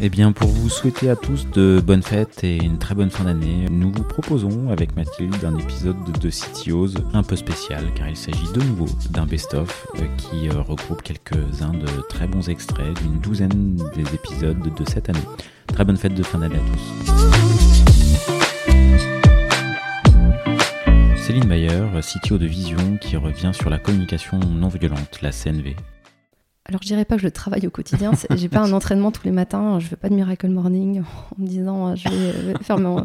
Eh 0.00 0.10
bien, 0.10 0.32
pour 0.32 0.48
vous 0.48 0.70
souhaiter 0.70 1.10
à 1.10 1.16
tous 1.16 1.50
de 1.50 1.82
bonnes 1.84 2.02
fêtes 2.02 2.42
et 2.42 2.56
une 2.56 2.78
très 2.78 2.94
bonne 2.94 3.10
fin 3.10 3.24
d'année, 3.24 3.66
nous 3.70 3.92
vous 3.92 4.04
proposons 4.04 4.70
avec 4.70 4.96
Mathilde 4.96 5.44
un 5.44 5.58
épisode 5.58 5.96
de 6.18 6.30
CTOs 6.30 6.94
un 7.12 7.22
peu 7.22 7.36
spécial, 7.36 7.84
car 7.94 8.08
il 8.08 8.16
s'agit 8.16 8.50
de 8.54 8.62
nouveau 8.62 8.86
d'un 9.10 9.26
best-of 9.26 9.86
euh, 9.96 10.06
qui 10.16 10.48
euh, 10.48 10.62
regroupe 10.62 11.02
quelques-uns 11.02 11.74
de 11.74 11.86
très 12.08 12.26
bons 12.26 12.48
extraits 12.48 12.98
d'une 13.02 13.18
douzaine 13.18 13.76
des 13.94 14.14
épisodes 14.14 14.62
de 14.74 14.84
cette 14.88 15.10
année. 15.10 15.18
Très 15.66 15.84
bonne 15.84 15.98
fête 15.98 16.14
de 16.14 16.22
fin 16.22 16.38
d'année 16.38 16.56
à 16.56 16.58
tous. 16.58 17.97
Céline 21.28 21.46
Mayer, 21.46 21.84
CTO 22.00 22.38
de 22.38 22.46
Vision, 22.46 22.96
qui 22.96 23.18
revient 23.18 23.50
sur 23.52 23.68
la 23.68 23.78
communication 23.78 24.38
non 24.38 24.68
violente, 24.68 25.20
la 25.20 25.30
CNV. 25.30 25.76
Alors, 26.64 26.80
je 26.80 26.86
dirais 26.86 27.04
pas 27.04 27.16
que 27.16 27.20
je 27.20 27.28
travaille 27.28 27.66
au 27.66 27.70
quotidien. 27.70 28.12
J'ai 28.34 28.48
pas 28.48 28.60
un 28.60 28.72
entraînement 28.72 29.12
tous 29.12 29.24
les 29.24 29.30
matins. 29.30 29.78
Je 29.78 29.88
fais 29.88 29.96
pas 29.96 30.08
de 30.08 30.14
miracle 30.14 30.48
morning 30.48 31.02
en 31.38 31.42
me 31.42 31.46
disant 31.46 31.94
je 31.94 32.08
vais 32.08 32.54
faire 32.62 32.78
mon, 32.78 33.00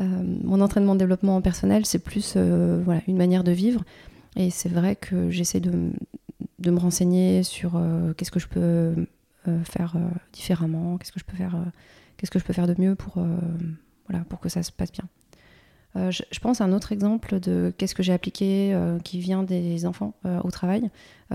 euh, 0.00 0.04
mon 0.42 0.60
entraînement 0.60 0.94
de 0.94 0.98
développement 0.98 1.40
personnel. 1.40 1.86
C'est 1.86 2.00
plus 2.00 2.34
euh, 2.34 2.82
voilà, 2.84 3.00
une 3.06 3.16
manière 3.16 3.44
de 3.44 3.52
vivre. 3.52 3.84
Et 4.34 4.50
c'est 4.50 4.68
vrai 4.68 4.96
que 4.96 5.30
j'essaie 5.30 5.60
de, 5.60 5.92
de, 6.58 6.70
me 6.72 6.80
renseigner 6.80 7.44
sur 7.44 7.76
euh, 7.76 8.12
qu'est-ce 8.14 8.32
que 8.32 8.40
je 8.40 8.48
peux 8.48 8.92
faire 9.62 9.94
différemment, 10.32 10.98
qu'est-ce 10.98 11.12
que 11.12 11.20
je 11.20 11.24
peux 11.24 11.36
faire, 11.36 11.54
qu'est-ce 12.16 12.32
que 12.32 12.40
je 12.40 12.44
peux 12.44 12.54
faire 12.54 12.66
de 12.66 12.74
mieux 12.76 12.96
pour, 12.96 13.24
voilà, 14.08 14.24
pour 14.24 14.40
que 14.40 14.48
ça 14.48 14.64
se 14.64 14.72
passe 14.72 14.90
bien. 14.90 15.04
Euh, 15.96 16.10
je, 16.10 16.40
pense 16.40 16.60
à 16.60 16.64
un 16.64 16.72
autre 16.72 16.92
exemple 16.92 17.38
de 17.38 17.72
qu'est-ce 17.76 17.94
que 17.94 18.02
j'ai 18.02 18.12
appliqué 18.12 18.72
euh, 18.72 18.98
qui 18.98 19.18
vient 19.18 19.42
des 19.42 19.84
enfants 19.84 20.14
euh, 20.24 20.40
au 20.42 20.50
travail. 20.50 20.90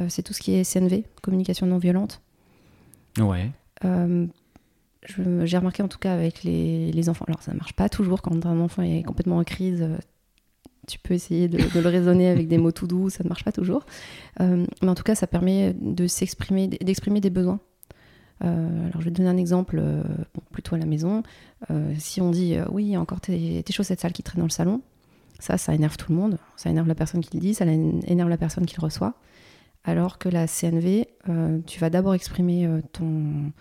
c'est 0.09 0.23
tout 0.23 0.33
ce 0.33 0.41
qui 0.41 0.53
est 0.55 0.71
CNV, 0.71 1.05
communication 1.21 1.67
non 1.67 1.77
violente. 1.77 2.21
Ouais. 3.19 3.51
j'ai 3.83 5.57
remarqué 5.57 5.81
en 5.83 5.87
tout 5.87 5.99
cas 5.99 6.13
avec 6.13 6.43
les, 6.43 7.09
enfants. 7.09 7.25
Alors 7.27 7.41
ça 7.41 7.53
ne 7.53 7.57
marche 7.57 7.73
pas 7.73 7.89
toujours 7.89 8.21
quand 8.21 8.45
un 8.45 8.59
enfant 8.59 8.81
est 8.83 9.03
complètement 9.03 9.37
en 9.37 9.43
crise. 9.43 9.87
tu 10.87 10.99
peux 10.99 11.13
essayer 11.13 11.47
de, 11.47 11.57
de, 11.57 11.79
le 11.79 11.89
raisonner 11.89 12.29
avec 12.29 12.47
des 12.47 12.57
mots 12.57 12.71
tout 12.71 12.87
doux, 12.87 13.09
ça 13.09 13.23
ne 13.23 13.29
marche 13.29 13.43
pas 13.43 13.51
toujours. 13.51 13.85
mais 14.39 14.67
en 14.89 14.95
tout 14.95 15.03
cas, 15.03 15.15
ça 15.15 15.27
permet 15.27 15.73
de 15.79 16.07
s'exprimer, 16.07 16.67
d'exprimer 16.67 17.21
des 17.21 17.31
besoins 17.31 17.59
euh, 18.43 18.87
alors 18.87 19.01
je 19.01 19.05
vais 19.05 19.11
te 19.11 19.17
donner 19.17 19.29
un 19.29 19.37
exemple 19.37 19.77
euh, 19.79 20.03
plutôt 20.51 20.75
à 20.75 20.77
la 20.77 20.85
maison. 20.85 21.23
Euh, 21.71 21.93
si 21.97 22.21
on 22.21 22.31
dit 22.31 22.55
oui, 22.69 22.85
il 22.85 22.89
y 22.89 22.95
a 22.95 23.01
encore 23.01 23.21
tes, 23.21 23.63
chaussettes 23.69 24.01
sales 24.01 24.13
qui 24.13 24.23
traînent 24.23 24.41
dans 24.41 24.47
le 24.47 24.51
salon, 24.51 24.81
ça, 25.39 25.57
ça 25.57 25.73
énerve 25.73 25.97
tout 25.97 26.11
le 26.11 26.17
monde. 26.17 26.37
Ça 26.55 26.69
énerve 26.69 26.87
la 26.87 26.95
personne 26.95 27.21
qui 27.21 27.35
le 27.35 27.41
dit, 27.41 27.53
ça 27.53 27.65
énerve 27.65 28.29
la 28.29 28.37
personne 28.37 28.65
qui 28.65 28.75
le 28.79 28.83
reçoit. 28.83 29.13
Alors 29.83 30.17
que 30.17 30.27
la 30.27 30.47
CNV, 30.47 31.07
tu 31.65 31.79
vas 31.79 31.89
d'abord 31.89 32.13
exprimer 32.13 32.67
ton, 32.91 33.53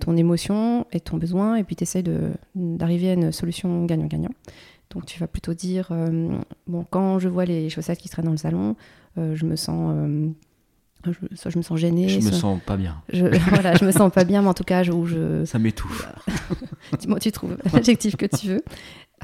ton 0.00 0.16
émotion 0.16 0.86
et 0.90 0.98
ton 0.98 1.18
besoin, 1.18 1.54
et 1.54 1.62
puis 1.62 1.76
tu 1.76 1.84
essaies 1.84 2.02
d'arriver 2.56 3.10
à 3.10 3.12
une 3.12 3.30
solution 3.30 3.84
gagnant-gagnant. 3.84 4.32
Donc 4.90 5.06
tu 5.06 5.20
vas 5.20 5.28
plutôt 5.28 5.54
dire, 5.54 5.92
bon, 6.66 6.84
quand 6.90 7.20
je 7.20 7.28
vois 7.28 7.44
les 7.44 7.68
chaussettes 7.68 7.98
qui 7.98 8.08
traînent 8.08 8.24
dans 8.24 8.32
le 8.32 8.38
salon, 8.38 8.74
je 9.16 9.44
me 9.44 9.54
sens 9.54 9.94
je, 11.12 11.36
soit 11.36 11.50
je 11.50 11.58
me 11.58 11.62
sens 11.62 11.78
gênée. 11.78 12.08
Je 12.08 12.20
me 12.20 12.32
sens 12.32 12.60
pas 12.64 12.76
bien. 12.76 12.96
Je, 13.12 13.26
voilà, 13.50 13.74
je 13.74 13.84
me 13.84 13.92
sens 13.92 14.12
pas 14.12 14.24
bien, 14.24 14.42
mais 14.42 14.48
en 14.48 14.54
tout 14.54 14.64
cas, 14.64 14.84
où 14.84 15.06
je. 15.06 15.44
Ça 15.46 15.58
m'étouffe. 15.58 16.08
Dis-moi, 16.98 17.18
tu 17.20 17.32
trouves 17.32 17.56
l'adjectif 17.72 18.16
que 18.16 18.26
tu 18.26 18.48
veux. 18.48 18.64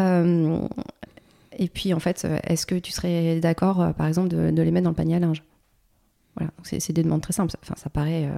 Euh, 0.00 0.66
et 1.58 1.68
puis, 1.68 1.94
en 1.94 2.00
fait, 2.00 2.26
est-ce 2.44 2.66
que 2.66 2.74
tu 2.74 2.92
serais 2.92 3.40
d'accord, 3.40 3.80
euh, 3.80 3.92
par 3.92 4.06
exemple, 4.06 4.28
de, 4.28 4.62
les 4.62 4.70
mettre 4.70 4.84
dans 4.84 4.90
le 4.90 4.96
panier 4.96 5.16
à 5.16 5.20
linge? 5.20 5.42
Voilà, 6.36 6.50
c'est 6.62 6.92
des 6.92 7.02
demandes 7.02 7.20
très 7.20 7.34
simples. 7.34 7.54
Enfin, 7.62 7.74
ça 7.76 7.90
paraît 7.90 8.30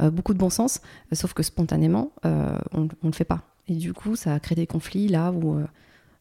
euh, 0.00 0.10
beaucoup 0.10 0.32
de 0.32 0.38
bon 0.38 0.50
sens, 0.50 0.80
sauf 1.12 1.32
que 1.34 1.42
spontanément, 1.42 2.12
on 2.22 2.82
ne 2.82 2.88
le 3.02 3.12
fait 3.12 3.24
pas. 3.24 3.42
Et 3.68 3.74
du 3.74 3.92
coup, 3.92 4.16
ça 4.16 4.38
crée 4.38 4.54
des 4.54 4.66
conflits 4.66 5.08
là 5.08 5.32
où. 5.32 5.60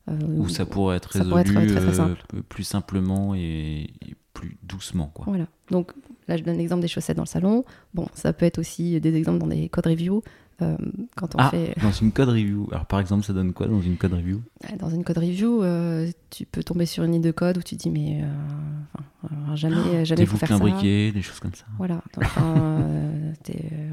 où, 0.07 0.49
ça 0.49 0.65
pourrait 0.65 0.97
être 0.97 1.11
résolu 1.11 2.15
plus 2.49 2.63
simplement 2.63 3.35
et, 3.35 3.93
et 4.01 4.15
plus 4.33 4.57
doucement. 4.63 5.11
Quoi. 5.13 5.25
Voilà. 5.27 5.45
Donc 5.69 5.93
là, 6.27 6.37
je 6.37 6.43
donne 6.43 6.57
l'exemple 6.57 6.81
des 6.81 6.87
chaussettes 6.87 7.17
dans 7.17 7.23
le 7.23 7.27
salon. 7.27 7.65
Bon, 7.93 8.07
ça 8.13 8.33
peut 8.33 8.45
être 8.45 8.59
aussi 8.59 8.99
des 8.99 9.15
exemples 9.15 9.39
dans 9.39 9.47
des 9.47 9.69
code 9.69 9.87
reviews. 9.87 10.23
Euh, 10.61 10.77
quand 11.15 11.33
on 11.35 11.39
ah, 11.39 11.49
fait... 11.49 11.75
dans 11.81 11.91
une 11.91 12.11
code 12.11 12.29
review. 12.29 12.67
Alors 12.71 12.85
par 12.85 12.99
exemple, 12.99 13.25
ça 13.25 13.33
donne 13.33 13.53
quoi 13.53 13.67
dans 13.67 13.81
une 13.81 13.97
code 13.97 14.13
review? 14.13 14.41
Dans 14.77 14.89
une 14.89 15.03
code 15.03 15.17
review, 15.17 15.63
euh, 15.63 16.09
tu 16.29 16.45
peux 16.45 16.63
tomber 16.63 16.85
sur 16.85 17.03
une 17.03 17.13
ligne 17.13 17.21
de 17.21 17.31
code 17.31 17.57
où 17.57 17.61
tu 17.61 17.75
dis 17.75 17.89
mais 17.89 18.21
euh, 18.21 19.55
jamais, 19.55 19.75
oh, 20.01 20.05
jamais 20.05 20.25
faut 20.25 20.37
faire 20.37 20.49
ça. 20.49 20.59
des 20.59 21.21
choses 21.21 21.39
comme 21.39 21.55
ça. 21.55 21.65
Voilà. 21.77 22.01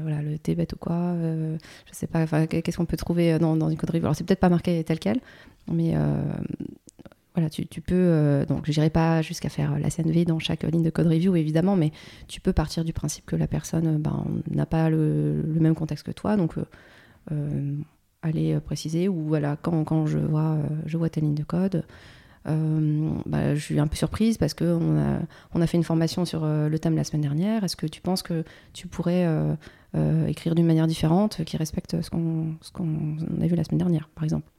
voilà, 0.01 0.21
le 0.21 0.37
thé 0.37 0.53
bête 0.55 0.73
ou 0.73 0.77
quoi. 0.77 1.15
je 1.15 1.93
sais 1.93 2.07
pas. 2.07 2.27
Qu'est-ce 2.47 2.77
qu'on 2.77 2.85
peut 2.85 2.97
trouver 2.97 3.39
dans, 3.39 3.55
dans 3.55 3.69
une 3.69 3.77
code 3.77 3.89
review? 3.89 4.05
Alors 4.05 4.15
c'est 4.15 4.23
peut-être 4.23 4.39
pas 4.39 4.49
marqué 4.49 4.83
tel 4.83 4.99
quel, 4.99 5.19
mais 5.71 5.95
tu, 7.49 7.81
peux, 7.81 7.95
euh, 7.95 8.45
donc 8.45 8.65
je 8.65 8.71
n'irai 8.71 8.89
pas 8.89 9.21
jusqu'à 9.21 9.49
faire 9.49 9.77
la 9.79 9.89
CNV 9.89 10.25
dans 10.25 10.39
chaque 10.39 10.63
ligne 10.63 10.83
de 10.83 10.89
code 10.89 11.07
review 11.07 11.35
évidemment, 11.35 11.75
mais 11.75 11.91
tu 12.27 12.41
peux 12.41 12.53
partir 12.53 12.83
du 12.83 12.91
principe 12.91 13.25
que 13.25 13.35
la 13.35 13.47
personne 13.47 13.87
euh, 13.87 13.97
ben, 13.97 14.25
n'a 14.51 14.65
pas 14.65 14.89
le, 14.89 15.43
même 15.59 15.75
contexte 15.75 16.05
que 16.05 16.11
toi, 16.11 16.35
donc 16.35 16.55
euh, 17.31 17.75
aller 18.21 18.59
préciser 18.59 19.07
ou 19.07 19.27
voilà 19.27 19.57
quand, 19.61 19.83
quand 19.83 20.05
je 20.05 20.19
vois 20.19 20.57
je 20.85 20.97
vois 20.97 21.09
ta 21.09 21.21
ligne 21.21 21.35
de 21.35 21.43
code, 21.43 21.85
bah, 22.45 23.53
je 23.53 23.59
suis 23.59 23.79
un 23.79 23.85
peu 23.85 23.95
surprise 23.95 24.39
parce 24.39 24.55
qu'on 24.55 24.97
a, 24.97 25.19
on 25.53 25.61
a 25.61 25.67
fait 25.67 25.77
une 25.77 25.83
formation 25.83 26.25
sur 26.25 26.43
le 26.45 26.79
thème 26.79 26.95
la 26.95 27.03
semaine 27.03 27.21
dernière. 27.21 27.63
Est-ce 27.63 27.75
que 27.75 27.85
tu 27.85 28.01
penses 28.01 28.23
que 28.23 28.43
tu 28.73 28.87
pourrais 28.87 29.27
écrire 30.27 30.55
d'une 30.55 30.65
manière 30.65 30.87
différente 30.87 31.43
qui 31.45 31.57
respecte 31.57 32.01
ce 32.01 32.09
qu'on, 32.09 32.55
ce 32.61 32.71
qu'on 32.71 33.17
a 33.39 33.45
vu 33.45 33.55
la 33.55 33.63
semaine 33.63 33.77
dernière, 33.77 34.09
par 34.15 34.23
exemple? 34.23 34.49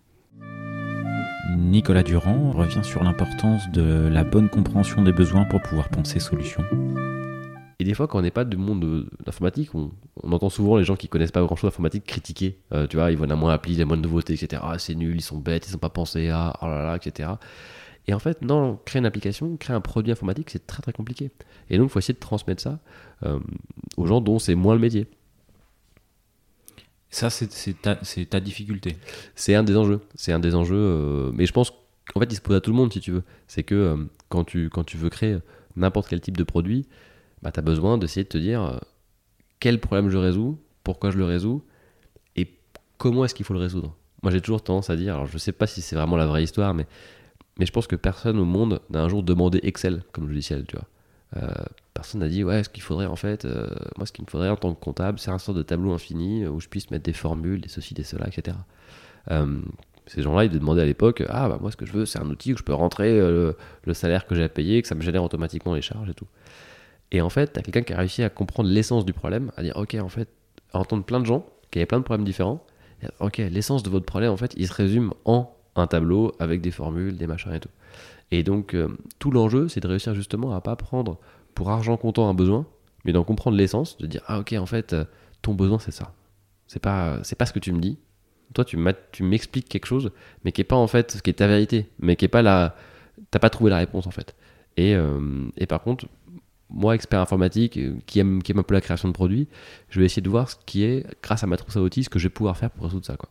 Nicolas 1.59 2.03
Durand 2.03 2.53
revient 2.53 2.85
sur 2.85 3.03
l'importance 3.03 3.71
de 3.71 4.09
la 4.09 4.25
bonne 4.25 4.49
compréhension 4.49 5.03
des 5.03 5.13
besoins 5.13 5.45
pour 5.45 5.61
pouvoir 5.63 5.89
penser 5.89 6.21
solutions. 6.21 6.65
Et 7.79 7.85
des 7.85 7.95
fois, 7.95 8.07
quand 8.07 8.19
on 8.19 8.23
n'est 8.23 8.31
pas 8.31 8.45
du 8.45 8.57
monde 8.57 9.07
d'informatique, 9.25 9.75
on, 9.75 9.91
entend 10.23 10.51
souvent 10.51 10.77
les 10.77 10.85
gens 10.85 10.97
qui 10.97 11.09
connaissent 11.09 11.31
pas 11.31 11.41
grand-chose 11.41 11.71
d'informatique 11.71 12.05
critiquer. 12.05 12.59
Euh, 12.73 12.87
tu 12.87 12.97
vois, 12.97 13.11
ils 13.11 13.17
voient 13.17 13.27
la 13.27 13.37
moins 13.37 13.53
appli, 13.53 13.75
la 13.77 13.87
moins 13.87 13.97
de 13.97 14.03
nouveautés, 14.03 14.35
etc. 14.35 14.63
Ah, 14.65 14.79
c'est 14.79 14.95
nul, 14.95 15.17
ils 15.17 15.23
sont 15.23 15.39
bêtes, 15.39 15.69
ils 15.69 15.73
n'ont 15.73 15.79
pas 15.79 15.89
pensé 15.89 16.29
à, 16.29 16.53
oh 16.61 16.67
là 16.67 16.85
là, 16.85 16.97
etc. 16.97 17.31
Et 18.07 18.13
en 18.13 18.19
fait, 18.19 18.43
non, 18.43 18.79
créer 18.85 19.01
une 19.01 19.07
application, 19.07 19.57
créer 19.57 19.75
un 19.75 19.81
produit 19.81 20.13
informatique, 20.13 20.51
c'est 20.51 20.67
très 20.67 20.83
très 20.83 20.93
compliqué. 20.93 21.31
Et 21.71 21.79
donc, 21.79 21.89
il 21.89 21.93
faut 21.93 21.99
essayer 21.99 22.15
de 22.15 22.19
transmettre 22.19 22.63
ça 22.63 22.81
euh, 23.25 23.39
aux 23.97 24.07
gens 24.07 24.21
dont 24.21 24.39
c'est 24.39 24.55
moins 24.55 24.75
le 24.75 24.81
métier. 24.81 25.07
Ça, 27.11 27.29
c'est 27.29 27.75
ta, 28.31 28.41
difficulté. 28.41 28.97
C'est 29.35 29.55
un 29.55 29.65
des 29.65 29.77
enjeux. 29.77 30.01
C'est 30.15 30.33
un 30.33 30.39
des 30.39 30.55
enjeux. 30.55 30.77
Euh, 30.77 31.31
mais 31.35 31.45
je 31.45 31.53
pense 31.53 31.73
qu'en 32.13 32.21
fait, 32.21 32.29
il 32.31 32.37
se 32.37 32.41
pose 32.41 32.57
à 32.57 32.61
tout 32.61 32.71
le 32.71 32.77
monde, 32.77 32.93
si 32.93 33.01
tu 33.01 33.11
veux. 33.11 33.25
C'est 33.49 33.65
que 33.65 33.75
euh, 33.75 33.97
quand, 34.29 34.45
tu, 34.45 34.71
quand 34.71 34.85
tu 34.85 34.97
veux 34.97 35.11
créer 35.11 35.39
n'importe 35.75 36.09
quel 36.09 36.21
type 36.21 36.37
de 36.37 36.45
produit, 36.45 36.87
bah, 37.43 37.51
tu 37.51 37.59
as 37.59 37.63
besoin 37.63 37.99
d'essayer 37.99 38.23
de 38.23 38.29
te 38.29 38.39
dire 38.39 38.63
euh, 38.63 38.79
quel 39.59 39.81
problème 39.81 40.09
je 40.09 40.19
résous, 40.19 40.59
pourquoi 40.85 41.11
je 41.11 41.19
le 41.19 41.25
résous, 41.25 41.65
et 42.37 42.49
comment 42.97 43.25
est-ce 43.25 43.35
qu'il 43.35 43.45
faut 43.45 43.55
le 43.55 43.61
résoudre. 43.61 43.97
Moi, 44.23 44.31
j'ai 44.31 44.41
toujours 44.41 44.63
tendance 44.63 44.89
à 44.89 44.97
dire, 44.97 45.15
alors 45.15 45.27
je 45.27 45.39
sais 45.39 45.53
pas 45.53 45.67
si 45.67 45.83
c'est 45.83 45.97
vraiment 45.97 46.17
la 46.17 46.27
vraie 46.27 46.45
histoire, 46.45 46.75
mais, 46.75 46.87
mais 47.59 47.67
je 47.67 47.73
pense 47.73 47.89
que 47.89 47.97
personne 47.97 48.39
au 48.39 48.45
monde 48.45 48.81
n'a 48.91 49.03
un 49.03 49.09
jour 49.09 49.25
demandé 49.25 49.59
Excel 49.65 50.05
comme 50.13 50.29
logiciel, 50.29 50.65
tu 50.67 50.77
vois. 50.77 50.87
Euh, 51.37 51.47
personne 51.95 52.23
n'a 52.23 52.29
dit 52.29 52.43
ouais 52.43 52.65
ce 52.65 52.69
qu'il 52.69 52.83
faudrait 52.83 53.07
en 53.07 53.15
fait 53.15 53.45
euh, 53.45 53.69
moi 53.97 54.05
ce 54.05 54.11
qu'il 54.11 54.25
me 54.25 54.29
faudrait 54.29 54.49
en 54.49 54.57
tant 54.57 54.75
que 54.75 54.81
comptable 54.81 55.21
c'est 55.21 55.31
un 55.31 55.39
sort 55.39 55.55
de 55.55 55.63
tableau 55.63 55.93
infini 55.93 56.45
où 56.45 56.59
je 56.59 56.67
puisse 56.67 56.91
mettre 56.91 57.05
des 57.05 57.13
formules 57.13 57.61
des 57.61 57.69
ceci 57.69 57.95
des 57.95 58.03
cela 58.03 58.27
etc 58.27 58.57
euh, 59.31 59.61
ces 60.07 60.23
gens-là 60.23 60.47
ils 60.47 60.51
demandaient 60.51 60.83
à 60.83 60.87
l'époque 60.87 61.23
ah 61.29 61.49
bah 61.49 61.59
moi 61.61 61.71
ce 61.71 61.77
que 61.77 61.87
je 61.87 61.93
veux 61.93 62.05
c'est 62.05 62.19
un 62.19 62.29
outil 62.29 62.53
où 62.53 62.57
je 62.57 62.65
peux 62.65 62.75
rentrer 62.75 63.17
le, 63.17 63.55
salaire 63.93 64.27
que 64.27 64.35
j'ai 64.35 64.43
à 64.43 64.49
payer 64.49 64.83
que 64.83 64.89
ça 64.89 64.97
me 64.97 65.03
génère 65.03 65.23
automatiquement 65.23 65.73
les 65.73 65.83
charges 65.83 66.11
et 66.11 66.15
tout 66.15 66.27
et 67.13 67.21
en 67.21 67.31
fait 67.31 67.53
t'as 67.53 67.63
quelqu'un 67.63 67.83
qui 67.83 67.93
a 67.93 67.99
réussi 67.99 68.25
à 68.25 68.29
comprendre 68.29 68.69
l'essence 68.69 69.05
du 69.05 69.13
problème 69.13 69.53
à 69.57 69.63
dire 69.63 69.77
ok 69.77 69.95
en 70.03 70.09
fait 70.09 70.29
à 70.73 70.81
entendre 70.81 71.05
plein 71.05 71.21
de 71.21 71.27
gens 71.27 71.47
qui 71.71 71.79
avaient 71.79 71.87
plein 71.87 72.01
de 72.01 72.05
problèmes 72.05 72.27
différents 72.27 72.65
ok 73.21 73.37
l'essence 73.37 73.85
de 73.85 73.91
votre 73.91 74.07
problème 74.07 74.33
en 74.33 74.37
fait 74.37 74.53
il 74.57 74.67
se 74.67 74.73
résume 74.73 75.15
en 75.27 75.55
un 75.77 75.87
tableau 75.87 76.33
avec 76.41 76.61
des 76.61 76.73
formules 76.73 77.17
des 77.17 77.29
machins 77.29 77.53
et 77.53 77.61
tout 77.61 77.69
et 78.31 78.43
donc, 78.43 78.75
euh, 78.75 78.89
tout 79.19 79.31
l'enjeu, 79.31 79.69
c'est 79.69 79.81
de 79.81 79.89
réussir 79.89 80.15
justement 80.15 80.55
à 80.55 80.61
pas 80.61 80.77
prendre 80.77 81.19
pour 81.55 81.71
argent 81.71 81.97
comptant 81.97 82.29
un 82.29 82.35
besoin, 82.35 82.67
mais 83.05 83.13
d'en 83.13 83.25
comprendre 83.25 83.57
l'essence, 83.57 83.99
de 83.99 84.07
dire, 84.07 84.23
ah 84.27 84.41
ok, 84.41 84.53
en 84.53 84.67
fait, 84.67 84.93
euh, 84.93 85.05
ton 85.43 85.55
besoin, 85.55 85.79
c'est 85.79 85.91
ça. 85.91 86.15
C'est 86.67 86.81
pas, 86.81 87.19
c'est 87.25 87.37
pas 87.37 87.47
ce 87.47 87.53
que 87.53 87.59
tu 87.59 87.73
me 87.73 87.81
dis. 87.81 87.99
Toi, 88.55 88.65
tu 88.65 88.77
m'expliques 89.23 89.69
quelque 89.69 89.87
chose, 89.87 90.11
mais 90.45 90.53
qui 90.53 90.61
est 90.61 90.65
pas 90.65 90.77
en 90.77 90.89
fait 90.89 91.13
ce 91.13 91.23
qui 91.23 91.31
est 91.31 91.35
ta 91.35 91.47
vérité, 91.47 91.89
mais 92.01 92.17
qui 92.17 92.25
est 92.25 92.29
pas 92.29 92.43
la. 92.43 92.75
T'as 93.31 93.39
pas 93.39 93.51
trouvé 93.51 93.71
la 93.71 93.79
réponse 93.79 94.07
en 94.09 94.11
fait. 94.11 94.35
Et, 94.77 94.95
euh, 94.97 95.49
et 95.57 95.67
par 95.67 95.83
contre, 95.83 96.07
moi, 96.69 96.95
expert 96.95 97.21
informatique, 97.21 97.79
qui 98.07 98.19
aime, 98.19 98.43
qui 98.43 98.53
aime 98.53 98.59
un 98.59 98.65
peu 98.65 98.75
la 98.75 98.81
création 98.81 99.09
de 99.09 99.13
produits, 99.13 99.49
je 99.89 100.01
vais 100.01 100.07
essayer 100.07 100.23
de 100.23 100.29
voir 100.29 100.51
ce 100.51 100.57
qui 100.67 100.85
est, 100.85 101.07
grâce 101.23 101.45
à 101.45 101.47
ma 101.47 101.57
trousse 101.57 101.77
à 101.77 101.83
outils, 101.83 102.05
ce 102.05 102.09
que 102.09 102.19
je 102.19 102.27
vais 102.27 102.35
pouvoir 102.35 102.57
faire 102.57 102.71
pour 102.71 102.85
résoudre 102.85 103.07
ça. 103.07 103.17
Quoi. 103.17 103.29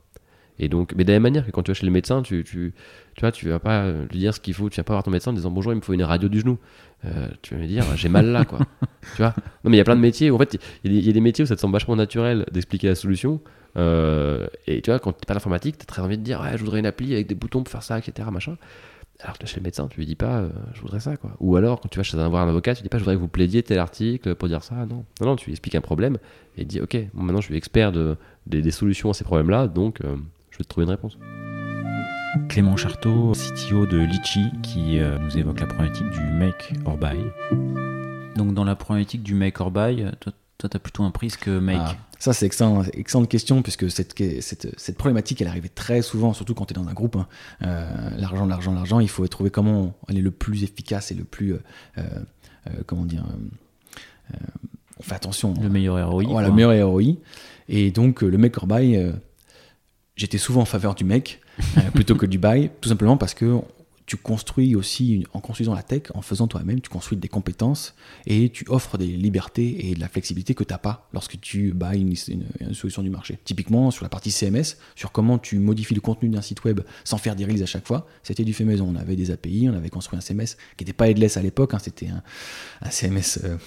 Et 0.59 0.67
donc, 0.67 0.93
mais 0.95 1.03
de 1.03 1.09
la 1.09 1.15
même 1.15 1.23
manière 1.23 1.45
que 1.45 1.51
quand 1.51 1.63
tu 1.63 1.71
vas 1.71 1.75
chez 1.75 1.85
le 1.85 1.91
médecin, 1.91 2.21
tu, 2.21 2.43
tu, 2.43 2.73
tu 3.15 3.21
vois, 3.21 3.31
tu 3.31 3.49
vas 3.49 3.59
pas 3.59 3.91
lui 3.91 4.19
dire 4.19 4.33
ce 4.33 4.39
qu'il 4.39 4.53
faut, 4.53 4.69
tu 4.69 4.77
vas 4.77 4.83
pas 4.83 4.93
voir 4.93 5.03
ton 5.03 5.11
médecin 5.11 5.31
en 5.31 5.33
disant 5.33 5.51
bonjour, 5.51 5.71
il 5.71 5.77
me 5.77 5.81
faut 5.81 5.93
une 5.93 6.03
radio 6.03 6.27
du 6.27 6.41
genou. 6.41 6.57
Euh, 7.05 7.29
tu 7.41 7.53
vas 7.53 7.61
lui 7.61 7.67
dire 7.67 7.85
j'ai 7.95 8.09
mal 8.09 8.27
là, 8.27 8.45
quoi. 8.45 8.59
tu 9.15 9.17
vois? 9.17 9.33
Non, 9.63 9.69
mais 9.69 9.77
il 9.77 9.77
y 9.77 9.81
a 9.81 9.85
plein 9.85 9.95
de 9.95 10.01
métiers 10.01 10.31
où, 10.31 10.35
en 10.35 10.39
fait, 10.39 10.57
il 10.83 10.93
y, 10.93 11.09
a 11.09 11.13
des 11.13 11.21
métiers 11.21 11.43
où 11.43 11.47
ça 11.47 11.55
te 11.55 11.61
semble 11.61 11.73
vachement 11.73 11.95
naturel 11.95 12.45
d'expliquer 12.51 12.87
la 12.87 12.95
solution. 12.95 13.39
Euh, 13.77 14.47
et 14.67 14.81
tu 14.81 14.89
vois, 14.89 14.99
quand 14.99 15.13
tu 15.13 15.25
pas 15.25 15.33
l'informatique, 15.33 15.77
tu 15.77 15.83
as 15.83 15.85
très 15.85 16.01
envie 16.01 16.17
de 16.17 16.23
dire 16.23 16.41
ouais, 16.41 16.57
je 16.57 16.63
voudrais 16.63 16.79
une 16.79 16.85
appli 16.85 17.13
avec 17.13 17.27
des 17.27 17.35
boutons 17.35 17.63
pour 17.63 17.71
faire 17.71 17.83
ça, 17.83 17.97
etc. 17.97 18.27
Machin. 18.31 18.57
Alors 19.21 19.37
que 19.37 19.45
chez 19.45 19.57
le 19.57 19.63
médecin, 19.63 19.87
tu 19.89 19.99
lui 19.99 20.05
dis 20.05 20.15
pas 20.15 20.39
euh, 20.39 20.49
je 20.73 20.81
voudrais 20.81 21.01
ça, 21.01 21.17
quoi. 21.17 21.31
Ou 21.39 21.55
alors, 21.55 21.81
quand 21.81 21.89
tu 21.89 21.97
vas 21.97 22.03
chez 22.03 22.17
un, 22.17 22.29
voir 22.29 22.43
un 22.45 22.49
avocat, 22.49 22.73
tu 22.75 22.83
dis 22.83 22.89
pas 22.89 22.97
je 22.97 23.03
voudrais 23.03 23.15
que 23.15 23.21
vous 23.21 23.27
plaidiez 23.27 23.63
tel 23.63 23.79
article 23.79 24.35
pour 24.35 24.47
dire 24.47 24.63
ça. 24.63 24.85
Non, 24.85 25.05
non, 25.21 25.35
tu 25.35 25.45
lui 25.45 25.51
expliques 25.51 25.75
un 25.75 25.81
problème 25.81 26.17
et 26.57 26.65
dis 26.65 26.81
ok, 26.81 26.97
maintenant 27.13 27.41
je 27.41 27.47
suis 27.47 27.55
expert 27.55 27.91
de, 27.91 28.15
des, 28.47 28.71
solutions 28.71 29.09
à 29.09 29.13
ces 29.13 29.25
problèmes-là, 29.25 29.67
donc 29.67 29.99
je 30.01 30.07
vais 30.59 30.63
te 30.63 30.69
trouver 30.69 30.85
une 30.85 30.91
réponse. 30.91 31.17
Clément 32.47 32.77
Charteau, 32.77 33.31
CTO 33.31 33.85
de 33.85 33.97
Litchi, 33.97 34.51
qui 34.61 34.99
euh, 34.99 35.17
nous 35.17 35.37
évoque 35.37 35.59
la 35.59 35.65
problématique 35.65 36.09
du 36.11 36.19
make 36.19 36.73
or 36.85 36.97
buy. 36.97 37.17
Donc 38.35 38.53
dans 38.53 38.63
la 38.63 38.75
problématique 38.75 39.23
du 39.23 39.33
make 39.33 39.59
or 39.59 39.71
buy, 39.71 40.05
toi, 40.19 40.33
tu 40.59 40.67
as 40.71 40.79
plutôt 40.79 41.03
un 41.03 41.11
prix 41.11 41.29
que 41.29 41.57
make. 41.57 41.77
Ah, 41.79 41.95
ça 42.19 42.33
c'est 42.33 42.45
excellent, 42.45 42.83
excellente 42.93 43.29
question, 43.29 43.61
puisque 43.63 43.89
cette, 43.89 44.13
cette, 44.41 44.79
cette, 44.79 44.97
problématique, 44.97 45.41
elle 45.41 45.47
arrivait 45.47 45.69
très 45.69 46.01
souvent, 46.01 46.33
surtout 46.33 46.53
quand 46.53 46.65
tu 46.65 46.73
es 46.73 46.75
dans 46.75 46.87
un 46.87 46.93
groupe. 46.93 47.15
Hein. 47.15 47.27
Euh, 47.63 48.09
l'argent, 48.17 48.45
l'argent, 48.45 48.73
l'argent, 48.73 48.99
il 48.99 49.09
faut 49.09 49.25
trouver 49.27 49.49
comment 49.49 49.95
on 50.07 50.15
est 50.15 50.21
le 50.21 50.31
plus 50.31 50.63
efficace 50.63 51.11
et 51.11 51.15
le 51.15 51.23
plus... 51.23 51.55
Euh, 51.97 52.01
comment 52.85 53.05
dire 53.05 53.23
On 54.99 55.01
fait 55.01 55.15
attention. 55.15 55.55
Le 55.59 55.69
meilleur 55.69 56.11
ROI. 56.11 56.23
Voilà, 56.27 56.49
le 56.49 56.53
meilleur 56.53 56.89
ROI. 56.89 57.15
Et 57.69 57.91
donc 57.91 58.21
le 58.21 58.37
make 58.37 58.57
or 58.57 58.67
buy 58.67 59.11
j'étais 60.19 60.37
souvent 60.37 60.61
en 60.61 60.65
faveur 60.65 60.95
du 60.95 61.05
mec 61.05 61.39
euh, 61.77 61.81
plutôt 61.93 62.15
que 62.15 62.25
du 62.25 62.37
buy, 62.37 62.69
tout 62.81 62.89
simplement 62.89 63.17
parce 63.17 63.33
que 63.33 63.61
tu 64.05 64.17
construis 64.17 64.75
aussi, 64.75 65.23
en 65.33 65.39
construisant 65.39 65.75
la 65.75 65.83
tech, 65.83 66.03
en 66.15 66.23
faisant 66.23 66.47
toi-même, 66.47 66.81
tu 66.81 66.89
construis 66.89 67.15
des 67.15 67.27
compétences 67.27 67.93
et 68.25 68.49
tu 68.49 68.65
offres 68.67 68.97
des 68.97 69.05
libertés 69.05 69.87
et 69.87 69.93
de 69.93 69.99
la 69.99 70.09
flexibilité 70.09 70.55
que 70.55 70.63
tu 70.63 70.73
n'as 70.73 70.79
pas 70.79 71.07
lorsque 71.13 71.39
tu 71.39 71.75
une, 71.93 72.15
une, 72.59 72.73
solution 72.73 73.03
du 73.03 73.11
marché. 73.11 73.37
Typiquement, 73.45 73.91
sur 73.91 74.03
la 74.03 74.09
partie 74.09 74.31
CMS, 74.31 74.77
sur 74.95 75.11
comment 75.11 75.37
tu 75.37 75.59
modifies 75.59 75.93
le 75.93 76.01
contenu 76.01 76.27
d'un 76.27 76.41
site 76.41 76.63
web 76.63 76.81
sans 77.03 77.19
faire 77.19 77.35
des 77.35 77.45
reels 77.45 77.61
à 77.61 77.67
chaque 77.67 77.85
fois, 77.85 78.07
c'était 78.23 78.43
du 78.43 78.53
fait 78.53 78.63
maison. 78.63 78.91
On 78.91 78.95
avait 78.95 79.15
des 79.15 79.29
API, 79.29 79.69
on 79.71 79.75
avait 79.75 79.91
construit 79.91 80.17
un 80.17 80.21
CMS 80.21 80.57
qui 80.75 80.85
n'était 80.85 80.93
pas 80.93 81.07
headless 81.07 81.37
à 81.37 81.43
l'époque, 81.43 81.75
hein, 81.75 81.79
c'était 81.79 82.07
un, 82.07 82.89
CMS 82.89 83.41
euh, 83.43 83.57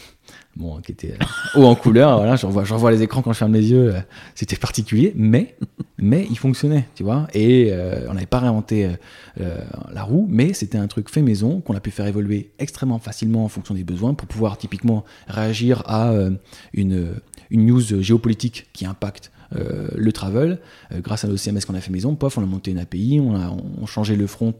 bon, 0.57 0.81
qui 0.81 0.93
était 0.93 1.13
euh, 1.13 1.61
haut 1.61 1.65
en 1.65 1.75
couleur. 1.75 2.17
Voilà, 2.17 2.37
j'en 2.37 2.51
vois, 2.51 2.65
vois, 2.65 2.91
les 2.91 3.03
écrans 3.03 3.23
quand 3.23 3.33
je 3.33 3.39
ferme 3.39 3.55
les 3.55 3.71
yeux, 3.71 3.95
c'était 4.35 4.57
particulier, 4.57 5.13
mais, 5.17 5.57
mais 5.99 6.27
il 6.31 6.39
fonctionnait, 6.39 6.89
tu 6.95 7.03
vois. 7.03 7.27
Et 7.35 7.73
on 8.09 8.15
n'avait 8.15 8.27
pas 8.27 8.41
réinventé 8.41 8.91
la 9.37 10.03
roue, 10.03 10.27
mais 10.29 10.53
c'était 10.53 10.79
un 10.79 10.87
truc 10.87 11.09
fait 11.09 11.23
maison 11.23 11.61
qu'on 11.61 11.75
a 11.75 11.81
pu 11.81 11.91
faire 11.91 12.07
évoluer 12.07 12.51
extrêmement 12.59 12.99
facilement 12.99 13.45
en 13.45 13.49
fonction 13.49 13.75
des 13.75 13.85
besoins 13.85 14.15
pour 14.15 14.29
pouvoir 14.29 14.59
typiquement 14.59 15.05
réagir 15.29 15.83
à 15.87 16.11
euh, 16.11 16.31
une, 16.73 17.15
une 17.51 17.67
news 17.67 18.03
géopolitique 18.03 18.69
qui 18.73 18.87
impacte 18.87 19.31
euh, 19.55 19.89
le 19.95 20.13
travel. 20.13 20.59
Euh, 20.93 21.01
grâce 21.01 21.25
à 21.25 21.29
nos 21.29 21.37
CMS 21.37 21.61
qu'on 21.67 21.75
a 21.75 21.81
fait 21.81 21.93
maison, 21.93 22.15
pof, 22.15 22.39
on 22.39 22.43
a 22.43 22.47
monté 22.47 22.71
une 22.71 22.79
API, 22.79 23.21
on 23.21 23.37
a 23.37 23.51
on 23.51 23.87
changé 23.87 24.17
le 24.17 24.27
front 24.27 24.55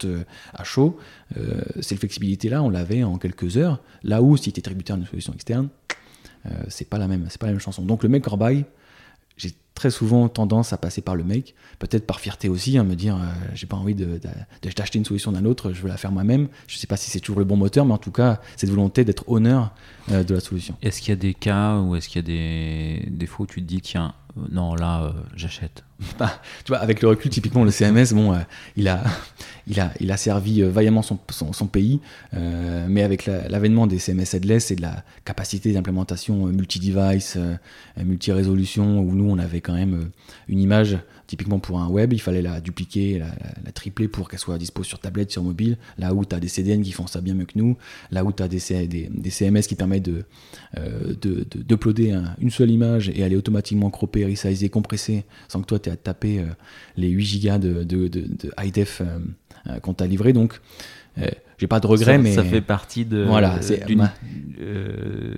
à 0.53 0.63
chaud. 0.63 0.97
cette 1.81 1.99
flexibilité-là, 1.99 2.61
on 2.61 2.69
l'avait 2.69 3.03
en 3.03 3.17
quelques 3.17 3.57
heures. 3.57 3.79
Là 4.03 4.21
où, 4.21 4.37
si 4.37 4.51
tu 4.51 4.59
es 4.59 4.61
tributaire 4.61 4.97
d'une 4.97 5.07
solution 5.07 5.33
externe, 5.33 5.69
c'est 6.67 6.89
pas 6.89 6.97
la 6.97 7.07
même, 7.07 7.27
c'est 7.29 7.39
pas 7.39 7.47
la 7.47 7.53
même 7.53 7.61
chanson. 7.61 7.83
Donc 7.83 8.03
le 8.03 8.21
or 8.27 8.37
buy, 8.37 8.65
j'ai 9.37 9.51
très 9.75 9.89
souvent 9.89 10.29
tendance 10.29 10.73
à 10.73 10.77
passer 10.77 11.01
par 11.01 11.15
le 11.15 11.23
make, 11.23 11.55
peut-être 11.79 12.05
par 12.05 12.19
fierté 12.19 12.49
aussi, 12.49 12.77
à 12.77 12.81
hein, 12.81 12.83
me 12.83 12.95
dire 12.95 13.15
euh, 13.15 13.19
j'ai 13.53 13.65
pas 13.65 13.77
envie 13.77 13.95
de, 13.95 14.19
d'acheter 14.61 14.99
une 14.99 15.05
solution 15.05 15.31
d'un 15.31 15.45
autre, 15.45 15.73
je 15.73 15.81
veux 15.81 15.87
la 15.87 15.97
faire 15.97 16.11
moi-même. 16.11 16.47
Je 16.67 16.77
sais 16.77 16.87
pas 16.87 16.97
si 16.97 17.09
c'est 17.09 17.19
toujours 17.19 17.39
le 17.39 17.45
bon 17.45 17.57
moteur, 17.57 17.85
mais 17.85 17.93
en 17.93 17.97
tout 17.97 18.11
cas, 18.11 18.39
cette 18.55 18.69
volonté 18.69 19.03
d'être 19.03 19.27
honneur 19.27 19.71
euh, 20.11 20.23
de 20.23 20.35
la 20.35 20.39
solution. 20.39 20.75
Est-ce 20.81 21.01
qu'il 21.01 21.09
y 21.09 21.13
a 21.13 21.17
des 21.17 21.33
cas 21.33 21.79
où 21.79 21.95
est-ce 21.95 22.07
qu'il 22.07 22.21
y 22.21 22.23
a 22.23 22.27
des, 22.27 23.09
des 23.09 23.25
fois 23.25 23.43
où 23.43 23.47
tu 23.47 23.61
te 23.61 23.67
dis 23.67 23.81
tiens, 23.81 24.13
euh, 24.37 24.41
non, 24.51 24.75
là, 24.75 25.03
euh, 25.03 25.11
j'achète. 25.35 25.83
Bah, 26.19 26.41
tu 26.65 26.71
vois, 26.71 26.79
avec 26.79 27.01
le 27.01 27.07
recul, 27.07 27.31
typiquement, 27.31 27.63
le 27.63 27.71
CMS, 27.71 28.13
bon, 28.13 28.33
euh, 28.33 28.39
il, 28.75 28.89
a, 28.89 29.03
il, 29.67 29.79
a, 29.79 29.93
il 30.01 30.11
a 30.11 30.17
servi 30.17 30.61
vaillamment 30.61 31.01
son, 31.01 31.17
son, 31.29 31.67
pays, 31.67 32.01
mais 32.33 33.03
avec 33.03 33.25
l'avènement 33.25 33.87
des 33.87 33.99
CMS 33.99 34.33
headless 34.33 34.71
et 34.71 34.75
de 34.75 34.81
la 34.81 35.03
capacité 35.23 35.71
d'implémentation 35.71 36.47
multi-device, 36.47 37.37
multi-résolution, 37.97 38.99
où 38.99 39.13
nous, 39.13 39.29
on 39.29 39.39
avait 39.39 39.61
quand 39.63 39.73
même 39.73 40.09
une 40.47 40.59
image 40.59 40.97
Typiquement 41.25 41.57
pour 41.57 41.79
un 41.79 41.87
web, 41.87 42.13
il 42.13 42.19
fallait 42.19 42.41
la 42.41 42.59
dupliquer, 42.59 43.17
la, 43.17 43.71
tripler 43.71 44.07
pour 44.07 44.29
qu'elle 44.29 44.39
soit 44.39 44.57
dispo 44.57 44.83
sur 44.83 44.99
tablette, 44.99 45.31
sur 45.31 45.41
mobile. 45.41 45.77
Là 45.97 46.13
où 46.13 46.25
tu 46.25 46.35
as 46.35 46.39
des 46.39 46.49
CDN 46.49 46.83
qui 46.83 46.91
font 46.91 47.07
ça 47.07 47.21
bien 47.21 47.33
mieux 47.33 47.45
que 47.45 47.57
nous. 47.57 47.77
Là 48.11 48.25
où 48.25 48.31
tu 48.31 48.43
as 48.43 48.47
des, 48.47 48.59
CMS 48.59 49.61
qui 49.61 49.75
permettent 49.75 50.03
de, 50.03 50.25
euh, 50.77 51.15
d'uploader 51.55 52.21
une 52.39 52.51
seule 52.51 52.69
image 52.69 53.09
et 53.09 53.23
aller 53.23 53.37
automatiquement 53.37 53.89
cropper, 53.89 54.25
resizer, 54.25 54.69
compresser 54.69 55.23
sans 55.47 55.61
que 55.61 55.65
toi 55.65 55.79
tu 55.79 55.89
aies 55.89 55.93
à 55.93 55.95
taper 55.95 56.39
euh, 56.39 56.45
les 56.97 57.09
8 57.09 57.25
gigas 57.25 57.57
de, 57.57 57.83
de, 57.83 58.09
de, 58.09 58.51
high 58.61 58.77
euh, 59.01 59.79
qu'on 59.79 59.93
t'a 59.93 60.05
livré. 60.05 60.33
Donc, 60.33 60.59
j'ai 61.57 61.67
pas 61.67 61.79
de 61.79 61.87
regret, 61.87 62.17
mais 62.17 62.33
ça 62.33 62.43
fait 62.43 62.61
partie 62.61 63.05
de 63.05 63.23
voilà, 63.23 63.59
euh, 64.59 65.35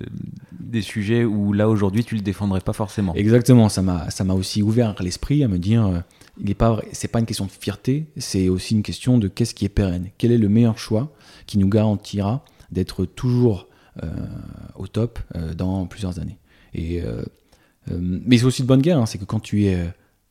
des 0.58 0.82
sujets 0.82 1.24
où 1.24 1.52
là 1.52 1.68
aujourd'hui 1.68 2.04
tu 2.04 2.14
le 2.14 2.20
défendrais 2.20 2.60
pas 2.60 2.72
forcément. 2.72 3.14
Exactement, 3.14 3.68
ça 3.68 3.82
m'a 3.82 4.10
ça 4.10 4.24
m'a 4.24 4.34
aussi 4.34 4.62
ouvert 4.62 4.94
l'esprit 5.00 5.44
à 5.44 5.48
me 5.48 5.58
dire 5.58 5.86
euh, 5.86 6.00
il 6.38 6.50
est 6.50 6.54
pas 6.54 6.80
c'est 6.92 7.08
pas 7.08 7.20
une 7.20 7.26
question 7.26 7.46
de 7.46 7.50
fierté, 7.50 8.06
c'est 8.16 8.48
aussi 8.48 8.74
une 8.74 8.82
question 8.82 9.18
de 9.18 9.28
qu'est-ce 9.28 9.54
qui 9.54 9.64
est 9.64 9.70
pérenne, 9.70 10.08
quel 10.18 10.32
est 10.32 10.38
le 10.38 10.48
meilleur 10.48 10.78
choix 10.78 11.12
qui 11.46 11.58
nous 11.58 11.68
garantira 11.68 12.44
d'être 12.72 13.04
toujours 13.04 13.68
euh, 14.02 14.08
au 14.74 14.86
top 14.86 15.18
dans 15.56 15.86
plusieurs 15.86 16.18
années? 16.18 16.38
Et 16.74 17.02
mais 17.90 18.38
c'est 18.38 18.44
aussi 18.44 18.62
de 18.62 18.66
bonne 18.66 18.82
guerre, 18.82 18.98
hein, 18.98 19.06
c'est 19.06 19.18
que 19.18 19.24
quand 19.24 19.40
tu 19.40 19.66
es 19.66 19.78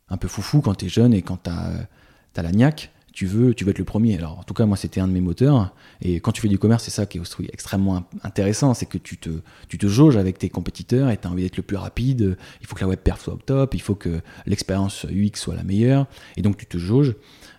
un 0.09 0.17
peu 0.17 0.27
foufou, 0.27 0.61
quand 0.61 0.75
tu 0.75 0.85
es 0.85 0.89
jeune 0.89 1.13
et 1.13 1.21
quand 1.21 1.43
tu 1.43 1.49
as, 1.49 1.88
as 2.35 2.41
la 2.41 2.51
niaque, 2.51 2.91
tu 3.15 3.27
veux, 3.27 3.53
tu 3.53 3.63
veux 3.63 3.71
être 3.71 3.79
le 3.79 3.85
premier. 3.85 4.17
Alors, 4.17 4.38
en 4.39 4.44
tout 4.44 4.53
cas, 4.53 4.65
moi, 4.65 4.75
c'était 4.75 5.00
un 5.00 5.07
de 5.07 5.13
mes 5.13 5.21
moteurs. 5.21 5.73
Et 6.01 6.19
quand 6.19 6.33
tu 6.33 6.41
fais 6.41 6.50
du 6.50 6.59
commerce, 6.59 6.83
c'est 6.83 6.91
ça 6.91 7.06
qui 7.06 7.17
est 7.17 7.53
extrêmement 7.53 8.03
intéressant, 8.23 8.73
c'est 8.73 8.85
que 8.85 8.97
tu 8.97 9.17
te, 9.17 9.88
jauges 9.88 10.17
avec 10.17 10.38
tes 10.38 10.50
compétiteurs 10.50 11.09
et 11.09 11.17
tu 11.17 11.25
as 11.25 11.31
envie 11.31 11.44
d'être 11.44 11.56
le 11.56 11.63
plus 11.63 11.77
rapide. 11.77 12.38
Il 12.59 12.67
faut 12.67 12.75
que 12.75 12.81
la 12.81 12.89
web 12.89 13.00
perf 13.00 13.21
soit 13.21 13.33
au 13.33 13.38
top, 13.38 13.73
il 13.73 13.81
faut 13.81 13.95
que 13.95 14.19
l'expérience 14.45 15.06
UX 15.06 15.35
soit 15.35 15.56
la 15.56 15.63
meilleure. 15.63 16.07
Et 16.35 16.41
donc, 16.41 16.57
tu 16.57 16.65
te 16.65 16.77
jauges. 16.77 17.15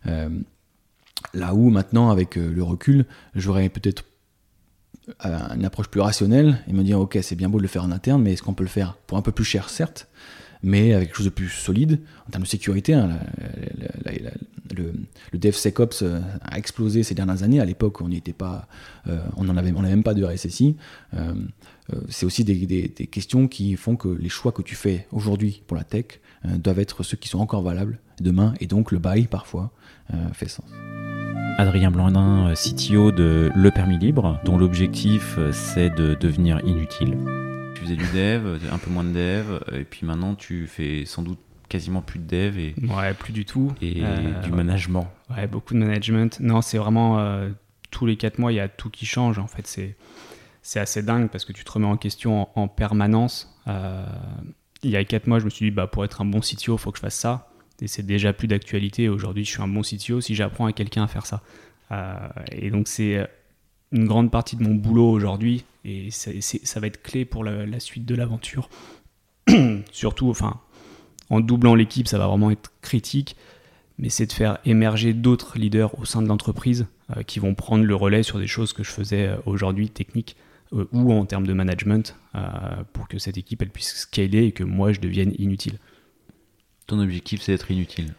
Euh, 0.06 0.28
là 1.32 1.54
où, 1.54 1.70
maintenant, 1.70 2.10
avec 2.10 2.36
euh, 2.36 2.52
le 2.52 2.62
recul, 2.62 3.06
j'aurais 3.34 3.70
peut-être 3.70 4.04
euh, 5.24 5.38
une 5.54 5.64
approche 5.64 5.88
plus 5.88 6.02
rationnelle 6.02 6.62
et 6.68 6.74
me 6.74 6.82
dire, 6.82 7.00
ok, 7.00 7.18
c'est 7.22 7.34
bien 7.34 7.48
beau 7.48 7.56
de 7.56 7.62
le 7.62 7.68
faire 7.68 7.84
en 7.84 7.92
interne, 7.92 8.22
mais 8.22 8.34
est-ce 8.34 8.42
qu'on 8.42 8.52
peut 8.52 8.64
le 8.64 8.68
faire 8.68 8.98
pour 9.06 9.16
un 9.16 9.22
peu 9.22 9.32
plus 9.32 9.44
cher, 9.44 9.70
certes, 9.70 10.06
mais 10.62 10.94
avec 10.94 11.08
quelque 11.08 11.16
chose 11.16 11.26
de 11.26 11.30
plus 11.30 11.48
solide 11.48 12.00
en 12.26 12.30
termes 12.30 12.44
de 12.44 12.48
sécurité. 12.48 12.94
Hein, 12.94 13.18
le, 14.74 14.92
le, 15.32 15.38
DevSecOps 15.38 16.02
euh, 16.02 16.20
a 16.42 16.58
explosé 16.58 17.02
ces 17.02 17.14
dernières 17.14 17.42
années. 17.42 17.60
À 17.60 17.64
l'époque, 17.64 18.00
on 18.00 18.10
pas, 18.36 18.66
euh, 19.08 19.18
on 19.36 19.44
n'avait 19.44 19.72
même 19.72 20.02
pas 20.02 20.14
de 20.14 20.24
RSSI. 20.24 20.76
Euh, 21.14 21.34
c'est 22.08 22.26
aussi 22.26 22.44
des, 22.44 22.88
questions 23.10 23.46
qui 23.48 23.76
font 23.76 23.96
que 23.96 24.08
les 24.08 24.28
choix 24.28 24.52
que 24.52 24.62
tu 24.62 24.74
fais 24.74 25.06
aujourd'hui 25.12 25.62
pour 25.66 25.76
la 25.76 25.84
tech 25.84 26.20
doivent 26.44 26.80
être 26.80 27.02
ceux 27.02 27.16
qui 27.16 27.28
sont 27.28 27.38
encore 27.38 27.62
valables 27.62 27.98
demain, 28.20 28.54
et 28.60 28.66
donc 28.66 28.90
le 28.90 28.98
buy 28.98 29.28
parfois 29.28 29.70
fait 30.32 30.48
sens. 30.48 30.66
Adrien 31.58 31.92
Blandin, 31.92 32.52
CTO 32.54 33.12
de 33.12 33.52
Le 33.54 33.70
Permis 33.70 33.98
Libre, 33.98 34.40
dont 34.44 34.58
l'objectif 34.58 35.38
c'est 35.52 35.90
de 35.90 36.16
devenir 36.20 36.60
inutile. 36.64 37.16
Faisais 37.86 37.96
du 37.96 38.06
dev, 38.06 38.58
un 38.72 38.78
peu 38.78 38.90
moins 38.90 39.04
de 39.04 39.12
dev, 39.12 39.60
et 39.72 39.84
puis 39.84 40.04
maintenant 40.04 40.34
tu 40.34 40.66
fais 40.66 41.04
sans 41.04 41.22
doute 41.22 41.38
quasiment 41.68 42.02
plus 42.02 42.18
de 42.18 42.26
dev 42.26 42.58
et 42.58 42.74
ouais 42.82 43.14
plus 43.14 43.32
du 43.32 43.44
tout. 43.44 43.72
Et 43.80 44.02
euh, 44.02 44.40
du 44.40 44.50
management. 44.50 45.08
Ouais 45.30 45.46
beaucoup 45.46 45.72
de 45.74 45.78
management. 45.78 46.40
Non 46.40 46.62
c'est 46.62 46.78
vraiment 46.78 47.20
euh, 47.20 47.50
tous 47.92 48.06
les 48.06 48.16
quatre 48.16 48.38
mois 48.38 48.52
il 48.52 48.56
y 48.56 48.60
a 48.60 48.68
tout 48.68 48.90
qui 48.90 49.06
change 49.06 49.38
en 49.38 49.46
fait. 49.46 49.68
C'est 49.68 49.96
c'est 50.62 50.80
assez 50.80 51.02
dingue 51.02 51.28
parce 51.28 51.44
que 51.44 51.52
tu 51.52 51.62
te 51.62 51.70
remets 51.70 51.86
en 51.86 51.96
question 51.96 52.48
en, 52.58 52.66
permanence. 52.66 53.56
Euh, 53.68 54.04
il 54.82 54.90
y 54.90 54.96
a 54.96 55.04
quatre 55.04 55.28
mois 55.28 55.38
je 55.38 55.44
me 55.44 55.50
suis 55.50 55.66
dit 55.66 55.70
bah 55.70 55.86
pour 55.86 56.04
être 56.04 56.20
un 56.20 56.24
bon 56.24 56.40
CTO 56.40 56.76
faut 56.76 56.90
que 56.90 56.98
je 56.98 57.02
fasse 57.02 57.16
ça. 57.16 57.50
Et 57.80 57.86
c'est 57.86 58.04
déjà 58.04 58.32
plus 58.32 58.48
d'actualité. 58.48 59.08
Aujourd'hui 59.08 59.44
je 59.44 59.50
suis 59.50 59.62
un 59.62 59.68
bon 59.68 59.82
CTO 59.82 60.20
si 60.20 60.34
j'apprends 60.34 60.66
à 60.66 60.72
quelqu'un 60.72 61.04
à 61.04 61.06
faire 61.06 61.26
ça. 61.26 61.42
Et 62.50 62.70
donc 62.70 62.88
c'est 62.88 63.28
une 63.92 64.06
grande 64.06 64.30
partie 64.30 64.56
de 64.56 64.62
mon 64.62 64.74
boulot 64.74 65.10
aujourd'hui 65.10 65.64
et 65.84 66.10
ça 66.10 66.80
va 66.80 66.86
être 66.86 67.02
clé 67.02 67.24
pour 67.24 67.44
la, 67.44 67.66
la 67.66 67.80
suite 67.80 68.04
de 68.04 68.14
l'aventure 68.14 68.68
surtout 69.92 70.28
enfin 70.28 70.60
en 71.30 71.40
doublant 71.40 71.74
l'équipe, 71.74 72.06
ça 72.08 72.18
va 72.18 72.26
vraiment 72.26 72.50
être 72.50 72.72
critique, 72.82 73.36
mais 73.98 74.08
c'est 74.08 74.26
de 74.26 74.32
faire 74.32 74.58
émerger 74.64 75.12
d'autres 75.12 75.58
leaders 75.58 75.98
au 75.98 76.04
sein 76.04 76.22
de 76.22 76.28
l'entreprise 76.28 76.86
euh, 77.16 77.22
qui 77.22 77.40
vont 77.40 77.54
prendre 77.54 77.84
le 77.84 77.94
relais 77.94 78.22
sur 78.22 78.38
des 78.38 78.46
choses 78.46 78.72
que 78.72 78.84
je 78.84 78.90
faisais 78.90 79.26
euh, 79.26 79.36
aujourd'hui 79.46 79.88
techniques 79.88 80.36
euh, 80.72 80.86
ou 80.92 81.12
en 81.12 81.24
termes 81.24 81.46
de 81.46 81.52
management 81.52 82.16
pour 82.92 83.08
que 83.08 83.18
cette 83.18 83.38
équipe 83.38 83.62
elle 83.62 83.70
puisse 83.70 83.94
scaler 83.94 84.44
et 84.44 84.52
que 84.52 84.62
moi 84.62 84.92
je 84.92 85.00
devienne 85.00 85.32
inutile. 85.38 85.78
Ton 86.86 87.00
objectif 87.00 87.40
c'est 87.40 87.52
d'être 87.52 87.70
inutile 87.70 88.14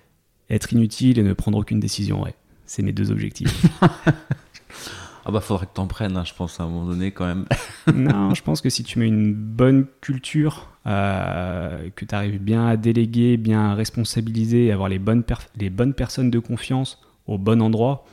être 0.49 0.71
inutile 0.71 1.19
et 1.19 1.23
ne 1.23 1.33
prendre 1.33 1.57
aucune 1.57 1.81
décision. 1.81 2.23
Ouais, 2.23 2.33
c'est 2.65 2.81
mes 2.81 2.93
deux 2.93 3.11
objectifs. 3.11 3.65
Ah 5.29 5.31
bah 5.31 5.41
faudrait 5.41 5.65
que 5.65 5.73
t'en 5.73 5.87
prennes, 5.87 6.15
hein, 6.15 6.23
je 6.23 6.33
pense, 6.33 6.61
à 6.61 6.63
un 6.63 6.67
moment 6.67 6.85
donné 6.85 7.11
quand 7.11 7.25
même. 7.25 7.45
non, 7.93 8.33
je 8.33 8.41
pense 8.41 8.61
que 8.61 8.69
si 8.69 8.85
tu 8.85 8.97
mets 8.97 9.07
une 9.07 9.33
bonne 9.33 9.85
culture, 9.99 10.69
euh, 10.85 11.89
que 11.97 12.05
tu 12.05 12.15
arrives 12.15 12.41
bien 12.41 12.65
à 12.65 12.77
déléguer, 12.77 13.35
bien 13.35 13.71
à 13.71 13.75
responsabiliser, 13.75 14.71
avoir 14.71 14.87
les 14.87 14.99
bonnes, 14.99 15.25
les 15.57 15.69
bonnes 15.69 15.93
personnes 15.93 16.31
de 16.31 16.39
confiance 16.39 17.01
au 17.25 17.37
bon 17.37 17.61
endroit, 17.61 18.05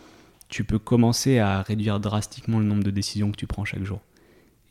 tu 0.49 0.65
peux 0.65 0.81
commencer 0.81 1.39
à 1.39 1.63
réduire 1.63 2.01
drastiquement 2.01 2.59
le 2.59 2.65
nombre 2.65 2.83
de 2.83 2.91
décisions 2.91 3.31
que 3.31 3.37
tu 3.37 3.47
prends 3.47 3.65
chaque 3.65 3.85
jour. 3.85 4.01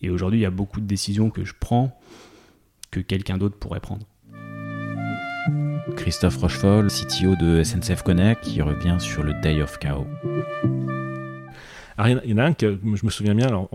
Et 0.01 0.09
aujourd'hui, 0.09 0.39
il 0.39 0.43
y 0.43 0.45
a 0.45 0.51
beaucoup 0.51 0.81
de 0.81 0.85
décisions 0.85 1.29
que 1.29 1.45
je 1.45 1.53
prends 1.57 1.97
que 2.91 3.00
quelqu'un 3.00 3.38
d'autre 3.38 3.55
pourrait 3.57 3.79
prendre. 3.79 4.05
Christophe 5.95 6.35
Rochefort, 6.35 6.88
CTO 6.88 7.38
de 7.38 7.63
SNCF 7.63 8.01
Connect, 8.03 8.43
qui 8.43 8.62
revient 8.62 8.97
sur 9.00 9.23
le 9.23 9.33
Day 9.41 9.62
of 9.62 9.79
Chaos. 9.79 10.07
Alors, 12.03 12.22
il 12.25 12.31
y 12.31 12.33
en 12.33 12.38
a 12.38 12.43
un 12.43 12.53
que 12.53 12.77
je 12.83 13.05
me 13.05 13.10
souviens 13.10 13.33
bien, 13.33 13.48
alors 13.48 13.69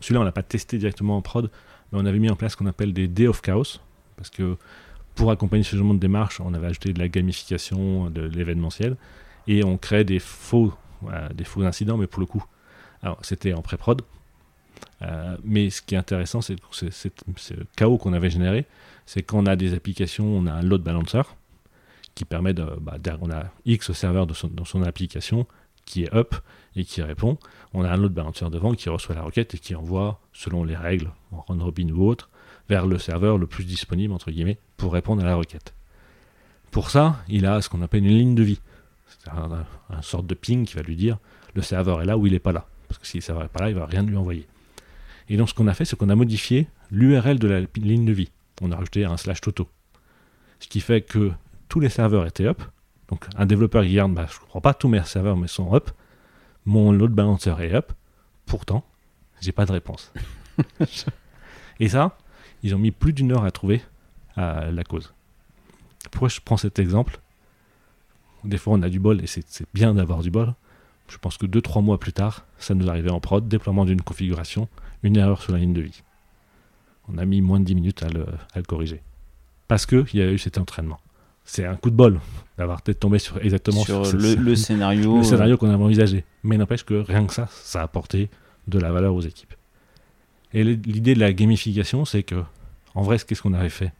celui-là 0.00 0.20
on 0.20 0.24
l'a 0.24 0.32
pas 0.32 0.42
testé 0.42 0.78
directement 0.78 1.18
en 1.18 1.20
prod, 1.20 1.50
mais 1.92 1.98
on 2.00 2.06
avait 2.06 2.18
mis 2.18 2.30
en 2.30 2.36
place 2.36 2.52
ce 2.52 2.56
qu'on 2.56 2.66
appelle 2.66 2.94
des 2.94 3.06
Day 3.06 3.26
of 3.26 3.42
Chaos, 3.42 3.80
parce 4.16 4.30
que 4.30 4.56
pour 5.14 5.30
accompagner 5.30 5.62
ce 5.62 5.76
genre 5.76 5.92
de 5.92 5.98
démarche, 5.98 6.40
on 6.40 6.54
avait 6.54 6.68
ajouté 6.68 6.94
de 6.94 6.98
la 6.98 7.08
gamification, 7.08 8.08
de 8.08 8.22
l'événementiel, 8.22 8.96
et 9.46 9.62
on 9.62 9.76
crée 9.76 10.04
des 10.04 10.20
faux, 10.20 10.72
des 11.34 11.44
faux 11.44 11.64
incidents, 11.64 11.98
mais 11.98 12.06
pour 12.06 12.20
le 12.20 12.26
coup, 12.26 12.42
alors 13.02 13.18
c'était 13.20 13.52
en 13.52 13.60
pré-prod, 13.60 14.00
euh, 15.02 15.36
mais 15.44 15.68
ce 15.68 15.82
qui 15.82 15.96
est 15.96 15.98
intéressant, 15.98 16.40
c'est 16.40 16.56
ce 16.72 17.54
chaos 17.76 17.98
qu'on 17.98 18.14
avait 18.14 18.30
généré, 18.30 18.64
c'est 19.04 19.22
qu'on 19.22 19.44
a 19.44 19.54
des 19.54 19.74
applications, 19.74 20.24
on 20.24 20.46
a 20.46 20.52
un 20.52 20.62
load 20.62 20.82
balancer 20.82 21.22
qui 22.14 22.24
permet 22.24 22.54
de, 22.54 22.64
bah, 22.80 22.96
on 23.20 23.30
a 23.30 23.44
X 23.66 23.92
serveurs 23.92 24.26
dans 24.26 24.64
son 24.64 24.82
application 24.82 25.46
qui 25.86 26.02
est 26.04 26.14
up 26.14 26.34
et 26.76 26.84
qui 26.84 27.00
répond. 27.00 27.38
On 27.72 27.82
a 27.82 27.90
un 27.90 27.96
load 27.96 28.12
balancer 28.12 28.48
devant 28.50 28.74
qui 28.74 28.90
reçoit 28.90 29.14
la 29.14 29.22
requête 29.22 29.54
et 29.54 29.58
qui 29.58 29.74
envoie, 29.74 30.20
selon 30.34 30.64
les 30.64 30.76
règles, 30.76 31.10
en 31.32 31.40
run 31.40 31.62
robin 31.62 31.88
ou 31.88 32.06
autre, 32.06 32.28
vers 32.68 32.86
le 32.86 32.98
serveur 32.98 33.38
le 33.38 33.46
plus 33.46 33.64
disponible, 33.64 34.12
entre 34.12 34.30
guillemets, 34.30 34.58
pour 34.76 34.92
répondre 34.92 35.22
à 35.22 35.26
la 35.26 35.36
requête. 35.36 35.72
Pour 36.70 36.90
ça, 36.90 37.16
il 37.28 37.46
a 37.46 37.62
ce 37.62 37.70
qu'on 37.70 37.80
appelle 37.80 38.04
une 38.04 38.18
ligne 38.18 38.34
de 38.34 38.42
vie. 38.42 38.60
C'est 39.06 39.30
un, 39.30 39.64
un, 39.88 40.02
sorte 40.02 40.26
de 40.26 40.34
ping 40.34 40.66
qui 40.66 40.74
va 40.74 40.82
lui 40.82 40.96
dire 40.96 41.18
le 41.54 41.62
serveur 41.62 42.02
est 42.02 42.04
là 42.04 42.18
ou 42.18 42.26
il 42.26 42.32
n'est 42.32 42.38
pas 42.38 42.52
là. 42.52 42.66
Parce 42.88 42.98
que 42.98 43.06
si 43.06 43.16
le 43.16 43.22
serveur 43.22 43.44
n'est 43.44 43.48
pas 43.48 43.60
là, 43.62 43.70
il 43.70 43.76
va 43.76 43.86
rien 43.86 44.02
lui 44.02 44.16
envoyer. 44.16 44.46
Et 45.28 45.36
donc 45.36 45.48
ce 45.48 45.54
qu'on 45.54 45.68
a 45.68 45.74
fait, 45.74 45.84
c'est 45.84 45.96
qu'on 45.96 46.08
a 46.08 46.14
modifié 46.14 46.68
l'URL 46.90 47.38
de 47.38 47.48
la 47.48 47.60
ligne 47.76 48.04
de 48.04 48.12
vie. 48.12 48.30
On 48.60 48.72
a 48.72 48.76
rajouté 48.76 49.04
un 49.04 49.16
slash 49.16 49.40
toto. 49.40 49.68
Ce 50.60 50.68
qui 50.68 50.80
fait 50.80 51.02
que 51.02 51.32
tous 51.68 51.80
les 51.80 51.88
serveurs 51.88 52.26
étaient 52.26 52.46
up. 52.46 52.62
Donc 53.08 53.26
un 53.36 53.46
développeur 53.46 53.82
qui 53.82 53.90
regarde, 53.90 54.14
bah, 54.14 54.26
je 54.28 54.34
ne 54.34 54.40
comprends 54.40 54.60
pas, 54.60 54.74
tous 54.74 54.88
mes 54.88 55.02
serveurs 55.04 55.36
mais 55.36 55.48
sont 55.48 55.74
up. 55.74 55.90
Mon 56.64 56.92
load 56.92 57.12
balancer 57.12 57.54
est 57.60 57.74
up. 57.74 57.92
Pourtant, 58.46 58.84
j'ai 59.40 59.52
pas 59.52 59.66
de 59.66 59.72
réponse. 59.72 60.12
Et 61.80 61.88
ça, 61.88 62.16
ils 62.62 62.74
ont 62.74 62.78
mis 62.78 62.90
plus 62.90 63.12
d'une 63.12 63.32
heure 63.32 63.44
à 63.44 63.50
trouver 63.50 63.82
la 64.36 64.84
cause. 64.84 65.14
Pourquoi 66.10 66.28
je 66.28 66.40
prends 66.44 66.56
cet 66.56 66.78
exemple? 66.78 67.20
Des 68.44 68.58
fois, 68.58 68.74
on 68.74 68.82
a 68.82 68.88
du 68.88 69.00
bol 69.00 69.22
et 69.22 69.26
c'est 69.26 69.44
bien 69.74 69.94
d'avoir 69.94 70.20
du 70.20 70.30
bol. 70.30 70.54
Je 71.08 71.18
pense 71.18 71.36
que 71.36 71.46
2-3 71.46 71.82
mois 71.82 71.98
plus 71.98 72.12
tard, 72.12 72.44
ça 72.58 72.74
nous 72.74 72.88
arrivait 72.88 73.10
en 73.10 73.20
prod, 73.20 73.46
déploiement 73.46 73.84
d'une 73.84 74.02
configuration, 74.02 74.68
une 75.02 75.16
erreur 75.16 75.42
sur 75.42 75.52
la 75.52 75.58
ligne 75.58 75.72
de 75.72 75.80
vie. 75.80 76.02
On 77.08 77.18
a 77.18 77.24
mis 77.24 77.40
moins 77.40 77.60
de 77.60 77.64
10 77.64 77.74
minutes 77.74 78.02
à 78.02 78.08
le, 78.08 78.26
corriger. 78.62 79.02
Parce 79.68 79.86
qu'il 79.86 80.14
y 80.14 80.22
a 80.22 80.30
eu 80.30 80.38
cet 80.38 80.58
entraînement. 80.58 80.98
C'est 81.44 81.64
un 81.64 81.76
coup 81.76 81.90
de 81.90 81.96
bol 81.96 82.20
d'avoir 82.58 82.82
peut-être 82.82 83.00
tombé 83.00 83.18
sur 83.18 83.38
exactement 83.44 83.84
sur, 83.84 84.02
le, 84.12 84.56
scénario, 84.56 85.18
le 85.18 85.24
scénario 85.24 85.56
qu'on 85.56 85.68
avait 85.68 85.82
envisagé. 85.82 86.24
Mais 86.42 86.56
n'empêche 86.56 86.84
que 86.84 86.94
rien 86.94 87.26
que 87.26 87.34
ça, 87.34 87.48
ça 87.50 87.80
a 87.80 87.84
apporté 87.84 88.30
de 88.66 88.78
la 88.78 88.90
valeur 88.92 89.14
aux 89.14 89.20
équipes. 89.20 89.54
Et 90.54 90.64
l'idée 90.64 91.14
de 91.14 91.20
la 91.20 91.32
gamification, 91.32 92.04
c'est 92.04 92.22
que, 92.22 92.42
en 92.94 93.02
vrai, 93.02 93.18
qu'est-ce 93.18 93.42
qu'on 93.42 93.52
avait 93.52 93.68
fait? 93.68 93.92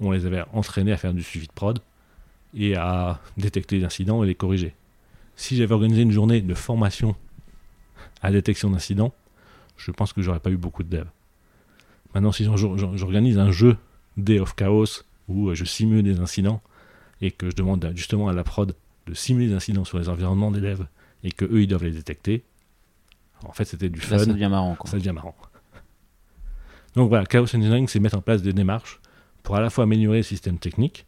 On 0.00 0.10
les 0.10 0.26
avait 0.26 0.42
entraînés 0.52 0.92
à 0.92 0.96
faire 0.96 1.14
du 1.14 1.22
suivi 1.22 1.46
de 1.46 1.52
prod 1.52 1.78
et 2.54 2.76
à 2.76 3.20
détecter 3.36 3.78
les 3.78 3.84
incidents 3.84 4.24
et 4.24 4.26
les 4.26 4.34
corriger. 4.34 4.74
Si 5.36 5.56
j'avais 5.56 5.72
organisé 5.72 6.02
une 6.02 6.10
journée 6.10 6.40
de 6.40 6.54
formation 6.54 7.14
à 8.20 8.32
détection 8.32 8.70
d'incidents, 8.70 9.12
je 9.76 9.90
pense 9.90 10.12
que 10.12 10.22
j'aurais 10.22 10.40
pas 10.40 10.50
eu 10.50 10.56
beaucoup 10.56 10.82
de 10.82 10.88
devs. 10.88 11.08
Maintenant, 12.14 12.32
si 12.32 12.44
j'organise 12.44 13.38
un 13.38 13.52
jeu 13.52 13.76
Day 14.16 14.38
of 14.38 14.54
Chaos 14.54 15.04
où 15.28 15.48
euh, 15.48 15.54
je 15.54 15.64
simule 15.64 16.02
des 16.02 16.20
incidents 16.20 16.60
et 17.22 17.30
que 17.30 17.48
je 17.48 17.54
demande 17.54 17.90
justement 17.94 18.28
à 18.28 18.34
la 18.34 18.44
prod 18.44 18.74
de 19.06 19.14
simuler 19.14 19.48
des 19.48 19.54
incidents 19.54 19.84
sur 19.84 19.98
les 19.98 20.10
environnements 20.10 20.50
des 20.50 20.60
devs 20.60 20.86
et 21.24 21.30
que 21.32 21.46
eux 21.46 21.62
ils 21.62 21.66
doivent 21.66 21.84
les 21.84 21.92
détecter, 21.92 22.44
en 23.44 23.52
fait 23.52 23.64
c'était 23.64 23.88
du 23.88 24.00
fun. 24.00 24.18
ça 24.18 24.26
devient 24.26 24.48
marrant. 24.50 24.74
Quoi. 24.74 24.90
Ça 24.90 24.98
devient 24.98 25.12
marrant. 25.12 25.34
Donc 26.94 27.08
voilà, 27.08 27.24
Chaos 27.24 27.44
Engineering, 27.44 27.88
c'est 27.88 28.00
mettre 28.00 28.18
en 28.18 28.20
place 28.20 28.42
des 28.42 28.52
démarches 28.52 29.00
pour 29.42 29.56
à 29.56 29.60
la 29.60 29.70
fois 29.70 29.84
améliorer 29.84 30.18
le 30.18 30.22
système 30.22 30.58
technique, 30.58 31.06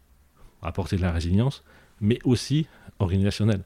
apporter 0.63 0.97
de 0.97 1.03
la 1.03 1.13
résilience, 1.13 1.63
mais 2.01 2.19
aussi 2.25 2.67
organisationnel. 3.01 3.65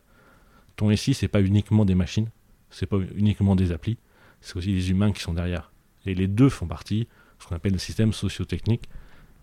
Ton 0.77 0.95
SI, 0.97 1.15
c'est 1.15 1.29
pas 1.29 1.41
uniquement 1.41 1.85
des 1.85 1.95
machines, 1.95 2.29
c'est 2.71 2.87
pas 2.87 2.99
uniquement 3.15 3.57
des 3.57 3.73
applis, 3.73 3.99
c'est 4.41 4.57
aussi 4.57 4.73
les 4.73 4.91
humains 4.91 5.13
qui 5.13 5.21
sont 5.21 5.35
derrière. 5.35 5.71
Et 6.07 6.15
les 6.15 6.29
deux 6.29 6.49
font 6.49 6.67
partie 6.67 7.01
de 7.01 7.07
ce 7.39 7.47
qu'on 7.47 7.57
appelle 7.57 7.73
le 7.73 7.79
système 7.79 8.13
socio-technique. 8.13 8.89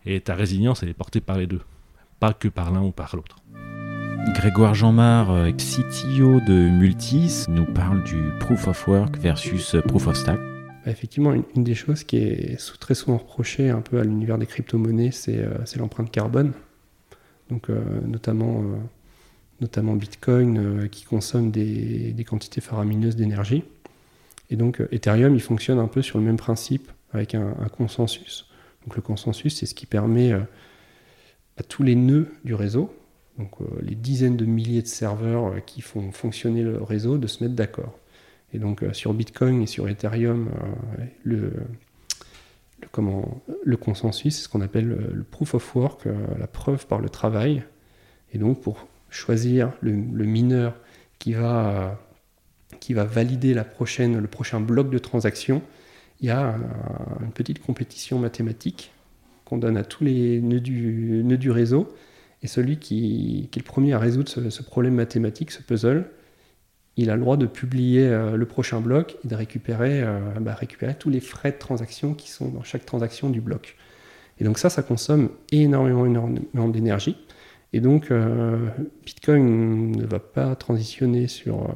Et 0.06 0.20
ta 0.22 0.36
résilience, 0.36 0.84
elle 0.84 0.90
est 0.90 0.94
portée 0.94 1.22
par 1.22 1.38
les 1.38 1.48
deux, 1.48 1.62
pas 2.20 2.34
que 2.34 2.48
par 2.48 2.72
l'un 2.72 2.82
ou 2.82 2.92
par 2.92 3.16
l'autre. 3.16 3.38
Grégoire 4.34 4.74
Jeanmar, 4.74 5.32
euh, 5.32 5.52
CTO 5.52 6.40
de 6.42 6.70
Multis, 6.70 7.46
nous 7.48 7.66
parle 7.66 8.04
du 8.04 8.32
Proof 8.40 8.68
of 8.68 8.88
Work 8.88 9.18
versus 9.18 9.76
Proof 9.88 10.08
of 10.08 10.16
Stack. 10.16 10.40
Bah, 10.40 10.92
effectivement, 10.92 11.34
une, 11.34 11.64
des 11.64 11.76
choses 11.76 12.04
qui 12.04 12.18
est 12.18 12.80
très 12.80 12.96
souvent 12.96 13.18
reprochée 13.18 13.70
un 13.70 13.82
peu 13.82 14.00
à 14.00 14.04
l'univers 14.04 14.38
des 14.38 14.46
crypto-monnaies, 14.46 15.12
c'est 15.12 15.40
euh, 15.40 15.58
l'empreinte 15.78 16.12
carbone. 16.12 16.54
Donc, 17.50 17.70
euh, 17.70 17.82
notamment, 18.08 18.64
notamment 19.62 19.94
Bitcoin 19.94 20.90
qui 20.90 21.06
consomme 21.06 21.52
des, 21.52 22.12
des 22.12 22.24
quantités 22.24 22.62
faramineuses 22.62 23.16
d'énergie. 23.16 23.64
Et 24.50 24.56
donc 24.56 24.82
euh, 24.82 24.88
Ethereum, 24.92 25.36
il 25.36 25.42
fonctionne 25.42 25.80
un 25.80 25.88
peu 25.88 26.02
sur 26.02 26.20
le 26.20 26.26
même 26.26 26.38
principe, 26.38 26.92
avec 27.14 27.36
un, 27.36 27.54
consensus. 27.76 28.48
Donc 28.84 28.96
le 28.96 29.02
consensus, 29.02 29.58
c'est 29.58 29.66
ce 29.66 29.74
qui 29.74 29.86
permet 29.86 30.34
euh, 30.34 30.42
à 31.58 31.64
tous 31.64 31.84
les 31.84 31.96
nœuds 31.96 32.32
du 32.44 32.54
réseau, 32.54 32.94
donc 33.38 33.52
euh, 33.62 33.66
les 33.82 33.96
dizaines 33.96 34.38
de 34.38 34.46
milliers 34.46 34.82
de 34.82 34.88
serveurs 34.88 35.64
qui 35.66 35.82
font 35.82 36.12
fonctionner 36.12 36.64
le 36.64 36.82
réseau, 36.82 37.18
de 37.18 37.28
se 37.28 37.44
mettre 37.44 37.56
d'accord. 37.56 37.98
Et 38.54 38.60
donc 38.60 38.86
sur 38.94 39.14
Bitcoin 39.14 39.62
et 39.62 39.68
sur 39.68 39.90
Ethereum, 39.90 40.50
le, 41.24 41.52
consensus, 43.78 44.36
c'est 44.36 44.44
ce 44.44 44.50
qu'on 44.50 44.62
appelle 44.62 44.88
le 44.88 45.24
proof 45.24 45.56
of 45.56 45.76
work, 45.76 46.06
la 46.40 46.48
preuve 46.48 46.88
par 46.88 47.02
le 47.02 47.10
travail. 47.10 47.64
Et 48.32 48.38
donc 48.38 48.62
pour 48.62 48.88
choisir 49.10 49.74
le 49.82 49.92
mineur 49.92 50.74
qui 51.20 51.34
va 51.34 52.00
qui 52.80 52.94
va 52.94 53.04
valider 53.04 53.54
le 53.54 54.28
prochain 54.28 54.60
bloc 54.60 54.90
de 54.90 54.98
transaction, 54.98 55.62
il 56.22 56.28
y 56.28 56.30
a 56.30 56.56
une 57.22 57.32
petite 57.32 57.62
compétition 57.62 58.20
mathématique 58.20 58.92
qu'on 59.46 59.58
donne 59.58 59.78
à 59.78 59.84
tous 59.84 60.04
les 60.04 60.42
nœuds 60.42 60.60
du, 60.60 61.52
réseau. 61.52 61.88
Et 62.44 62.48
celui 62.48 62.78
qui, 62.78 63.50
est 63.54 63.58
le 63.58 63.64
premier 63.64 63.94
à 63.94 64.00
résoudre 64.00 64.30
ce, 64.30 64.64
problème 64.64 64.96
mathématique, 64.96 65.52
ce 65.52 65.62
puzzle, 65.62 66.10
il 66.98 67.10
a 67.10 67.16
le 67.16 67.22
droit 67.22 67.38
de 67.38 67.46
publier 67.46 68.08
euh, 68.08 68.38
le 68.38 68.46
prochain 68.46 68.80
bloc 68.80 69.18
et 69.24 69.28
de 69.28 69.36
récupérer, 69.36 70.02
euh, 70.02 70.20
bah, 70.40 70.54
récupérer 70.54 70.96
tous 70.96 71.10
les 71.10 71.20
frais 71.20 71.52
de 71.52 71.58
transaction 71.58 72.14
qui 72.14 72.30
sont 72.30 72.50
dans 72.50 72.64
chaque 72.64 72.86
transaction 72.86 73.30
du 73.30 73.42
bloc. 73.42 73.76
Et 74.40 74.44
donc 74.44 74.58
ça, 74.58 74.70
ça 74.70 74.82
consomme 74.82 75.30
énormément, 75.52 76.06
énormément 76.06 76.70
d'énergie. 76.70 77.18
Et 77.74 77.82
donc 77.82 78.12
euh, 78.12 78.70
Bitcoin 79.06 79.92
ne 79.92 80.06
va 80.06 80.20
pas 80.20 80.56
transitionner 80.56 81.28
sur 81.28 81.68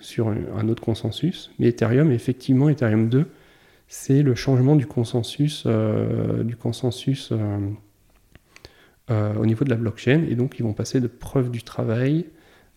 sur, 0.00 0.28
un 0.28 0.68
autre 0.68 0.82
consensus. 0.82 1.50
Mais 1.58 1.68
Ethereum, 1.68 2.10
effectivement, 2.12 2.68
Ethereum 2.68 3.08
2, 3.08 3.26
c'est 3.88 4.22
le 4.22 4.34
changement 4.34 4.76
du 4.76 4.86
consensus, 4.86 5.64
euh, 5.66 6.44
euh, 7.32 7.70
euh, 9.10 9.34
au 9.34 9.46
niveau 9.46 9.64
de 9.64 9.70
la 9.70 9.76
blockchain. 9.76 10.24
Et 10.28 10.34
donc, 10.34 10.58
ils 10.58 10.62
vont 10.62 10.74
passer 10.74 11.00
de 11.00 11.06
preuve 11.06 11.50
du 11.50 11.62
travail 11.62 12.26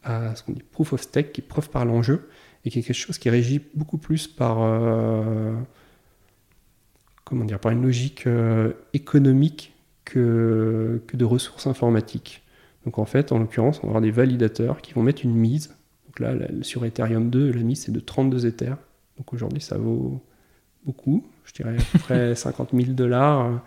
à 0.03 0.35
ce 0.35 0.43
qu'on 0.43 0.53
dit 0.53 0.63
proof 0.63 0.93
of 0.93 1.01
stake, 1.01 1.33
qui 1.33 1.41
est 1.41 1.43
preuve 1.43 1.69
par 1.69 1.85
l'enjeu, 1.85 2.29
et 2.65 2.71
qui 2.71 2.79
est 2.79 2.81
quelque 2.81 2.95
chose 2.95 3.17
qui 3.17 3.27
est 3.27 3.31
régi 3.31 3.61
beaucoup 3.75 3.97
plus 3.97 4.27
par, 4.27 4.57
comment 7.23 7.45
dire, 7.45 7.59
par 7.59 7.71
une 7.71 7.83
logique 7.83 8.27
économique 8.93 9.73
que, 10.05 11.01
que 11.05 11.17
de 11.17 11.25
ressources 11.25 11.67
informatiques. 11.67 12.41
Donc 12.85 12.97
en 12.97 13.05
fait, 13.05 13.31
en 13.31 13.37
l'occurrence, 13.37 13.79
on 13.79 13.87
va 13.87 13.89
avoir 13.89 14.01
des 14.01 14.09
validateurs 14.09 14.81
qui 14.81 14.93
vont 14.93 15.03
mettre 15.03 15.23
une 15.23 15.35
mise 15.35 15.75
donc 16.11 16.19
là, 16.19 16.33
sur 16.61 16.83
Ethereum 16.83 17.29
2, 17.29 17.51
la 17.51 17.63
mise 17.63 17.83
c'est 17.83 17.91
de 17.93 17.99
32 18.01 18.45
Ethers. 18.45 18.77
Donc 19.17 19.33
aujourd'hui, 19.33 19.61
ça 19.61 19.77
vaut 19.77 20.21
beaucoup. 20.85 21.25
Je 21.45 21.53
dirais 21.53 21.75
à 21.77 21.81
peu 21.91 21.99
près 21.99 22.35
50 22.35 22.69
000 22.73 22.91
dollars. 22.93 23.61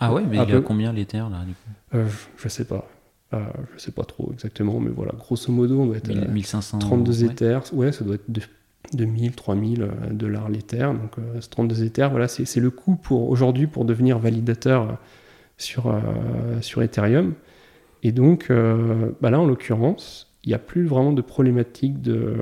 Ah 0.00 0.12
ouais, 0.12 0.22
mais 0.28 0.38
il 0.42 0.48
y 0.50 0.52
a 0.52 0.60
combien 0.60 0.92
l'Ether 0.92 1.18
là 1.30 1.44
du 1.46 1.52
coup? 1.52 1.96
Euh, 1.96 2.06
Je 2.36 2.48
sais 2.48 2.64
pas. 2.64 2.88
Euh, 3.32 3.38
je 3.74 3.80
sais 3.82 3.90
pas 3.92 4.04
trop 4.04 4.30
exactement, 4.32 4.78
mais 4.80 4.90
voilà, 4.90 5.12
grosso 5.18 5.50
modo, 5.50 5.80
on 5.80 5.86
doit 5.86 5.96
être 5.96 6.10
à 6.10 6.14
1500. 6.28 6.78
32 6.78 7.24
ouais. 7.24 7.30
Ethers. 7.32 7.62
Ouais, 7.74 7.90
ça 7.90 8.04
doit 8.04 8.14
être 8.16 8.30
de- 8.30 8.42
2000, 8.92 9.32
3000 9.32 9.82
euh, 9.82 9.88
dollars 10.12 10.48
l'Ether. 10.48 10.86
Donc, 10.92 11.18
euh, 11.18 11.40
ce 11.40 11.48
32 11.48 11.84
Ethers, 11.84 12.10
voilà, 12.10 12.28
c'est 12.28 12.60
le 12.60 12.70
coût 12.70 12.96
pour 12.96 13.28
aujourd'hui 13.30 13.66
pour 13.66 13.84
devenir 13.84 14.18
validateur 14.18 14.82
euh, 14.82 14.92
sur, 15.56 15.88
euh, 15.88 16.00
sur 16.60 16.82
Ethereum. 16.82 17.34
Et 18.02 18.12
donc, 18.12 18.48
euh, 18.50 19.10
bah 19.20 19.30
là, 19.30 19.40
en 19.40 19.46
l'occurrence, 19.46 20.30
il 20.44 20.48
n'y 20.50 20.54
a 20.54 20.58
plus 20.58 20.84
vraiment 20.86 21.12
de 21.12 21.22
problématique 21.22 22.02
de, 22.02 22.36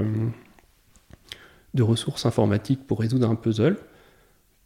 de 1.75 1.83
ressources 1.83 2.27
informatiques 2.27 2.87
pour 2.87 3.01
résoudre 3.01 3.31
un 3.31 3.35
puzzle. 3.37 3.77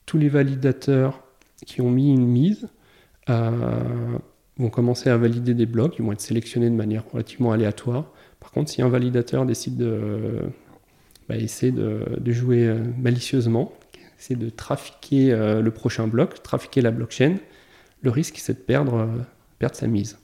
Tous 0.07 0.19
les 0.19 0.29
validateurs 0.29 1.23
qui 1.67 1.81
ont 1.81 1.91
mis 1.91 2.13
une 2.13 2.27
mise 2.27 2.69
euh, 3.29 4.19
vont 4.57 4.71
commencer 4.71 5.11
à 5.11 5.17
valider 5.17 5.55
des 5.55 5.67
blocs, 5.67 5.97
ils 5.99 6.05
vont 6.05 6.13
être 6.13 6.21
sélectionnés 6.21 6.71
de 6.71 6.75
manière 6.75 7.05
relativement 7.11 7.53
aléatoire. 7.53 8.13
Par 8.41 8.53
contre, 8.53 8.71
si 8.71 8.83
un 8.83 8.89
validateur 8.89 9.45
décide 9.47 9.77
de 9.77 10.43
bah, 11.29 11.37
essayer 11.37 11.73
de, 11.73 12.05
de 12.19 12.33
jouer 12.33 12.67
euh, 12.67 12.79
malicieusement, 12.99 13.73
essayer 14.19 14.37
de 14.37 14.49
trafiquer 14.49 15.33
euh, 15.33 15.61
le 15.61 15.71
prochain 15.73 16.07
bloc, 16.07 16.41
trafiquer 16.43 16.81
la 16.81 16.93
blockchain, 16.93 17.37
le 18.03 18.11
risque 18.11 18.37
c'est 18.39 18.55
de 18.55 18.59
perdre, 18.59 18.95
euh, 18.95 19.07
perdre 19.59 19.75
sa 19.75 19.89
mise. 19.89 20.19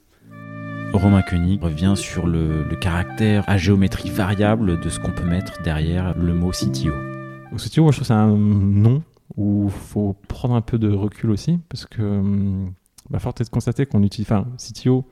Romain 0.92 1.22
Koenig 1.22 1.60
revient 1.60 1.94
sur 1.96 2.26
le, 2.26 2.62
le 2.62 2.76
caractère 2.76 3.44
à 3.48 3.56
géométrie 3.56 4.10
variable 4.10 4.78
de 4.78 4.88
ce 4.88 5.00
qu'on 5.00 5.10
peut 5.10 5.24
mettre 5.24 5.62
derrière 5.62 6.16
le 6.16 6.34
mot 6.34 6.50
CTO. 6.50 6.92
CTO, 7.56 7.82
moi, 7.82 7.92
je 7.92 7.96
trouve 7.96 7.98
que 7.98 8.04
c'est 8.04 8.12
un 8.12 8.28
nom 8.28 9.02
où 9.36 9.64
il 9.66 9.70
faut 9.70 10.14
prendre 10.28 10.54
un 10.54 10.60
peu 10.60 10.78
de 10.78 10.90
recul 10.90 11.30
aussi, 11.30 11.58
parce 11.68 11.86
que, 11.86 12.02
hum, 12.02 12.72
bah, 13.10 13.18
force 13.18 13.40
est 13.40 13.44
de 13.44 13.50
constater 13.50 13.86
qu'on 13.86 14.02
utilise. 14.02 14.30
Enfin, 14.30 14.46
CTO, 14.56 15.04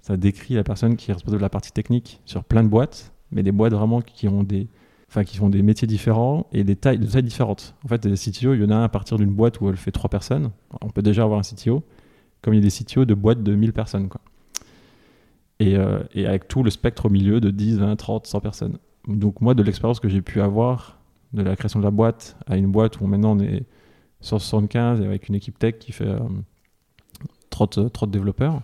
ça 0.00 0.16
décrit 0.16 0.54
la 0.54 0.64
personne 0.64 0.96
qui 0.96 1.10
est 1.10 1.14
responsable 1.14 1.40
de 1.40 1.42
la 1.42 1.50
partie 1.50 1.72
technique 1.72 2.20
sur 2.24 2.44
plein 2.44 2.62
de 2.62 2.68
boîtes, 2.68 3.12
mais 3.30 3.42
des 3.42 3.52
boîtes 3.52 3.72
vraiment 3.72 4.00
qui 4.00 4.28
ont 4.28 4.42
des. 4.42 4.68
Enfin, 5.08 5.24
qui 5.24 5.42
ont 5.42 5.50
des 5.50 5.60
métiers 5.60 5.86
différents 5.86 6.46
et 6.52 6.64
des 6.64 6.74
tailles, 6.74 6.98
de 6.98 7.06
tailles 7.06 7.22
différentes. 7.22 7.74
En 7.84 7.88
fait, 7.88 8.06
des 8.06 8.14
CTO, 8.14 8.54
il 8.54 8.62
y 8.62 8.64
en 8.64 8.70
a 8.70 8.76
un 8.76 8.84
à 8.84 8.88
partir 8.88 9.18
d'une 9.18 9.30
boîte 9.30 9.60
où 9.60 9.68
elle 9.68 9.76
fait 9.76 9.90
trois 9.90 10.08
personnes. 10.08 10.52
On 10.80 10.88
peut 10.88 11.02
déjà 11.02 11.24
avoir 11.24 11.38
un 11.38 11.42
CTO, 11.42 11.82
comme 12.40 12.54
il 12.54 12.56
y 12.56 12.60
a 12.60 12.64
des 12.64 12.70
CTO 12.70 13.04
de 13.04 13.12
boîtes 13.12 13.42
de 13.42 13.54
1000 13.54 13.74
personnes. 13.74 14.08
Quoi. 14.08 14.22
Et, 15.60 15.76
euh, 15.76 16.02
et 16.14 16.26
avec 16.26 16.48
tout 16.48 16.62
le 16.62 16.70
spectre 16.70 17.06
au 17.06 17.10
milieu 17.10 17.42
de 17.42 17.50
10, 17.50 17.80
20, 17.80 17.94
30, 17.94 18.26
100 18.26 18.40
personnes. 18.40 18.78
Donc, 19.06 19.42
moi, 19.42 19.52
de 19.52 19.62
l'expérience 19.62 20.00
que 20.00 20.08
j'ai 20.08 20.22
pu 20.22 20.40
avoir 20.40 21.01
de 21.32 21.42
la 21.42 21.56
création 21.56 21.80
de 21.80 21.84
la 21.84 21.90
boîte 21.90 22.36
à 22.46 22.56
une 22.56 22.70
boîte 22.70 23.00
où 23.00 23.06
maintenant 23.06 23.36
on 23.36 23.40
est 23.40 23.64
175 24.20 25.00
et 25.00 25.06
avec 25.06 25.28
une 25.28 25.34
équipe 25.34 25.58
tech 25.58 25.78
qui 25.78 25.92
fait 25.92 26.06
euh, 26.06 26.18
30, 27.50 27.92
30 27.92 28.10
développeurs, 28.10 28.62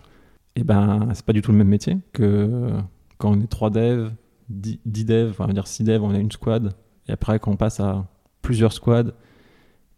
et 0.55 0.63
ben 0.63 1.09
c'est 1.13 1.25
pas 1.25 1.33
du 1.33 1.41
tout 1.41 1.51
le 1.51 1.57
même 1.57 1.67
métier 1.67 1.97
que 2.13 2.23
euh, 2.23 2.81
quand 3.17 3.31
on 3.31 3.41
est 3.41 3.47
3 3.47 3.69
devs, 3.69 4.11
10, 4.49 4.79
10 4.85 5.05
devs, 5.05 5.35
on 5.39 5.45
va 5.45 5.53
dire 5.53 5.67
6 5.67 5.83
devs, 5.83 6.03
on 6.03 6.13
a 6.13 6.19
une 6.19 6.31
squad, 6.31 6.73
et 7.07 7.11
après 7.11 7.39
quand 7.39 7.51
on 7.51 7.57
passe 7.57 7.79
à 7.79 8.07
plusieurs 8.41 8.73
squads, 8.73 9.11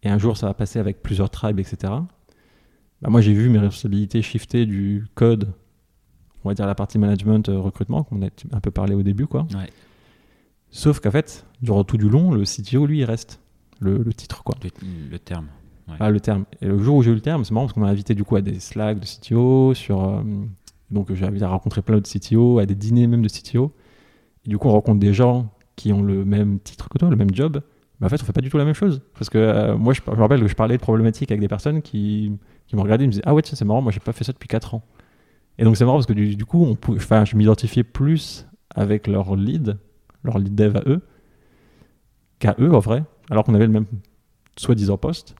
et 0.04 0.10
un 0.10 0.18
jour 0.18 0.38
ça 0.38 0.48
va 0.48 0.54
passer 0.54 0.80
avec 0.80 1.01
plusieurs 1.04 1.30
tribes, 1.30 1.60
etc. 1.60 1.94
Bah, 3.01 3.10
moi 3.10 3.22
j'ai 3.22 3.34
vu 3.34 3.50
mes 3.50 3.60
responsabilités 3.60 4.22
shifter 4.22 4.66
du 4.66 5.06
code, 5.16 5.54
on 6.44 6.50
va 6.50 6.56
dire 6.56 6.66
la 6.66 6.75
partie 6.75 6.98
management, 6.98 7.50
euh, 7.50 7.60
recrutement, 7.60 8.04
qu'on 8.04 8.22
a 8.24 8.30
un 8.51 8.60
peu 8.60 8.72
parlé 8.72 8.96
au 8.96 9.04
début, 9.04 9.28
quoi. 9.28 9.48
Ouais. 9.54 9.70
Sauf 10.72 11.00
qu'en 11.00 11.12
fait, 11.12 11.46
durant 11.62 11.84
tout 11.84 11.98
du 11.98 12.10
long, 12.10 12.32
le 12.32 12.44
CTO, 12.44 12.86
lui, 12.86 13.00
il 13.00 13.06
reste. 13.06 13.40
Le, 13.80 13.98
le 13.98 14.13
titre, 14.13 14.44
quoi. 14.44 14.56
Le, 14.63 14.70
le 15.12 15.20
terme. 15.20 15.48
Ah, 16.00 16.10
le 16.10 16.20
terme. 16.20 16.46
Et 16.62 16.68
le 16.68 16.78
jour 16.78 16.96
où 16.96 17.04
j'ai 17.04 17.12
eu 17.12 17.16
le 17.16 17.22
terme, 17.22 17.44
c'est 17.44 17.54
marrant 17.54 17.66
parce 17.66 17.74
qu'on 17.74 17.82
m'a 17.82 17.90
invité 17.90 18.16
du 18.16 18.24
coup 18.24 18.36
à 18.38 18.42
des 18.42 18.60
Slack 18.60 19.00
de 19.00 19.06
CTO, 19.06 19.74
sur, 19.74 20.01
euh, 20.01 20.22
donc 20.90 21.13
j'ai 21.13 21.25
invité 21.25 21.44
à 21.44 21.50
rencontrer 21.50 21.82
plein 21.82 21.96
d'autres 21.96 22.10
CTO, 22.10 22.60
à 22.60 22.66
des 22.66 22.75
dîners 22.75 23.08
même 23.08 23.22
de 23.22 23.28
CTO. 23.28 23.74
Et 24.46 24.50
du 24.50 24.58
coup, 24.58 24.70
on 24.70 24.72
rencontre 24.72 25.00
des 25.00 25.13
gens 25.13 25.51
qui 25.75 25.92
ont 25.92 26.01
le 26.01 26.24
même 26.24 26.60
titre 26.60 26.88
que 26.90 26.98
toi, 26.98 27.10
le 27.10 27.16
même 27.16 27.34
job. 27.34 27.62
Mais 28.00 28.08
en 28.08 28.10
fait, 28.10 28.22
on 28.22 28.25
fait 28.25 28.34
pas 28.34 28.42
du 28.42 28.50
tout 28.50 28.58
la 28.58 28.66
même 28.66 28.74
chose. 28.74 29.01
Parce 29.13 29.30
que 29.30 29.38
euh, 29.38 29.78
moi, 29.78 29.94
je, 29.94 30.01
je 30.06 30.12
me 30.12 30.22
rappelle 30.22 30.42
que 30.42 30.48
je 30.48 30.56
parlais 30.56 30.78
de 30.78 30.82
problématiques 30.82 31.32
avec 31.32 31.42
des 31.42 31.48
personnes 31.48 31.82
qui, 31.82 32.32
qui 32.68 32.75
me 32.75 32.81
regardaient 32.81 33.03
et 33.03 33.07
me 33.07 33.12
disaient 33.12 33.24
Ah 33.25 33.34
ouais, 33.34 33.42
tiens, 33.42 33.55
c'est 33.55 33.66
marrant, 33.66 33.81
moi, 33.81 33.92
j'ai 33.92 34.00
pas 34.00 34.14
fait 34.14 34.24
ça 34.24 34.31
depuis 34.31 34.48
4 34.48 34.75
ans. 34.75 34.84
Et 35.57 35.64
donc, 35.64 35.75
c'est 35.77 35.86
marrant 35.86 35.98
parce 35.98 36.07
que 36.07 36.14
du, 36.14 36.36
du 36.36 36.46
coup, 36.46 36.66
on 36.66 36.77
je 37.25 37.36
m'identifiais 37.36 37.84
plus 37.84 38.48
avec 38.74 39.07
leur 39.07 39.36
lead, 39.36 39.77
leur 40.24 40.40
lead 40.40 40.55
dev 40.55 40.75
à 40.77 40.84
eux, 40.88 41.01
qu'à 42.40 42.55
eux 42.60 42.74
en 42.74 42.79
vrai, 42.79 43.03
alors 43.29 43.44
qu'on 43.44 43.53
avait 43.53 43.68
le 43.68 43.72
même 43.72 43.86
soi-disant 44.57 44.98
poste. 44.98 45.36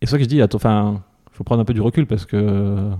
Et 0.00 0.06
c'est 0.06 0.12
ça 0.12 0.18
que 0.18 0.24
je 0.24 0.28
dis, 0.28 0.42
enfin, 0.42 1.02
faut 1.30 1.44
prendre 1.44 1.62
un 1.62 1.64
peu 1.64 1.74
du 1.74 1.80
recul 1.80 2.06
parce 2.06 2.26
que 2.26 2.90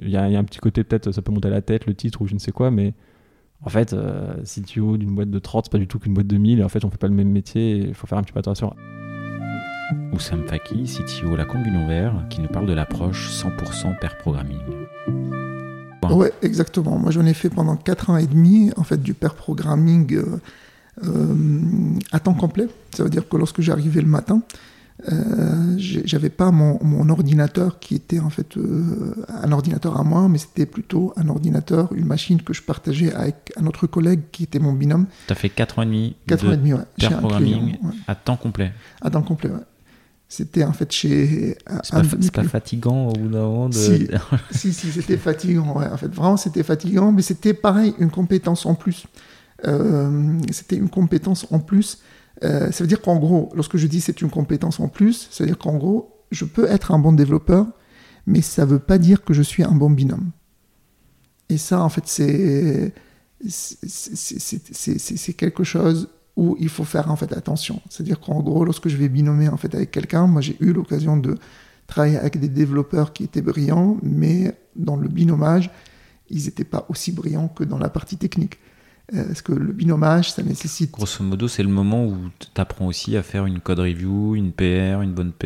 il 0.00 0.08
il 0.08 0.10
y 0.10 0.16
a 0.16 0.38
un 0.38 0.44
petit 0.44 0.58
côté 0.58 0.82
peut-être 0.82 1.12
ça 1.12 1.22
peut 1.22 1.30
monter 1.30 1.48
à 1.48 1.52
la 1.52 1.62
tête 1.62 1.86
le 1.86 1.94
titre 1.94 2.22
ou 2.22 2.26
je 2.26 2.34
ne 2.34 2.38
sais 2.38 2.52
quoi, 2.52 2.70
mais 2.70 2.94
en 3.64 3.70
fait, 3.70 3.92
euh, 3.92 4.34
CTO 4.42 4.96
d'une 4.96 5.14
boîte 5.14 5.30
de 5.30 5.38
30, 5.38 5.66
c'est 5.66 5.72
pas 5.72 5.78
du 5.78 5.86
tout 5.86 5.98
qu'une 5.98 6.12
boîte 6.12 6.26
de 6.26 6.36
1000 6.36 6.60
et 6.60 6.64
en 6.64 6.68
fait, 6.68 6.84
on 6.84 6.90
fait 6.90 6.98
pas 6.98 7.08
le 7.08 7.14
même 7.14 7.30
métier, 7.30 7.76
il 7.78 7.94
faut 7.94 8.06
faire 8.06 8.18
un 8.18 8.22
petit 8.22 8.32
peu 8.32 8.38
attention. 8.38 8.74
Oussam 10.12 10.46
Faki, 10.46 10.84
CTO 10.84 11.34
La 11.36 11.44
Combinaison 11.44 11.86
Vert, 11.88 12.26
qui 12.28 12.40
nous 12.40 12.48
parle 12.48 12.66
de 12.66 12.72
l'approche 12.72 13.30
100% 13.30 13.98
pair 13.98 14.18
programming. 14.18 14.58
Ouais, 16.12 16.32
exactement. 16.42 16.98
Moi, 16.98 17.10
j'en 17.10 17.24
ai 17.26 17.34
fait 17.34 17.50
pendant 17.50 17.76
4 17.76 18.10
ans 18.10 18.16
et 18.16 18.26
demi, 18.26 18.70
en 18.76 18.84
fait, 18.84 19.02
du 19.02 19.14
pair 19.14 19.34
programming 19.34 20.14
euh, 20.14 20.40
euh, 21.04 21.34
à 22.12 22.20
temps 22.20 22.34
complet. 22.34 22.68
Ça 22.94 23.04
veut 23.04 23.10
dire 23.10 23.28
que 23.28 23.36
lorsque 23.36 23.60
j'arrivais 23.60 24.00
le 24.00 24.06
matin, 24.08 24.42
euh, 25.12 25.74
j'avais 25.76 26.30
pas 26.30 26.52
mon, 26.52 26.78
mon 26.82 27.08
ordinateur 27.08 27.80
qui 27.80 27.96
était 27.96 28.20
en 28.20 28.30
fait 28.30 28.56
euh, 28.56 29.14
un 29.28 29.50
ordinateur 29.50 29.98
à 29.98 30.04
moi, 30.04 30.28
mais 30.28 30.38
c'était 30.38 30.66
plutôt 30.66 31.12
un 31.16 31.28
ordinateur, 31.28 31.92
une 31.94 32.06
machine 32.06 32.40
que 32.40 32.52
je 32.52 32.62
partageais 32.62 33.12
avec 33.12 33.52
un 33.56 33.66
autre 33.66 33.88
collègue 33.88 34.20
qui 34.30 34.44
était 34.44 34.60
mon 34.60 34.72
binôme. 34.72 35.06
Tu 35.26 35.32
as 35.32 35.36
fait 35.36 35.48
4 35.48 35.80
ans 35.80 35.82
et 35.82 35.86
demi 35.86 36.16
4 36.28 36.46
ans 36.46 36.52
et 36.52 36.56
de 36.56 36.56
demi, 36.56 36.72
ouais, 36.74 36.80
chez 36.98 37.08
pair 37.08 37.18
un 37.18 37.20
programming 37.20 37.72
client, 37.72 37.78
ouais. 37.82 37.94
à 38.06 38.14
temps 38.14 38.36
complet. 38.36 38.72
à 39.02 39.10
temps 39.10 39.22
complet. 39.22 39.50
ouais. 39.50 39.56
C'était 40.36 40.64
en 40.64 40.72
fait 40.72 40.90
chez 40.90 41.56
un, 41.68 41.80
C'est 41.84 42.32
pas, 42.32 42.42
fatigant 42.42 43.08
au 43.08 43.12
bout 43.12 43.28
d'un 43.28 43.42
moment 43.42 43.68
de... 43.68 43.74
Si. 43.74 44.08
si, 44.50 44.72
si, 44.72 44.90
c'était 44.90 45.16
fatigant. 45.16 45.78
Ouais. 45.78 45.86
En 45.86 45.96
fait, 45.96 46.12
vraiment, 46.12 46.36
c'était 46.36 46.64
fatigant, 46.64 47.12
mais 47.12 47.22
c'était 47.22 47.54
pareil, 47.54 47.94
une 48.00 48.10
compétence 48.10 48.66
en 48.66 48.74
plus. 48.74 49.06
Euh, 49.64 50.40
c'était 50.50 50.74
une 50.74 50.88
compétence 50.88 51.46
en 51.52 51.60
plus. 51.60 51.98
Euh, 52.42 52.72
ça 52.72 52.82
veut 52.82 52.88
dire 52.88 53.00
qu'en 53.00 53.16
gros, 53.16 53.52
lorsque 53.54 53.76
je 53.76 53.86
dis 53.86 54.00
c'est 54.00 54.22
une 54.22 54.30
compétence 54.30 54.80
en 54.80 54.88
plus, 54.88 55.28
ça 55.30 55.44
veut 55.44 55.48
dire 55.48 55.58
qu'en 55.58 55.76
gros, 55.76 56.24
je 56.32 56.44
peux 56.44 56.66
être 56.68 56.90
un 56.90 56.98
bon 56.98 57.12
développeur, 57.12 57.68
mais 58.26 58.42
ça 58.42 58.64
veut 58.64 58.80
pas 58.80 58.98
dire 58.98 59.22
que 59.22 59.34
je 59.34 59.42
suis 59.42 59.62
un 59.62 59.70
bon 59.70 59.90
binôme. 59.90 60.32
Et 61.48 61.58
ça, 61.58 61.80
en 61.80 61.88
fait, 61.88 62.08
c'est- 62.08 62.92
c'est 63.46 65.32
quelque 65.34 65.62
chose 65.62 66.08
où 66.36 66.56
il 66.58 66.68
faut 66.68 66.84
faire 66.84 67.10
en 67.10 67.16
fait 67.16 67.32
attention. 67.32 67.80
C'est-à-dire 67.88 68.18
qu'en 68.20 68.40
gros, 68.40 68.64
lorsque 68.64 68.88
je 68.88 68.96
vais 68.96 69.08
binômer 69.08 69.48
en 69.48 69.56
fait 69.56 69.74
avec 69.74 69.90
quelqu'un, 69.90 70.26
moi 70.26 70.40
j'ai 70.40 70.56
eu 70.60 70.72
l'occasion 70.72 71.16
de 71.16 71.36
travailler 71.86 72.16
avec 72.18 72.40
des 72.40 72.48
développeurs 72.48 73.12
qui 73.12 73.24
étaient 73.24 73.42
brillants, 73.42 73.98
mais 74.02 74.56
dans 74.74 74.96
le 74.96 75.08
binomage, 75.08 75.70
ils 76.30 76.44
n'étaient 76.46 76.64
pas 76.64 76.86
aussi 76.88 77.12
brillants 77.12 77.48
que 77.48 77.62
dans 77.64 77.78
la 77.78 77.88
partie 77.88 78.16
technique. 78.16 78.58
Euh, 79.14 79.22
parce 79.26 79.42
que 79.42 79.52
le 79.52 79.72
binomage, 79.74 80.32
ça 80.32 80.42
nécessite 80.42 80.90
Grosso 80.92 81.22
modo, 81.22 81.46
c'est 81.46 81.62
le 81.62 81.68
moment 81.68 82.06
où 82.06 82.16
tu 82.38 82.48
apprends 82.58 82.86
aussi 82.86 83.18
à 83.18 83.22
faire 83.22 83.44
une 83.44 83.60
code 83.60 83.80
review, 83.80 84.34
une 84.34 84.50
PR, 84.50 85.02
une 85.02 85.12
bonne 85.12 85.32
PR, 85.32 85.44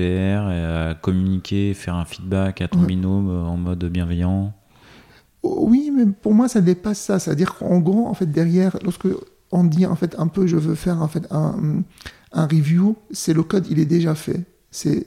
et 0.52 0.64
à 0.64 0.94
communiquer, 0.94 1.74
faire 1.74 1.96
un 1.96 2.04
feedback 2.04 2.60
à 2.62 2.68
ton 2.68 2.78
Ouais. 2.80 2.86
binôme 2.86 3.28
euh, 3.28 3.42
en 3.42 3.56
mode 3.56 3.84
bienveillant. 3.86 4.54
Oh, 5.42 5.66
Oui, 5.68 5.90
mais 5.92 6.06
pour 6.06 6.34
moi, 6.34 6.46
ça 6.48 6.60
dépasse 6.60 7.00
ça. 7.00 7.18
C'est-à-dire 7.18 7.56
qu'en 7.56 7.80
gros, 7.80 8.06
en 8.06 8.14
fait, 8.14 8.26
derrière, 8.30 8.78
lorsque 8.84 9.08
on 9.52 9.64
dit 9.64 9.86
en 9.86 9.96
fait 9.96 10.14
un 10.18 10.26
peu, 10.26 10.46
je 10.46 10.56
veux 10.56 10.74
faire 10.74 11.02
en 11.02 11.08
fait 11.08 11.26
un, 11.30 11.82
un 12.32 12.46
review, 12.46 12.96
c'est 13.10 13.32
le 13.32 13.42
code, 13.42 13.66
il 13.70 13.78
est 13.78 13.86
déjà 13.86 14.14
fait. 14.14 14.44
C'est 14.70 15.06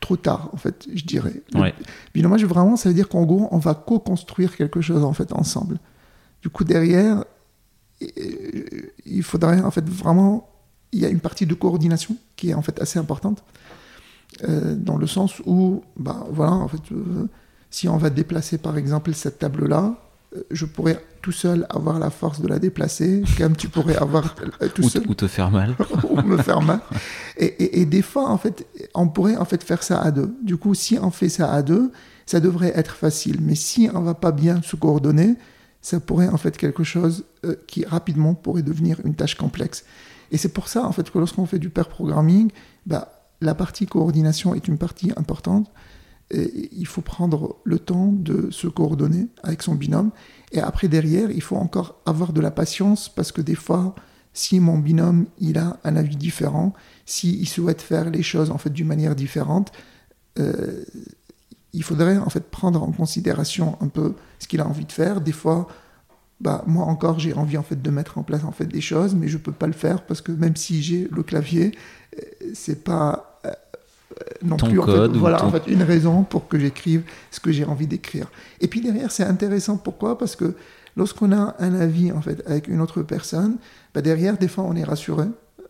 trop 0.00 0.16
tard, 0.16 0.50
en 0.52 0.56
fait, 0.56 0.86
je 0.92 1.04
dirais. 1.04 1.42
Ouais. 1.54 1.74
binomage, 2.12 2.44
vraiment, 2.44 2.76
ça 2.76 2.88
veut 2.88 2.94
dire 2.94 3.08
qu'en 3.08 3.24
gros, 3.24 3.48
on 3.50 3.58
va 3.58 3.74
co-construire 3.74 4.56
quelque 4.56 4.80
chose 4.80 5.04
en 5.04 5.12
fait 5.12 5.32
ensemble. 5.32 5.78
Du 6.42 6.50
coup, 6.50 6.64
derrière, 6.64 7.24
il 8.00 9.22
faudrait 9.22 9.60
en 9.60 9.70
fait 9.70 9.88
vraiment, 9.88 10.50
il 10.90 11.00
y 11.00 11.06
a 11.06 11.08
une 11.08 11.20
partie 11.20 11.46
de 11.46 11.54
coordination 11.54 12.16
qui 12.36 12.50
est 12.50 12.54
en 12.54 12.62
fait 12.62 12.80
assez 12.80 12.98
importante, 12.98 13.44
euh, 14.48 14.74
dans 14.74 14.96
le 14.96 15.06
sens 15.06 15.40
où, 15.46 15.84
bah 15.96 16.26
voilà, 16.30 16.52
en 16.52 16.68
fait. 16.68 16.82
euh, 16.92 17.28
si 17.72 17.88
on 17.88 17.96
va 17.96 18.10
déplacer 18.10 18.58
par 18.58 18.76
exemple 18.76 19.14
cette 19.14 19.38
table-là, 19.38 19.82
euh, 19.86 19.94
je 20.50 20.64
pourrais 20.66 21.02
tout 21.20 21.32
seul 21.32 21.66
avoir 21.70 21.98
la 21.98 22.10
force 22.10 22.40
de 22.40 22.48
la 22.48 22.58
déplacer, 22.58 23.22
comme 23.38 23.54
tu 23.56 23.68
pourrais 23.68 23.96
avoir 23.96 24.34
euh, 24.62 24.68
tout 24.74 24.82
Ou, 24.84 24.88
seul 24.88 25.02
ou 25.08 25.14
te 25.14 25.26
faire 25.28 25.50
mal. 25.50 25.76
ou 26.10 26.20
me 26.22 26.36
faire 26.38 26.60
mal. 26.62 26.80
Et, 27.36 27.44
et- 27.46 27.80
et 27.80 27.86
des 27.86 28.02
fois, 28.02 28.28
en 28.30 28.38
fait, 28.38 28.66
on 28.94 29.08
pourrait 29.08 29.36
en 29.36 29.44
fait 29.44 29.62
faire 29.62 29.82
ça 29.82 30.00
à 30.00 30.10
deux. 30.10 30.34
Du 30.42 30.56
coup, 30.56 30.74
si 30.74 30.98
on 30.98 31.10
fait 31.10 31.28
ça 31.28 31.52
à 31.52 31.62
deux, 31.62 31.92
ça 32.26 32.40
devrait 32.40 32.72
être 32.74 32.94
facile. 32.96 33.38
Mais 33.42 33.54
si 33.54 33.88
on 33.94 34.00
va 34.00 34.14
pas 34.14 34.32
bien 34.32 34.62
se 34.62 34.74
coordonner, 34.76 35.34
ça 35.80 36.00
pourrait 36.00 36.28
en 36.28 36.36
fait 36.38 36.56
quelque 36.56 36.84
chose 36.84 37.24
euh, 37.44 37.56
qui 37.66 37.84
rapidement 37.84 38.34
pourrait 38.34 38.62
devenir 38.62 38.98
une 39.04 39.14
tâche 39.14 39.34
complexe. 39.34 39.84
Et 40.30 40.38
c'est 40.38 40.48
pour 40.52 40.68
ça 40.68 40.84
en 40.86 40.92
fait 40.92 41.10
que 41.10 41.18
lorsqu'on 41.18 41.44
fait 41.46 41.58
du 41.58 41.68
pair 41.70 41.88
programming, 41.88 42.50
bah, 42.86 43.12
la 43.40 43.54
partie 43.54 43.86
coordination 43.86 44.54
est 44.54 44.66
une 44.68 44.78
partie 44.78 45.12
importante. 45.16 45.70
Il 46.32 46.86
faut 46.86 47.02
prendre 47.02 47.56
le 47.64 47.78
temps 47.78 48.12
de 48.12 48.50
se 48.50 48.66
coordonner 48.66 49.28
avec 49.42 49.62
son 49.62 49.74
binôme. 49.74 50.10
Et 50.52 50.60
après, 50.60 50.88
derrière, 50.88 51.30
il 51.30 51.42
faut 51.42 51.56
encore 51.56 52.00
avoir 52.06 52.32
de 52.32 52.40
la 52.40 52.50
patience 52.50 53.08
parce 53.08 53.32
que 53.32 53.40
des 53.40 53.54
fois, 53.54 53.94
si 54.32 54.60
mon 54.60 54.78
binôme 54.78 55.26
il 55.38 55.58
a 55.58 55.78
un 55.84 55.96
avis 55.96 56.16
différent, 56.16 56.72
s'il 57.04 57.46
souhaite 57.48 57.82
faire 57.82 58.10
les 58.10 58.22
choses 58.22 58.50
en 58.50 58.58
fait 58.58 58.70
d'une 58.70 58.86
manière 58.86 59.14
différente, 59.14 59.72
euh, 60.38 60.84
il 61.72 61.82
faudrait 61.82 62.18
en 62.18 62.28
fait 62.28 62.50
prendre 62.50 62.82
en 62.82 62.92
considération 62.92 63.76
un 63.80 63.88
peu 63.88 64.14
ce 64.38 64.46
qu'il 64.46 64.60
a 64.60 64.66
envie 64.66 64.84
de 64.84 64.92
faire. 64.92 65.20
Des 65.20 65.32
fois, 65.32 65.68
bah, 66.40 66.64
moi 66.66 66.84
encore, 66.84 67.18
j'ai 67.18 67.34
envie 67.34 67.56
en 67.56 67.62
fait 67.62 67.80
de 67.80 67.90
mettre 67.90 68.18
en 68.18 68.22
place 68.22 68.44
en 68.44 68.52
fait 68.52 68.66
des 68.66 68.80
choses, 68.80 69.14
mais 69.14 69.28
je 69.28 69.38
peux 69.38 69.52
pas 69.52 69.66
le 69.66 69.72
faire 69.72 70.04
parce 70.04 70.20
que 70.20 70.32
même 70.32 70.56
si 70.56 70.82
j'ai 70.82 71.08
le 71.10 71.22
clavier, 71.22 71.72
euh, 72.16 72.22
c'est 72.54 72.84
pas 72.84 73.31
non 74.44 74.56
Ton 74.56 74.68
plus 74.68 74.78
en 74.78 74.86
fait, 74.86 74.92
voilà 75.18 75.38
ton- 75.38 75.46
en 75.46 75.50
fait 75.50 75.66
une 75.68 75.82
raison 75.82 76.22
pour 76.24 76.48
que 76.48 76.58
j'écrive 76.58 77.02
ce 77.30 77.40
que 77.40 77.52
j'ai 77.52 77.64
envie 77.64 77.86
d'écrire. 77.86 78.30
Et 78.60 78.68
puis 78.68 78.80
derrière, 78.80 79.10
c'est 79.10 79.24
intéressant. 79.24 79.76
Pourquoi? 79.76 80.18
Parce 80.18 80.36
que 80.36 80.54
lorsqu'on 80.96 81.32
a 81.32 81.54
un 81.58 81.74
avis 81.80 82.12
en 82.12 82.20
fait 82.22 82.42
avec 82.46 82.68
une 82.68 82.80
autre 82.80 83.02
personne, 83.02 83.56
bah, 83.94 84.02
derrière, 84.02 84.36
des 84.38 84.48
fois, 84.48 84.64
on 84.64 84.74
est 84.76 84.84
rassuré. 84.84 85.26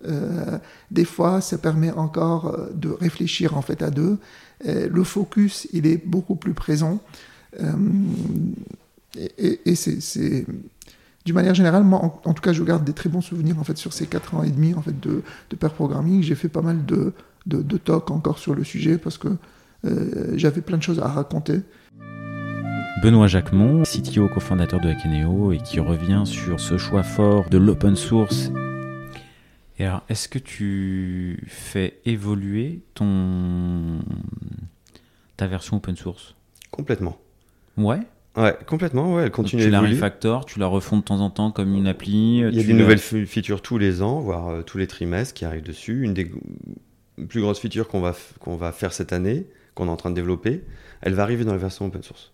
Euh, 0.08 0.58
des 0.90 1.04
fois, 1.04 1.40
ça 1.40 1.58
permet 1.58 1.92
encore 1.92 2.46
euh, 2.48 2.70
de 2.74 2.88
réfléchir 2.88 3.56
en 3.56 3.62
fait 3.62 3.82
à 3.82 3.90
deux. 3.90 4.18
Euh, 4.66 4.88
le 4.90 5.04
focus, 5.04 5.68
il 5.72 5.86
est 5.86 6.04
beaucoup 6.04 6.34
plus 6.34 6.54
présent. 6.54 6.98
Euh, 7.60 7.70
et 9.16 9.32
et- 9.38 9.60
et 9.70 9.74
c'est, 9.74 10.00
c'est- 10.00 10.46
d'une 11.24 11.34
manière 11.36 11.54
générale, 11.54 11.84
moi, 11.84 12.00
en, 12.04 12.20
en 12.24 12.34
tout 12.34 12.42
cas, 12.42 12.52
je 12.52 12.62
garde 12.64 12.82
des 12.84 12.92
très 12.94 13.08
bons 13.08 13.20
souvenirs 13.20 13.56
en 13.60 13.64
fait 13.64 13.78
sur 13.78 13.92
ces 13.92 14.06
quatre 14.06 14.34
ans 14.34 14.42
et 14.42 14.50
demi 14.50 14.74
en 14.74 14.82
fait 14.82 14.98
de, 14.98 15.22
de 15.50 15.56
pair 15.56 15.72
programming. 15.72 16.20
J'ai 16.22 16.34
fait 16.34 16.48
pas 16.48 16.62
mal 16.62 16.84
de, 16.84 17.12
de, 17.46 17.62
de 17.62 17.76
talks 17.76 18.10
encore 18.10 18.38
sur 18.38 18.54
le 18.54 18.64
sujet 18.64 18.98
parce 18.98 19.18
que 19.18 19.28
euh, 19.84 20.32
j'avais 20.36 20.60
plein 20.60 20.76
de 20.78 20.82
choses 20.82 21.00
à 21.00 21.08
raconter. 21.08 21.60
Benoît 23.02 23.26
Jacquemont, 23.26 23.82
CTO 23.82 24.28
cofondateur 24.28 24.80
de 24.80 24.88
Akeneo 24.90 25.52
et 25.52 25.58
qui 25.58 25.80
revient 25.80 26.22
sur 26.24 26.60
ce 26.60 26.78
choix 26.78 27.02
fort 27.02 27.48
de 27.50 27.58
l'open 27.58 27.96
source. 27.96 28.50
Et 29.78 29.84
alors, 29.86 30.02
est-ce 30.08 30.28
que 30.28 30.38
tu 30.38 31.42
fais 31.48 31.98
évoluer 32.04 32.82
ton 32.94 33.98
ta 35.36 35.48
version 35.48 35.78
open 35.78 35.96
source? 35.96 36.36
Complètement. 36.70 37.16
Ouais? 37.76 37.98
Ouais, 38.36 38.56
complètement, 38.66 39.14
ouais, 39.14 39.22
elle 39.22 39.28
Donc, 39.28 39.34
continue 39.36 39.62
tu 39.62 39.68
à 39.68 39.70
la 39.72 39.78
évoluer. 39.78 39.94
refactores, 39.96 40.44
tu 40.46 40.58
la 40.60 40.66
refonds 40.66 40.98
de 40.98 41.02
temps 41.02 41.20
en 41.20 41.30
temps 41.30 41.50
comme 41.50 41.74
une 41.74 41.86
appli. 41.88 42.38
Il 42.38 42.54
y 42.54 42.58
a 42.58 42.60
tu 42.62 42.66
des 42.68 42.72
nouvelles 42.72 42.98
fe- 42.98 43.26
features 43.26 43.60
tous 43.62 43.76
les 43.78 44.00
ans, 44.00 44.20
voire 44.20 44.48
euh, 44.48 44.62
tous 44.62 44.78
les 44.78 44.86
trimestres 44.86 45.34
qui 45.34 45.44
arrivent 45.44 45.64
dessus. 45.64 46.02
Une 46.04 46.14
des 46.14 46.30
plus 47.26 47.40
grosses 47.40 47.60
features 47.60 47.88
qu'on 47.88 48.00
va, 48.00 48.72
faire 48.72 48.92
cette 48.92 49.12
année, 49.12 49.46
qu'on 49.74 49.86
est 49.86 49.90
en 49.90 49.96
train 49.96 50.10
de 50.10 50.14
développer, 50.14 50.62
elle 51.00 51.14
va 51.14 51.22
arriver 51.22 51.44
dans 51.44 51.52
la 51.52 51.58
version 51.58 51.86
open 51.86 52.02
source. 52.02 52.32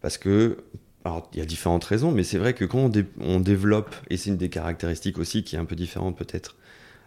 Parce 0.00 0.18
que, 0.18 0.58
alors 1.04 1.30
il 1.32 1.38
y 1.38 1.42
a 1.42 1.46
différentes 1.46 1.84
raisons, 1.84 2.12
mais 2.12 2.24
c'est 2.24 2.38
vrai 2.38 2.54
que 2.54 2.64
quand 2.64 2.78
on, 2.78 2.88
dé- 2.88 3.06
on 3.20 3.40
développe, 3.40 3.94
et 4.10 4.16
c'est 4.16 4.30
une 4.30 4.36
des 4.36 4.50
caractéristiques 4.50 5.18
aussi 5.18 5.44
qui 5.44 5.56
est 5.56 5.58
un 5.58 5.64
peu 5.64 5.76
différente 5.76 6.16
peut-être 6.16 6.56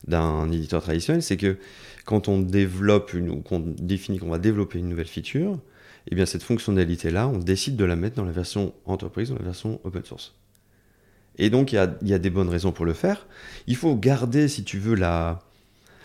d'un 0.08 0.52
éditeur 0.52 0.82
traditionnel, 0.82 1.21
c'est 1.21 1.38
que 1.38 1.58
quand 2.06 2.28
on 2.28 2.39
développe 2.39 3.13
une, 3.13 3.30
ou 3.30 3.41
qu'on 3.41 3.60
définit 3.60 4.19
qu'on 4.19 4.30
va 4.30 4.39
développer 4.39 4.80
une 4.80 4.89
nouvelle 4.89 5.08
feature, 5.08 5.60
eh 6.10 6.15
bien 6.15 6.26
cette 6.26 6.43
fonctionnalité-là, 6.43 7.28
on 7.28 7.38
décide 7.38 7.76
de 7.76 7.86
la 7.86 7.95
mettre 7.95 8.15
dans 8.15 8.26
la 8.26 8.32
version 8.32 8.73
entreprise, 8.86 9.30
dans 9.30 9.38
la 9.38 9.43
version 9.43 9.80
open 9.84 10.04
source. 10.06 10.34
Et 11.38 11.50
donc, 11.50 11.71
il 11.71 11.78
a, 11.78 11.95
il 12.02 12.08
y 12.08 12.13
a 12.13 12.19
des 12.19 12.30
bonnes 12.30 12.50
raisons 12.50 12.71
pour 12.71 12.86
le 12.86 12.93
faire. 12.93 13.28
Il 13.67 13.76
faut 13.76 13.95
garder, 13.95 14.47
si 14.47 14.63
tu 14.63 14.80
veux, 14.80 14.95
la, 14.95 15.39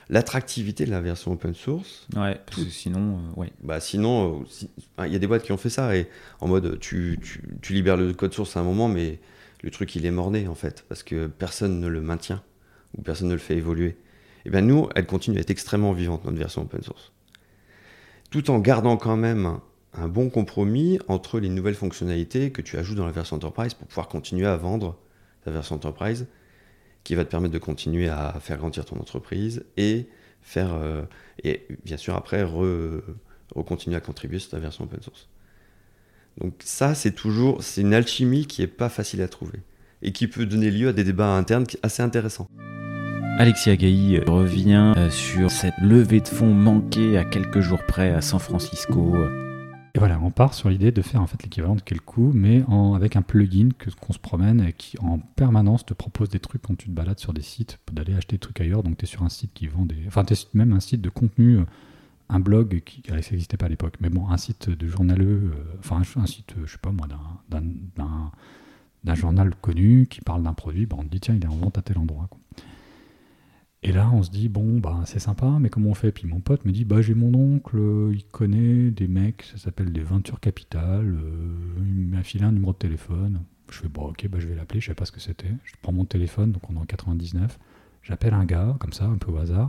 l'attractivité 0.09 0.85
de 0.85 0.91
la 0.91 1.01
version 1.01 1.33
open 1.33 1.55
source. 1.55 2.07
Ouais, 2.17 2.41
parce 2.47 2.65
que 2.65 2.71
sinon, 2.71 3.19
euh, 3.19 3.41
ouais. 3.41 3.53
Bah, 3.63 3.81
sinon, 3.81 4.43
euh, 4.43 4.67
ah, 4.99 5.07
il 5.07 5.13
y 5.13 5.17
a 5.17 5.19
des 5.19 5.27
boîtes 5.27 5.43
qui 5.43 5.53
ont 5.53 5.57
fait 5.57 5.71
ça, 5.71 5.97
et 5.97 6.09
en 6.41 6.49
mode, 6.49 6.79
tu, 6.81 7.19
tu, 7.23 7.43
tu 7.61 7.73
libères 7.73 7.97
le 7.97 8.13
code 8.13 8.33
source 8.33 8.57
à 8.57 8.61
un 8.61 8.65
moment, 8.65 8.89
mais 8.89 9.19
le 9.63 9.71
truc, 9.71 9.95
il 9.97 10.07
est 10.07 10.11
morné, 10.11 10.49
en 10.49 10.55
fait, 10.55 10.85
parce 10.89 11.03
que 11.03 11.27
personne 11.27 11.81
ne 11.81 11.89
le 11.89 12.01
maintient, 12.01 12.43
ou 12.97 13.03
personne 13.03 13.29
ne 13.29 13.35
le 13.35 13.39
fait 13.39 13.57
évoluer. 13.57 13.97
Et 14.45 14.51
bien, 14.51 14.61
nous, 14.61 14.89
elle 14.95 15.07
continue 15.07 15.39
à 15.39 15.41
être 15.41 15.51
extrêmement 15.51 15.93
vivante, 15.93 16.25
notre 16.25 16.39
version 16.39 16.63
open 16.63 16.83
source. 16.83 17.13
Tout 18.31 18.51
en 18.51 18.59
gardant 18.59 18.97
quand 18.97 19.17
même 19.17 19.59
un 19.95 20.09
bon 20.09 20.31
compromis 20.31 20.99
entre 21.09 21.39
les 21.39 21.49
nouvelles 21.49 21.75
fonctionnalités 21.75 22.51
que 22.51 22.63
tu 22.63 22.79
ajoutes 22.79 22.97
dans 22.97 23.07
la 23.07 23.13
version 23.13 23.37
enterprise 23.37 23.75
pour 23.75 23.87
pouvoir 23.87 24.09
continuer 24.09 24.47
à 24.47 24.57
vendre 24.57 24.97
ta 25.45 25.51
version 25.51 25.77
enterprise 25.77 26.27
qui 27.05 27.15
va 27.15 27.25
te 27.25 27.31
permettre 27.31 27.53
de 27.53 27.59
continuer 27.59 28.09
à 28.09 28.37
faire 28.41 28.59
grandir 28.59 28.85
ton 28.85 28.97
entreprise 28.97 29.65
et 29.77 30.07
faire 30.41 30.75
euh, 30.75 31.03
et 31.43 31.67
bien 31.85 31.97
sûr 31.97 32.17
après 32.17 32.43
re, 32.43 33.01
continuer 33.67 33.97
à 33.97 34.01
contribuer 34.01 34.39
sur 34.39 34.51
ta 34.51 34.59
version 34.59 34.85
open 34.85 35.01
source. 35.03 35.29
Donc 36.41 36.55
ça 36.65 36.95
c'est 36.95 37.13
toujours 37.13 37.63
c'est 37.63 37.81
une 37.81 37.95
alchimie 37.95 38.47
qui 38.47 38.63
est 38.63 38.67
pas 38.69 38.89
facile 38.89 39.23
à 39.23 39.29
trouver 39.29 39.61
et 40.03 40.13
qui 40.13 40.27
peut 40.27 40.47
donner 40.47 40.71
lieu 40.71 40.89
à 40.89 40.93
des 40.93 41.05
débats 41.05 41.37
internes 41.37 41.67
assez 41.83 42.03
intéressants. 42.03 42.49
Alexis 43.39 43.71
Agaï 43.71 44.21
revient 44.27 44.93
euh, 44.97 45.11
sur 45.11 45.51
cette 45.51 45.79
levée 45.81 46.21
de 46.21 46.29
fonds 46.29 46.53
manquée 46.53 47.17
à 47.17 47.25
quelques 47.25 47.61
jours 47.61 47.83
près 47.87 48.11
à 48.11 48.21
San 48.21 48.39
Francisco. 48.39 49.17
Et 49.95 49.99
voilà, 49.99 50.19
on 50.23 50.31
part 50.31 50.55
sur 50.55 50.71
l'idée 50.71 50.91
de 50.91 51.03
faire 51.03 51.21
en 51.21 51.27
fait 51.27 51.43
l'équivalent 51.43 51.75
de 51.75 51.83
quel 51.83 52.01
coup, 52.01 52.31
mais 52.35 52.63
en, 52.67 52.95
avec 52.95 53.15
un 53.15 53.21
plugin 53.23 53.69
que 53.77 53.91
qu'on 53.91 54.15
se 54.15 54.19
promène 54.19 54.63
et 54.63 54.73
qui 54.73 54.97
en 55.01 55.19
permanence 55.19 55.85
te 55.85 55.93
propose 55.93 56.31
des 56.31 56.41
trucs 56.41 56.63
quand 56.63 56.75
tu 56.77 56.87
te 56.87 56.91
balades 56.93 57.19
sur 57.19 57.35
des 57.35 57.43
sites, 57.43 57.79
d'aller 57.93 58.15
acheter 58.15 58.37
des 58.37 58.41
trucs 58.41 58.59
ailleurs. 58.63 58.83
Donc 58.83 58.97
tu 58.97 59.05
es 59.05 59.07
sur 59.09 59.23
un 59.23 59.29
site 59.29 59.53
qui 59.53 59.67
vend 59.67 59.85
des. 59.85 59.99
Enfin, 60.07 60.25
tu 60.25 60.33
es 60.33 60.37
même 60.55 60.73
un 60.73 60.81
site 60.81 61.03
de 61.03 61.11
contenu, 61.11 61.59
euh, 61.59 61.65
un 62.31 62.41
blog 62.41 62.81
qui 62.87 63.03
ça 63.07 63.17
n'existait 63.17 63.59
pas 63.59 63.67
à 63.67 63.69
l'époque, 63.69 63.97
mais 64.01 64.09
bon, 64.09 64.29
un 64.29 64.39
site 64.39 64.71
de 64.71 64.87
journaleux, 64.87 65.53
euh, 65.55 65.77
enfin 65.81 66.01
un, 66.17 66.27
site, 66.27 66.55
euh, 66.57 66.63
je 66.65 66.73
sais 66.73 66.79
pas 66.79 66.91
moi, 66.91 67.07
d'un- 67.51 67.63
d'un- 69.05 69.15
journal 69.15 69.55
connu 69.61 70.07
qui 70.09 70.23
parle 70.23 70.43
d'un 70.43 70.55
produit, 70.55 70.87
bah, 70.87 70.97
on 70.99 71.03
te 71.05 71.09
dit 71.09 71.21
tiens, 71.21 71.35
il 71.35 71.45
est 71.45 71.49
en 71.49 71.57
vente 71.57 71.77
à 71.77 71.83
tel 71.83 71.99
endroit. 71.99 72.31
Et 73.85 73.91
là, 73.91 74.09
on 74.13 74.23
se 74.23 74.31
dit, 74.31 74.49
bon, 74.49 74.79
bah, 74.79 75.01
c'est 75.07 75.19
sympa, 75.19 75.57
mais 75.61 75.69
comment 75.69 75.91
on 75.91 75.95
fait? 75.95 76.13
Puis 76.13 76.29
mon 76.29 76.39
pote 76.39 76.65
me 76.65 76.71
dit, 76.71 76.85
bah, 76.85 77.03
j'ai 77.03 77.15
mon 77.15 77.35
oncle, 77.35 77.77
euh, 77.77 78.13
il 78.15 78.25
connaît 78.25 78.93
des 78.93 79.09
mecs, 79.09 79.43
ça 79.43 79.59
s'appelle 79.59 79.93
des 79.93 80.03
Venture 80.03 80.39
Capital, 80.39 81.05
euh, 81.05 81.49
il 81.81 82.07
m'a 82.07 82.23
filé 82.23 82.45
un 82.45 82.53
numéro 82.53 82.73
de 82.73 82.79
téléphone. 82.79 83.43
Je 83.71 83.79
fais, 83.79 83.89
bon, 83.89 84.09
ok, 84.09 84.29
bah, 84.29 84.39
je 84.39 84.47
vais 84.47 84.55
l'appeler, 84.55 84.81
je 84.81 84.87
sais 84.87 84.95
pas 84.95 85.05
ce 85.05 85.11
que 85.11 85.19
c'était. 85.19 85.51
Je 85.65 85.73
prends 85.83 85.93
mon 85.93 86.05
téléphone, 86.05 86.53
donc 86.53 86.71
on 86.71 86.75
est 86.75 86.79
en 86.79 86.85
99. 86.85 87.59
J'appelle 88.05 88.35
un 88.35 88.45
gars, 88.45 88.77
comme 88.79 88.93
ça, 88.93 89.07
un 89.07 89.17
peu 89.17 89.33
au 89.33 89.39
hasard. 89.39 89.69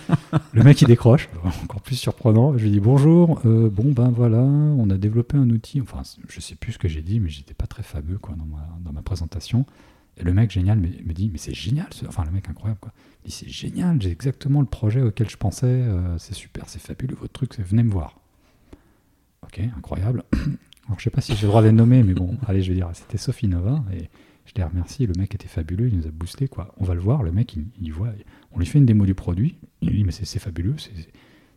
Le 0.52 0.62
mec, 0.62 0.80
il 0.80 0.86
décroche, 0.86 1.28
encore 1.62 1.82
plus 1.82 1.96
surprenant. 1.96 2.56
Je 2.56 2.64
lui 2.64 2.70
dis, 2.70 2.80
bonjour, 2.80 3.42
euh, 3.44 3.68
bon, 3.68 3.92
ben 3.92 4.10
voilà, 4.10 4.40
on 4.40 4.88
a 4.88 4.96
développé 4.96 5.36
un 5.36 5.48
outil. 5.50 5.82
Enfin, 5.82 6.02
je 6.28 6.40
sais 6.40 6.54
plus 6.54 6.72
ce 6.72 6.78
que 6.78 6.88
j'ai 6.88 7.02
dit, 7.02 7.20
mais 7.20 7.28
j'étais 7.28 7.54
pas 7.54 7.66
très 7.66 7.82
fameux, 7.82 8.16
quoi, 8.16 8.34
dans 8.36 8.46
ma, 8.46 8.66
dans 8.84 8.92
ma 8.92 9.02
présentation. 9.02 9.66
Et 10.20 10.24
le 10.24 10.32
mec 10.34 10.50
génial 10.50 10.78
me, 10.78 11.12
dit, 11.12 11.30
mais 11.32 11.38
c'est 11.38 11.54
génial, 11.54 11.86
ce- 11.92 12.06
enfin, 12.06 12.24
le 12.24 12.30
mec 12.30 12.48
incroyable, 12.48 12.78
quoi. 12.80 12.92
Il 13.24 13.28
dit, 13.30 13.34
c'est 13.34 13.48
génial, 13.48 14.00
j'ai 14.00 14.10
exactement 14.10 14.60
le 14.60 14.66
projet 14.66 15.00
auquel 15.00 15.28
je 15.30 15.36
pensais, 15.36 15.66
euh, 15.66 16.18
c'est 16.18 16.34
super, 16.34 16.68
c'est 16.68 16.80
fabuleux, 16.80 17.16
votre 17.18 17.32
truc, 17.32 17.54
c'est 17.54 17.62
venez 17.62 17.82
me 17.82 17.90
voir. 17.90 18.20
Ok, 19.42 19.60
incroyable. 19.76 20.24
Alors, 20.86 20.98
je 20.98 21.04
sais 21.04 21.10
pas 21.10 21.20
si 21.20 21.34
j'ai 21.34 21.42
le 21.42 21.48
droit 21.48 21.62
de 21.62 21.66
les 21.68 21.72
nommer, 21.72 22.02
mais 22.02 22.14
bon, 22.14 22.36
allez, 22.46 22.62
je 22.62 22.68
vais 22.70 22.76
dire, 22.76 22.90
c'était 22.94 23.16
Sophie 23.18 23.48
Nova, 23.48 23.82
et 23.92 24.08
je 24.44 24.52
les 24.56 24.64
remercie, 24.64 25.06
le 25.06 25.14
mec 25.16 25.34
était 25.34 25.48
fabuleux, 25.48 25.88
il 25.88 25.96
nous 25.96 26.06
a 26.06 26.10
boosté, 26.10 26.48
quoi. 26.48 26.74
On 26.78 26.84
va 26.84 26.94
le 26.94 27.00
voir, 27.00 27.22
le 27.22 27.32
mec, 27.32 27.56
il, 27.80 27.92
voit, 27.92 28.10
on 28.52 28.58
lui 28.58 28.66
fait 28.66 28.78
une 28.78 28.86
démo 28.86 29.06
du 29.06 29.14
produit, 29.14 29.56
il 29.80 29.92
dit, 29.92 30.04
mais 30.04 30.12
c'est 30.12 30.38
fabuleux, 30.38 30.74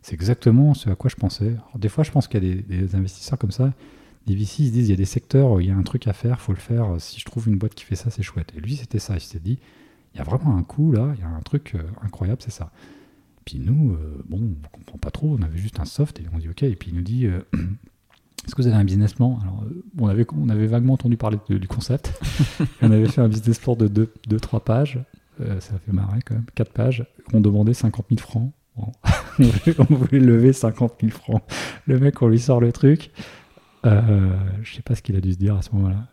c'est 0.02 0.14
exactement 0.14 0.74
ce 0.74 0.88
à 0.90 0.94
quoi 0.94 1.10
je 1.10 1.16
pensais. 1.16 1.56
Des 1.76 1.88
fois, 1.88 2.04
je 2.04 2.10
pense 2.12 2.28
qu'il 2.28 2.44
y 2.44 2.52
a 2.52 2.62
des 2.62 2.94
investisseurs 2.94 3.38
comme 3.38 3.50
ça, 3.50 3.72
des 4.26 4.34
VC, 4.34 4.60
ils 4.62 4.68
se 4.68 4.72
disent, 4.72 4.88
il 4.88 4.90
y 4.90 4.94
a 4.94 4.96
des 4.96 5.04
secteurs 5.04 5.60
il 5.60 5.68
y 5.68 5.70
a 5.70 5.76
un 5.76 5.82
truc 5.82 6.06
à 6.06 6.12
faire, 6.12 6.40
faut 6.40 6.52
le 6.52 6.58
faire, 6.58 6.86
si 6.98 7.20
je 7.20 7.24
trouve 7.24 7.48
une 7.48 7.56
boîte 7.56 7.74
qui 7.74 7.84
fait 7.84 7.96
ça, 7.96 8.10
c'est 8.10 8.22
chouette. 8.22 8.52
Et 8.56 8.60
lui, 8.60 8.76
c'était 8.76 8.98
ça, 8.98 9.14
il 9.14 9.20
s'est 9.20 9.40
dit, 9.40 9.58
il 10.14 10.18
y 10.18 10.20
a 10.20 10.24
vraiment 10.24 10.56
un 10.56 10.62
coup 10.62 10.92
là, 10.92 11.12
il 11.16 11.20
y 11.20 11.24
a 11.24 11.28
un 11.28 11.40
truc 11.40 11.74
euh, 11.74 11.82
incroyable, 12.02 12.40
c'est 12.42 12.52
ça. 12.52 12.70
Puis 13.44 13.58
nous, 13.58 13.92
euh, 13.92 14.22
bon, 14.26 14.40
on 14.40 14.68
comprend 14.76 14.98
pas 14.98 15.10
trop, 15.10 15.36
on 15.38 15.42
avait 15.42 15.58
juste 15.58 15.78
un 15.80 15.84
soft 15.84 16.18
et 16.20 16.24
on 16.34 16.38
dit 16.38 16.48
ok, 16.48 16.62
et 16.62 16.76
puis 16.76 16.90
il 16.90 16.96
nous 16.96 17.02
dit 17.02 17.26
euh, 17.26 17.40
est-ce 18.46 18.54
que 18.54 18.62
vous 18.62 18.68
avez 18.68 18.76
un 18.76 18.84
business 18.84 19.12
plan? 19.14 19.38
Alors, 19.42 19.64
on, 19.98 20.06
avait, 20.08 20.26
on 20.34 20.48
avait 20.48 20.66
vaguement 20.66 20.94
entendu 20.94 21.16
parler 21.16 21.38
de- 21.48 21.58
du 21.58 21.68
concept, 21.68 22.12
on 22.82 22.90
avait 22.90 23.06
fait 23.08 23.20
un 23.20 23.28
business 23.28 23.58
plan 23.58 23.74
de 23.76 23.88
2-3 24.28 24.62
pages, 24.62 24.98
Euh, 25.40 25.58
ça 25.60 25.72
fait 25.84 25.92
marrer 25.92 26.20
quand 26.24 26.36
même, 26.36 26.46
4 26.54 26.72
pages, 26.72 27.04
on 27.32 27.40
demandait 27.40 27.74
50 27.74 28.06
000 28.08 28.20
francs. 28.20 28.52
Bon. 28.76 28.92
on 29.90 29.94
voulait 29.94 30.20
lever 30.20 30.52
50 30.52 30.94
000 31.00 31.12
francs. 31.12 31.42
Le 31.86 31.98
mec, 31.98 32.22
on 32.22 32.28
lui 32.28 32.38
sort 32.38 32.60
le 32.60 32.70
truc. 32.72 33.10
Euh, 33.86 34.34
je 34.62 34.74
sais 34.76 34.82
pas 34.82 34.94
ce 34.94 35.02
qu'il 35.02 35.14
a 35.16 35.20
dû 35.20 35.32
se 35.32 35.38
dire 35.38 35.56
à 35.56 35.62
ce 35.62 35.70
moment-là. 35.72 36.08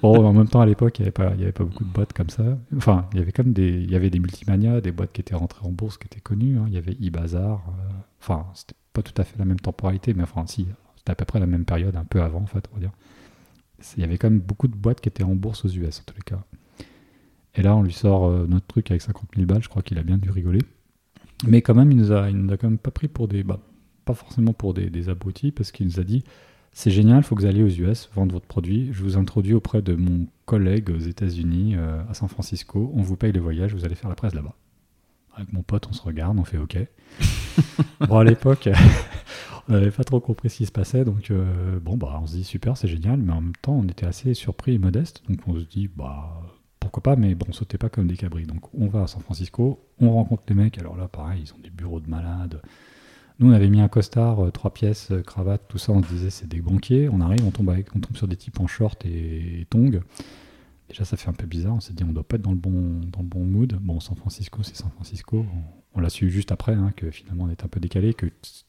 Bon, 0.00 0.24
en 0.24 0.32
même 0.32 0.48
temps, 0.48 0.60
à 0.62 0.66
l'époque, 0.66 0.98
il 0.98 1.02
n'y 1.02 1.08
avait, 1.08 1.52
pas- 1.52 1.64
beaucoup 1.64 1.84
de 1.84 1.90
boîtes 1.92 2.12
comme 2.14 2.30
ça. 2.30 2.58
Enfin, 2.76 3.08
il 3.12 3.18
y 3.18 3.22
avait 3.22 3.32
comme 3.32 3.52
des, 3.52 3.68
il 3.82 3.90
y 3.90 3.96
avait 3.96 4.08
des 4.10 4.18
multimania, 4.18 4.80
des 4.80 4.92
boîtes 4.92 5.12
qui 5.12 5.20
étaient 5.20 5.34
rentrées 5.34 5.66
en 5.66 5.70
bourse, 5.70 5.98
qui 5.98 6.06
étaient 6.06 6.20
connues. 6.20 6.56
hein. 6.58 6.64
Il 6.68 6.74
y 6.74 6.78
avait 6.78 6.96
eBazaar. 7.00 7.62
euh, 7.68 7.92
Enfin, 8.20 8.46
c'était 8.54 8.74
pas 8.92 9.02
tout 9.02 9.12
à 9.20 9.24
fait 9.24 9.38
la 9.38 9.44
même 9.44 9.60
temporalité, 9.60 10.14
mais 10.14 10.22
enfin, 10.22 10.46
si, 10.46 10.66
c'était 10.96 11.10
à 11.12 11.14
peu 11.14 11.24
près 11.24 11.40
la 11.40 11.46
même 11.46 11.64
période, 11.64 11.94
un 11.96 12.04
peu 12.04 12.22
avant, 12.22 12.40
en 12.40 12.46
fait, 12.46 12.66
on 12.72 12.76
va 12.76 12.80
dire. 12.80 12.92
Il 13.96 14.00
y 14.00 14.04
avait 14.04 14.16
quand 14.16 14.30
même 14.30 14.38
beaucoup 14.40 14.68
de 14.68 14.76
boîtes 14.76 15.00
qui 15.00 15.08
étaient 15.08 15.24
en 15.24 15.34
bourse 15.34 15.64
aux 15.64 15.68
US, 15.68 16.00
en 16.00 16.02
tous 16.06 16.14
les 16.16 16.22
cas. 16.22 16.42
Et 17.54 17.62
là, 17.62 17.76
on 17.76 17.82
lui 17.82 17.92
sort 17.92 18.26
euh, 18.26 18.46
notre 18.48 18.66
truc 18.66 18.90
avec 18.90 19.02
50 19.02 19.30
000 19.34 19.46
balles. 19.46 19.62
Je 19.62 19.68
crois 19.68 19.82
qu'il 19.82 19.98
a 19.98 20.02
bien 20.02 20.16
dû 20.18 20.30
rigoler. 20.30 20.60
Mais 21.46 21.60
quand 21.60 21.74
même, 21.74 21.90
il 21.90 21.98
nous 21.98 22.12
a, 22.12 22.30
il 22.30 22.36
nous 22.36 22.52
a 22.52 22.56
quand 22.56 22.68
même 22.68 22.78
pas 22.78 22.92
pris 22.92 23.08
pour 23.08 23.28
des, 23.28 23.42
bah, 23.42 23.58
pas 24.04 24.14
forcément 24.14 24.52
pour 24.52 24.72
des, 24.72 24.88
des 24.88 25.08
abrutis, 25.08 25.50
parce 25.52 25.72
qu'il 25.72 25.86
nous 25.86 25.98
a 26.00 26.04
dit 26.04 26.22
c'est 26.72 26.90
génial, 26.90 27.18
il 27.18 27.22
faut 27.22 27.34
que 27.34 27.42
vous 27.42 27.46
alliez 27.46 27.62
aux 27.62 27.68
US 27.68 28.08
vendre 28.14 28.32
votre 28.32 28.46
produit. 28.46 28.92
Je 28.92 29.02
vous 29.02 29.16
introduis 29.16 29.54
auprès 29.54 29.82
de 29.82 29.94
mon 29.94 30.26
collègue 30.46 30.90
aux 30.90 30.98
États-Unis, 30.98 31.76
euh, 31.76 32.02
à 32.08 32.14
San 32.14 32.28
Francisco. 32.28 32.90
On 32.94 33.02
vous 33.02 33.16
paye 33.16 33.32
le 33.32 33.40
voyage, 33.40 33.74
vous 33.74 33.84
allez 33.84 33.94
faire 33.94 34.08
la 34.08 34.16
presse 34.16 34.34
là-bas. 34.34 34.54
Avec 35.34 35.52
mon 35.52 35.62
pote, 35.62 35.86
on 35.88 35.92
se 35.92 36.02
regarde, 36.02 36.38
on 36.38 36.44
fait 36.44 36.58
OK. 36.58 36.78
bon, 38.00 38.18
à 38.18 38.24
l'époque, 38.24 38.70
on 39.68 39.72
n'avait 39.72 39.90
pas 39.90 40.04
trop 40.04 40.20
compris 40.20 40.48
ce 40.48 40.58
qui 40.58 40.66
se 40.66 40.72
passait, 40.72 41.04
donc 41.04 41.30
euh, 41.30 41.78
bon, 41.78 41.96
bah, 41.96 42.18
on 42.22 42.26
se 42.26 42.36
dit 42.36 42.44
super, 42.44 42.76
c'est 42.76 42.88
génial, 42.88 43.18
mais 43.18 43.32
en 43.32 43.42
même 43.42 43.56
temps, 43.60 43.74
on 43.74 43.84
était 43.84 44.06
assez 44.06 44.32
surpris 44.32 44.74
et 44.74 44.78
modeste, 44.78 45.22
donc 45.28 45.40
on 45.46 45.58
se 45.58 45.64
dit, 45.64 45.88
bah, 45.88 46.42
pourquoi 46.80 47.02
pas, 47.02 47.16
mais 47.16 47.34
bon, 47.34 47.46
on 47.48 47.52
sautait 47.52 47.78
pas 47.78 47.88
comme 47.88 48.06
des 48.06 48.16
cabris. 48.16 48.44
Donc 48.44 48.74
on 48.74 48.88
va 48.88 49.02
à 49.02 49.06
San 49.06 49.22
Francisco, 49.22 49.86
on 50.00 50.10
rencontre 50.12 50.42
les 50.48 50.54
mecs, 50.54 50.78
alors 50.78 50.96
là, 50.96 51.06
pareil, 51.08 51.42
ils 51.44 51.52
ont 51.54 51.62
des 51.62 51.70
bureaux 51.70 52.00
de 52.00 52.08
malades. 52.08 52.60
Nous, 53.38 53.50
on 53.50 53.52
avait 53.52 53.68
mis 53.68 53.80
un 53.80 53.88
costard, 53.88 54.44
euh, 54.44 54.50
trois 54.50 54.72
pièces, 54.72 55.10
euh, 55.10 55.22
cravate, 55.22 55.62
tout 55.68 55.78
ça, 55.78 55.92
on 55.92 56.02
se 56.02 56.08
disait, 56.08 56.30
c'est 56.30 56.48
des 56.48 56.60
banquiers. 56.60 57.08
On 57.08 57.20
arrive, 57.20 57.44
on 57.46 57.50
tombe, 57.50 57.70
avec, 57.70 57.94
on 57.94 58.00
tombe 58.00 58.16
sur 58.16 58.28
des 58.28 58.36
types 58.36 58.60
en 58.60 58.66
short 58.66 59.04
et, 59.04 59.60
et 59.60 59.64
tongs. 59.66 60.00
Déjà, 60.88 61.04
ça 61.04 61.16
fait 61.16 61.28
un 61.28 61.34
peu 61.34 61.46
bizarre. 61.46 61.74
On 61.74 61.80
s'est 61.80 61.94
dit, 61.94 62.04
on 62.04 62.12
doit 62.12 62.24
pas 62.24 62.36
être 62.36 62.42
dans 62.42 62.50
le 62.50 62.56
bon, 62.56 63.00
dans 63.06 63.20
le 63.20 63.28
bon 63.28 63.44
mood. 63.44 63.78
Bon, 63.80 64.00
San 64.00 64.16
Francisco, 64.16 64.62
c'est 64.62 64.76
San 64.76 64.90
Francisco. 64.90 65.46
On, 65.54 65.82
on 65.94 66.00
l'a 66.00 66.08
su 66.08 66.30
juste 66.30 66.52
après, 66.52 66.72
hein, 66.72 66.92
que 66.96 67.10
finalement, 67.10 67.44
on 67.44 67.50
était 67.50 67.64
un 67.64 67.68
peu 67.68 67.80
décalé, 67.80 68.14
que 68.14 68.26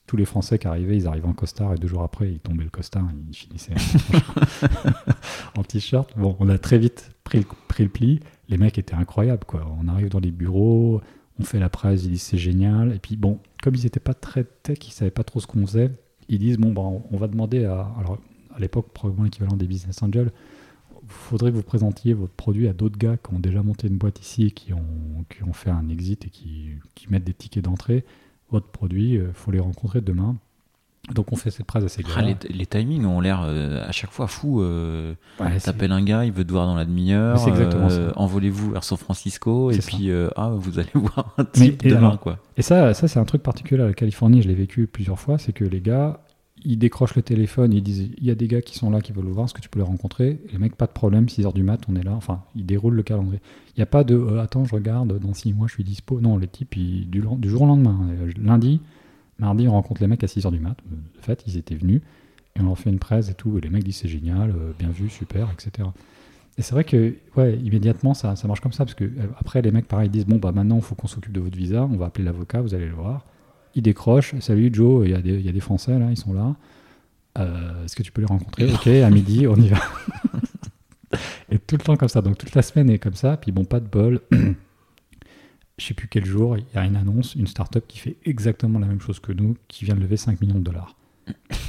tous 0.07 0.17
les 0.17 0.25
Français 0.25 0.59
qui 0.59 0.67
arrivaient, 0.67 0.97
ils 0.97 1.07
arrivaient 1.07 1.27
en 1.27 1.33
costard 1.33 1.73
et 1.73 1.77
deux 1.77 1.87
jours 1.87 2.03
après, 2.03 2.31
ils 2.31 2.39
tombaient 2.39 2.65
le 2.65 2.69
costard, 2.69 3.07
ils 3.29 3.35
finissaient 3.35 3.73
en, 5.55 5.59
en 5.59 5.63
t-shirt. 5.63 6.11
Bon, 6.17 6.35
on 6.39 6.49
a 6.49 6.57
très 6.57 6.77
vite 6.77 7.11
pris 7.23 7.39
le, 7.39 7.45
pris 7.67 7.83
le 7.83 7.89
pli. 7.89 8.19
Les 8.49 8.57
mecs 8.57 8.77
étaient 8.77 8.95
incroyables, 8.95 9.45
quoi. 9.45 9.65
On 9.79 9.87
arrive 9.87 10.09
dans 10.09 10.19
les 10.19 10.31
bureaux, 10.31 11.01
on 11.39 11.43
fait 11.43 11.59
la 11.59 11.69
presse, 11.69 12.03
ils 12.03 12.11
disent 12.11 12.21
c'est 12.21 12.37
génial. 12.37 12.93
Et 12.93 12.99
puis, 12.99 13.15
bon, 13.15 13.39
comme 13.61 13.75
ils 13.75 13.83
n'étaient 13.83 13.99
pas 13.99 14.13
très 14.13 14.43
tech, 14.43 14.77
ils 14.87 14.91
savaient 14.91 15.11
pas 15.11 15.23
trop 15.23 15.39
ce 15.39 15.47
qu'on 15.47 15.65
faisait, 15.65 15.91
ils 16.29 16.39
disent, 16.39 16.57
bon, 16.57 16.71
bah, 16.71 16.81
on 16.81 17.17
va 17.17 17.27
demander 17.27 17.65
à. 17.65 17.91
Alors, 17.99 18.17
à 18.55 18.59
l'époque, 18.59 18.89
probablement 18.93 19.23
l'équivalent 19.23 19.57
des 19.57 19.65
business 19.65 20.01
angels, 20.03 20.31
faudrait 21.07 21.51
que 21.51 21.55
vous 21.55 21.63
présentiez 21.63 22.13
votre 22.13 22.33
produit 22.33 22.67
à 22.67 22.73
d'autres 22.73 22.97
gars 22.97 23.17
qui 23.17 23.33
ont 23.33 23.39
déjà 23.39 23.63
monté 23.63 23.87
une 23.87 23.97
boîte 23.97 24.21
ici, 24.21 24.51
qui 24.51 24.73
ont, 24.73 25.25
qui 25.29 25.43
ont 25.43 25.53
fait 25.53 25.69
un 25.69 25.89
exit 25.89 26.25
et 26.25 26.29
qui, 26.29 26.69
qui 26.95 27.09
mettent 27.09 27.23
des 27.23 27.33
tickets 27.33 27.63
d'entrée. 27.63 28.05
Votre 28.51 28.67
produit, 28.67 29.13
il 29.15 29.33
faut 29.33 29.51
les 29.51 29.59
rencontrer 29.59 30.01
demain. 30.01 30.37
Donc 31.13 31.33
on 31.33 31.35
fait 31.35 31.51
cette 31.51 31.65
presse 31.65 31.83
à 31.83 31.89
ces 31.89 32.01
gars. 32.01 32.09
Ah, 32.15 32.21
les, 32.21 32.35
les 32.49 32.65
timings 32.65 33.05
ont 33.05 33.19
l'air 33.19 33.41
euh, 33.45 33.83
à 33.85 33.91
chaque 33.91 34.11
fois 34.11 34.27
fous. 34.27 34.61
euh, 34.61 35.13
Ouais, 35.39 35.59
T'appelles 35.59 35.91
un 35.91 36.01
gars, 36.03 36.23
il 36.23 36.31
veut 36.31 36.45
te 36.45 36.51
voir 36.51 36.65
dans 36.65 36.75
la 36.75 36.85
demi-heure. 36.85 37.37
C'est 37.39 37.49
exactement 37.49 37.87
euh, 37.91 38.09
ça. 38.11 38.19
Envolez-vous 38.19 38.71
vers 38.71 38.83
San 38.85 38.97
Francisco 38.97 39.69
et 39.71 39.81
ça. 39.81 39.87
puis 39.91 40.09
euh, 40.11 40.29
ah 40.37 40.51
vous 40.55 40.79
allez 40.79 40.89
voir 40.93 41.33
un 41.37 41.43
type 41.45 41.85
et 41.85 41.89
demain 41.89 42.07
alors, 42.07 42.19
quoi. 42.21 42.39
Et 42.55 42.61
ça, 42.61 42.93
ça 42.93 43.09
c'est 43.09 43.19
un 43.19 43.25
truc 43.25 43.43
particulier 43.43 43.81
à 43.83 43.87
la 43.87 43.93
Californie, 43.93 44.41
je 44.41 44.47
l'ai 44.47 44.55
vécu 44.55 44.87
plusieurs 44.87 45.19
fois, 45.19 45.37
c'est 45.37 45.51
que 45.51 45.65
les 45.65 45.81
gars, 45.81 46.21
ils 46.63 46.77
décrochent 46.77 47.15
le 47.15 47.21
téléphone, 47.21 47.73
ils 47.73 47.83
disent, 47.83 48.09
il 48.17 48.23
y 48.23 48.31
a 48.31 48.35
des 48.35 48.47
gars 48.47 48.61
qui 48.61 48.77
sont 48.77 48.89
là, 48.89 49.01
qui 49.01 49.11
veulent 49.11 49.25
le 49.25 49.31
voir, 49.31 49.43
est-ce 49.45 49.53
que 49.53 49.59
tu 49.59 49.67
peux 49.67 49.79
les 49.79 49.85
rencontrer? 49.85 50.39
Et 50.47 50.53
les 50.53 50.57
mecs, 50.57 50.77
pas 50.77 50.85
de 50.85 50.93
problème, 50.93 51.25
6h 51.25 51.53
du 51.53 51.63
mat, 51.63 51.81
on 51.89 51.97
est 51.97 52.03
là, 52.03 52.13
enfin, 52.13 52.43
ils 52.55 52.65
déroulent 52.65 52.95
le 52.95 53.03
calendrier. 53.03 53.41
Il 53.75 53.79
n'y 53.79 53.83
a 53.83 53.87
pas 53.87 54.05
de, 54.05 54.37
attends, 54.37 54.63
je 54.63 54.73
regarde, 54.73 55.19
dans 55.19 55.33
6 55.33 55.51
mois, 55.53 55.67
je 55.67 55.73
suis 55.73 55.83
dispo. 55.83 56.21
Non, 56.21 56.37
les 56.37 56.47
types, 56.47 56.77
ils- 56.77 57.09
du, 57.09 57.21
du 57.37 57.49
jour 57.49 57.63
au 57.63 57.65
lendemain, 57.65 57.99
lundi, 58.41 58.79
mardi, 59.43 59.67
on 59.67 59.71
rencontre 59.73 60.01
les 60.01 60.07
mecs 60.07 60.23
à 60.23 60.27
6h 60.27 60.51
du 60.51 60.59
mat. 60.59 60.77
De 60.89 61.21
fait, 61.21 61.43
ils 61.47 61.57
étaient 61.57 61.75
venus, 61.75 62.01
et 62.55 62.61
on 62.61 62.65
leur 62.65 62.77
fait 62.77 62.89
une 62.89 62.99
presse 62.99 63.29
et 63.29 63.33
tout, 63.33 63.57
les 63.61 63.69
mecs 63.69 63.83
disent, 63.83 63.97
c'est 63.97 64.07
génial, 64.07 64.51
euh, 64.51 64.71
bien 64.77 64.89
vu, 64.89 65.09
super, 65.09 65.49
etc. 65.51 65.87
Et 66.57 66.61
c'est 66.61 66.73
vrai 66.75 66.83
que, 66.83 67.15
ouais, 67.35 67.57
immédiatement, 67.57 68.13
ça, 68.13 68.35
ça 68.35 68.47
marche 68.47 68.59
comme 68.61 68.73
ça, 68.73 68.85
parce 68.85 68.93
que 68.95 69.05
euh, 69.05 69.09
après, 69.39 69.61
les 69.61 69.71
mecs, 69.71 69.87
pareil, 69.87 70.09
disent, 70.09 70.25
bon, 70.27 70.37
bah 70.37 70.51
maintenant, 70.51 70.75
il 70.77 70.81
faut 70.83 70.95
qu'on 70.95 71.07
s'occupe 71.07 71.31
de 71.33 71.39
votre 71.39 71.57
visa, 71.57 71.83
on 71.83 71.97
va 71.97 72.05
appeler 72.07 72.25
l'avocat, 72.25 72.61
vous 72.61 72.73
allez 72.75 72.87
le 72.87 72.93
voir. 72.93 73.25
Il 73.75 73.81
décroche, 73.81 74.35
salut 74.39 74.69
Joe, 74.71 75.05
il 75.07 75.11
y, 75.11 75.15
a 75.15 75.21
des- 75.21 75.33
il 75.39 75.45
y 75.45 75.49
a 75.49 75.51
des 75.51 75.59
Français 75.59 75.97
là, 75.97 76.07
ils 76.11 76.17
sont 76.17 76.33
là. 76.33 76.55
Euh, 77.39 77.83
Est-ce 77.85 77.95
que 77.95 78.03
tu 78.03 78.11
peux 78.11 78.21
les 78.21 78.27
rencontrer? 78.27 78.71
Ok, 78.71 78.85
à 78.85 79.09
midi, 79.09 79.47
on 79.47 79.55
y 79.55 79.69
va. 79.69 79.77
et 81.49 81.57
tout 81.57 81.75
le 81.75 81.81
temps 81.83 81.97
comme 81.97 82.07
ça, 82.09 82.21
donc 82.21 82.37
toute 82.37 82.53
la 82.53 82.61
semaine 82.61 82.89
est 82.91 82.99
comme 82.99 83.15
ça, 83.15 83.35
puis 83.37 83.51
bon, 83.51 83.65
pas 83.65 83.79
de 83.79 83.87
bol. 83.87 84.19
Je 85.79 85.85
sais 85.87 85.93
plus 85.93 86.07
quel 86.07 86.25
jour, 86.25 86.57
il 86.57 86.65
y 86.75 86.77
a 86.77 86.85
une 86.85 86.95
annonce, 86.95 87.35
une 87.35 87.47
startup 87.47 87.85
qui 87.87 87.97
fait 87.97 88.17
exactement 88.25 88.79
la 88.79 88.85
même 88.87 89.01
chose 89.01 89.19
que 89.19 89.31
nous, 89.31 89.57
qui 89.67 89.85
vient 89.85 89.95
de 89.95 90.01
lever 90.01 90.17
5 90.17 90.39
millions 90.41 90.59
de 90.59 90.63
dollars. 90.63 90.95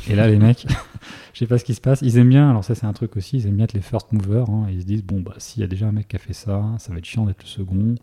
Et 0.08 0.14
là, 0.16 0.28
les 0.28 0.38
mecs, 0.38 0.66
je 1.34 1.38
sais 1.40 1.46
pas 1.46 1.58
ce 1.58 1.64
qui 1.64 1.74
se 1.74 1.80
passe. 1.80 2.02
Ils 2.02 2.18
aiment 2.18 2.28
bien, 2.30 2.50
alors 2.50 2.64
ça 2.64 2.74
c'est 2.74 2.86
un 2.86 2.92
truc 2.92 3.16
aussi, 3.16 3.38
ils 3.38 3.46
aiment 3.46 3.56
bien 3.56 3.64
être 3.64 3.72
les 3.74 3.82
first 3.82 4.12
movers. 4.12 4.50
hein. 4.50 4.66
Ils 4.70 4.82
se 4.82 4.86
disent, 4.86 5.04
bon, 5.04 5.20
bah 5.20 5.34
s'il 5.38 5.60
y 5.62 5.64
a 5.64 5.68
déjà 5.68 5.88
un 5.88 5.92
mec 5.92 6.08
qui 6.08 6.16
a 6.16 6.18
fait 6.18 6.32
ça, 6.34 6.64
ça 6.78 6.92
va 6.92 6.98
être 6.98 7.04
chiant 7.06 7.26
d'être 7.26 7.42
le 7.42 7.48
second. 7.48 7.94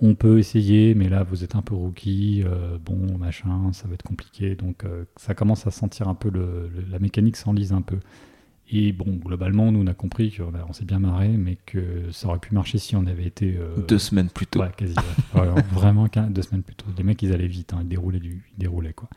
On 0.00 0.14
peut 0.14 0.38
essayer, 0.38 0.94
mais 0.94 1.08
là 1.08 1.24
vous 1.24 1.42
êtes 1.42 1.56
un 1.56 1.62
peu 1.62 1.74
rookie, 1.74 2.44
euh, 2.46 2.78
bon, 2.78 3.18
machin, 3.18 3.72
ça 3.72 3.88
va 3.88 3.94
être 3.94 4.04
compliqué. 4.04 4.54
Donc 4.54 4.84
euh, 4.84 5.04
ça 5.16 5.34
commence 5.34 5.66
à 5.66 5.70
sentir 5.72 6.06
un 6.08 6.14
peu, 6.14 6.30
le, 6.30 6.70
la 6.90 6.98
mécanique 7.00 7.36
s'enlise 7.36 7.72
un 7.72 7.82
peu. 7.82 7.98
Et 8.70 8.92
bon, 8.92 9.06
globalement, 9.24 9.72
nous 9.72 9.80
on 9.82 9.86
a 9.86 9.94
compris 9.94 10.30
qu'on 10.30 10.52
on 10.68 10.72
s'est 10.74 10.84
bien 10.84 10.98
marré, 10.98 11.28
mais 11.28 11.56
que 11.64 12.10
ça 12.12 12.28
aurait 12.28 12.38
pu 12.38 12.52
marcher 12.54 12.78
si 12.78 12.96
on 12.96 13.06
avait 13.06 13.24
été. 13.24 13.56
euh, 13.58 13.76
Deux 13.88 13.98
semaines 13.98 14.28
plus 14.28 14.46
tôt. 14.46 14.60
Ouais, 14.60 14.70
quasi. 14.76 14.94
ouais. 15.34 15.40
Ouais, 15.40 15.62
vraiment 15.72 16.06
deux 16.28 16.42
semaines 16.42 16.62
plus 16.62 16.74
tôt. 16.74 16.84
Les 16.98 17.02
mecs 17.04 17.22
ils 17.22 17.32
allaient 17.32 17.46
vite, 17.46 17.72
hein, 17.72 17.78
ils 17.82 17.88
déroulaient 17.88 18.20
du, 18.20 18.44
ils 18.56 18.58
déroulaient 18.60 18.92
quoi. 18.92 19.08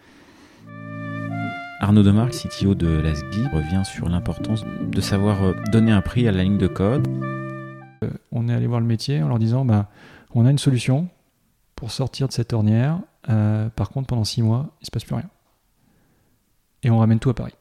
Arnaud 1.81 2.03
Demarque, 2.03 2.31
CTO 2.33 2.75
de 2.75 2.87
Lasgi, 2.87 3.47
revient 3.47 3.81
sur 3.83 4.07
l'importance 4.07 4.63
de 4.83 5.01
savoir 5.01 5.41
euh, 5.43 5.53
donner 5.71 5.91
un 5.91 6.01
prix 6.01 6.27
à 6.27 6.31
la 6.31 6.43
ligne 6.43 6.57
de 6.59 6.67
code. 6.67 7.07
Euh, 8.03 8.09
on 8.31 8.47
est 8.47 8.53
allé 8.53 8.67
voir 8.67 8.79
le 8.79 8.85
métier 8.85 9.21
en 9.23 9.27
leur 9.27 9.39
disant 9.39 9.65
bah, 9.65 9.89
on 10.33 10.45
a 10.45 10.51
une 10.51 10.59
solution 10.59 11.09
pour 11.75 11.91
sortir 11.91 12.27
de 12.27 12.33
cette 12.33 12.53
ornière. 12.53 12.99
Euh, 13.29 13.67
par 13.69 13.89
contre, 13.89 14.07
pendant 14.07 14.23
six 14.23 14.43
mois, 14.43 14.69
il 14.81 14.85
se 14.85 14.91
passe 14.91 15.03
plus 15.03 15.15
rien. 15.15 15.29
Et 16.83 16.89
on 16.89 16.99
ramène 16.99 17.19
tout 17.19 17.29
à 17.29 17.33
Paris. 17.33 17.53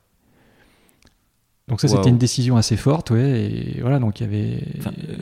Donc 1.71 1.81
ça, 1.81 1.89
c'était 1.89 2.11
une 2.11 2.19
décision 2.19 2.57
assez 2.59 2.77
forte, 2.77 3.11
ouais. 3.11 3.51
Et 3.77 3.81
voilà, 3.81 3.99
donc 3.99 4.21
il 4.21 4.25
y 4.25 4.27
avait. 4.27 4.63
Enfin, 4.79 4.91
euh, 5.09 5.17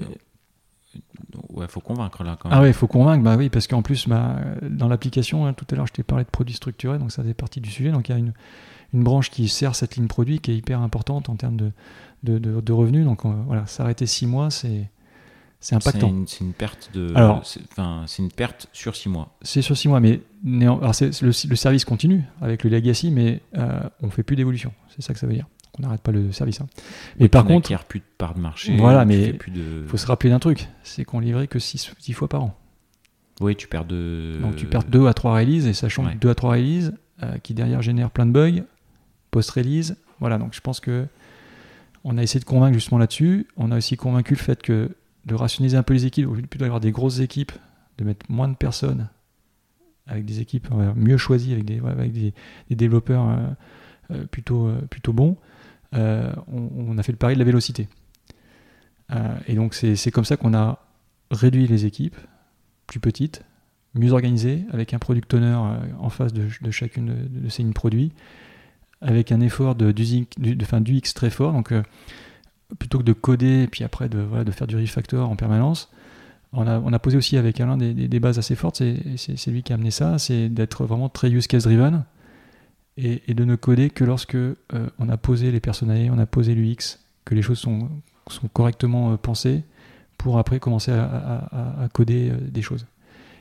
ouais, 1.50 1.66
faut 1.68 1.80
convaincre 1.80 2.24
là 2.24 2.37
quand 2.40 2.48
même. 2.48 2.58
Ah 2.58 2.62
ouais, 2.62 2.70
il 2.70 2.74
faut 2.74 2.87
convaincre, 2.87 3.22
bah 3.22 3.37
oui, 3.37 3.48
parce 3.50 3.66
qu'en 3.66 3.82
plus, 3.82 4.08
bah, 4.08 4.37
dans 4.62 4.88
l'application, 4.88 5.46
hein, 5.46 5.52
tout 5.52 5.66
à 5.70 5.74
l'heure, 5.76 5.87
je 5.87 5.92
t'ai 5.92 6.02
parlé 6.02 6.24
de 6.24 6.30
produits 6.30 6.54
structurés, 6.54 6.98
donc 6.98 7.12
ça 7.12 7.22
fait 7.22 7.34
partie 7.34 7.61
du 7.61 7.70
sujet. 7.70 7.90
Donc 7.92 8.08
il 8.08 8.12
y 8.12 8.14
a 8.14 8.18
une, 8.18 8.32
une 8.94 9.02
branche 9.04 9.30
qui 9.30 9.48
sert 9.48 9.74
cette 9.74 9.96
ligne 9.96 10.06
produit 10.06 10.40
qui 10.40 10.50
est 10.52 10.56
hyper 10.56 10.80
importante 10.80 11.28
en 11.28 11.37
termes 11.37 11.56
de, 11.56 11.70
de, 12.22 12.38
de- 12.38 12.61
de 12.61 12.72
revenus. 12.72 13.04
Donc 13.04 13.24
on- 13.24 13.42
voilà, 13.46 13.66
s'arrêter 13.66 14.06
six 14.06 14.26
mois, 14.26 14.50
c'est 14.50 14.88
c'est 15.61 15.74
impactant. 15.74 16.12
c'est 16.28 16.44
une 16.44 16.52
perte 16.52 16.90
de. 16.94 17.12
Alors- 17.16 17.42
enfin, 17.72 18.04
c'est 18.06 18.22
une 18.22 18.30
perte 18.30 18.68
sur 18.72 18.94
six 18.94 19.08
mois. 19.08 19.37
C'est 19.42 19.61
sur 19.61 19.76
six 19.76 19.88
mois, 19.88 19.98
mais 20.00 20.20
alors 20.62 20.80
le 21.20 21.32
service 21.32 21.84
continue 21.84 22.22
avec 22.40 22.62
le 22.64 22.70
legacy, 22.70 23.11
mais 23.11 23.40
euh, 23.56 23.80
on 24.00 24.08
fait 24.08 24.22
plus 24.22 24.37
d'évolution. 24.37 24.72
C'est 24.94 25.02
ça 25.02 25.12
que 25.12 25.18
ça 25.18 25.26
veut 25.26 25.34
dire. 25.34 25.46
On 25.79 25.83
n'arrête 25.83 26.01
pas 26.01 26.12
le 26.12 26.33
service. 26.33 26.61
hein. 26.61 26.67
Mais 27.21 27.29
par 27.29 27.43
Tu 27.43 27.49
contre, 27.49 27.85
plus 27.85 28.01
de 28.01 28.05
part 28.19 28.35
de 28.35 28.41
marché. 28.41 28.77
Voilà, 28.77 29.05
mais 29.05 29.33
de. 29.33 29.83
il 29.83 29.88
faut 29.88 29.97
se 29.97 30.07
rappeler 30.07 30.31
d'un 30.31 30.38
truc, 30.38 30.69
c'est 30.83 31.05
qu'on 31.05 31.21
livrait 31.21 31.47
que 31.47 31.59
six, 31.59 31.93
six 31.99 32.12
fois 32.12 32.29
par 32.29 32.43
an. 32.43 32.59
Oui, 33.41 33.55
tu 33.55 33.69
perds 33.69 33.85
de. 33.85 34.38
Donc 34.43 34.57
tu 34.57 34.67
perds 34.67 34.85
deux 34.85 35.07
à 35.07 35.14
trois 35.14 35.35
releases, 35.35 35.67
et 35.67 35.73
sachant 35.73 36.05
ouais. 36.05 36.14
que 36.14 36.19
deux 36.19 36.31
à 36.31 36.35
trois 36.35 36.53
releases, 36.53 36.93
euh, 37.23 37.38
qui 37.43 37.55
derrière 37.55 37.83
génèrent 37.83 38.11
plein 38.11 38.27
de 38.27 38.33
bugs, 38.33 38.64
post-release, 39.31 39.97
voilà, 40.21 40.38
donc 40.38 40.55
je 40.55 40.61
pense 40.61 40.81
que 40.81 41.07
on 42.05 42.19
a 42.19 42.23
essayé 42.23 42.41
de 42.41 42.45
convaincre 42.45 42.75
justement 42.75 42.99
là-dessus. 42.99 43.47
On 43.57 43.71
a 43.71 43.77
aussi 43.77 43.97
convaincu 43.97 44.35
le 44.35 44.41
fait 44.41 44.62
que 44.62 44.91
de 45.27 45.35
rationaliser 45.35 45.77
un 45.77 45.83
peu 45.83 45.95
les 45.95 46.07
équipes, 46.07 46.27
au 46.27 46.35
lieu 46.35 46.43
de 46.43 46.47
plutôt 46.47 46.64
avoir 46.64 46.81
des 46.81 46.91
grosses 46.91 47.21
équipes, 47.21 47.53
de 47.99 48.05
mettre 48.05 48.27
moins 48.29 48.49
de 48.49 48.55
personnes 48.55 49.09
avec 50.07 50.25
des 50.25 50.41
équipes 50.41 50.69
on 50.71 50.95
mieux 50.95 51.19
choisies, 51.19 51.53
avec 51.53 51.64
des, 51.64 51.81
ouais, 51.81 51.91
avec 51.91 52.12
des, 52.12 52.33
des 52.71 52.77
développeurs 52.77 53.29
euh, 53.29 53.37
euh, 54.11 54.25
plutôt, 54.27 54.67
euh, 54.67 54.81
plutôt 54.88 55.12
bons, 55.12 55.37
on, 55.92 56.70
on 56.77 56.98
a 56.98 57.03
fait 57.03 57.12
le 57.12 57.18
pari 57.18 57.35
de 57.35 57.38
la 57.38 57.44
vélocité. 57.44 57.88
Euh, 59.14 59.37
et 59.46 59.55
donc 59.55 59.74
c'est 59.74 60.11
comme 60.11 60.24
ça 60.24 60.37
qu'on 60.37 60.55
a 60.55 60.79
réduit 61.31 61.66
les 61.66 61.87
équipes, 61.87 62.16
plus 62.87 63.01
petites, 63.01 63.42
mieux 63.94 64.12
organisées, 64.12 64.64
avec 64.72 64.94
un 64.94 64.98
product 64.98 65.33
owner 65.35 65.46
euh, 65.46 65.77
en 65.98 66.11
face 66.11 66.33
de, 66.33 66.70
chacune 66.70 67.29
de, 67.29 67.48
ces 67.48 67.62
lignes 67.62 67.72
produits, 67.72 68.12
avec 69.01 69.33
un 69.33 69.40
effort 69.40 69.74
de, 69.74 69.92
du, 69.92 70.27
de, 70.38 70.62
enfin, 70.62 70.81
d'UX 70.81 71.14
très 71.14 71.31
fort. 71.31 71.53
Donc 71.53 71.72
euh, 71.72 71.83
plutôt 72.79 72.98
que 72.98 73.05
de 73.05 73.12
coder 73.12 73.62
et 73.62 73.66
puis 73.66 73.85
après 73.85 74.09
de, 74.09 74.51
faire 74.51 74.66
du 74.66 74.77
refactor 74.77 75.29
en 75.31 75.37
permanence, 75.37 75.90
on 76.55 76.66
a, 76.66 76.98
posé 76.98 77.18
aussi 77.18 77.37
avec 77.37 77.61
Alain 77.61 77.77
des, 77.77 77.92
des- 77.92 78.20
bases 78.20 78.38
assez 78.38 78.55
fortes, 78.55 78.83
c'est 79.16 79.51
lui 79.51 79.62
qui 79.62 79.72
a 79.72 79.74
amené 79.74 79.90
ça, 79.90 80.18
c'est 80.18 80.48
d'être 80.48 80.87
vraiment 80.87 81.11
très 81.11 81.31
use 81.31 81.46
case 81.46 81.64
driven 81.64 82.05
et, 82.98 83.22
et 83.28 83.34
de 83.34 83.44
ne 83.44 83.54
coder 83.56 83.88
que 83.90 84.04
lorsque 84.04 84.34
euh, 84.34 84.56
on 84.98 85.08
a 85.08 85.16
posé 85.16 85.50
les 85.50 85.61
personnages, 85.61 86.11
on 86.12 86.18
a 86.18 86.26
posé 86.26 86.54
l'UX, 86.54 86.98
que 87.24 87.34
les 87.34 87.42
choses 87.42 87.58
sont, 87.58 87.88
sont 88.28 88.48
correctement 88.48 89.12
euh, 89.12 89.16
pensées 89.16 89.62
pour 90.18 90.38
après 90.38 90.58
commencer 90.61 90.90
à, 90.92 91.04
à- 91.04 91.56
à- 91.80 91.84
à 91.84 91.88
coder 91.88 92.30
euh, 92.30 92.37
des 92.40 92.62
choses. 92.62 92.87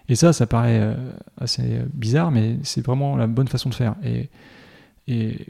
Et 0.10 0.16
ça, 0.16 0.32
ça 0.32 0.48
paraît 0.48 0.96
assez 1.42 1.82
bizarre, 1.94 2.32
mais 2.32 2.58
c'est 2.64 2.80
vraiment 2.86 3.18
la 3.18 3.28
bonne 3.28 3.50
façon 3.50 3.68
de 3.68 3.74
faire. 3.76 3.96
Et, 4.06 4.30
et 5.10 5.48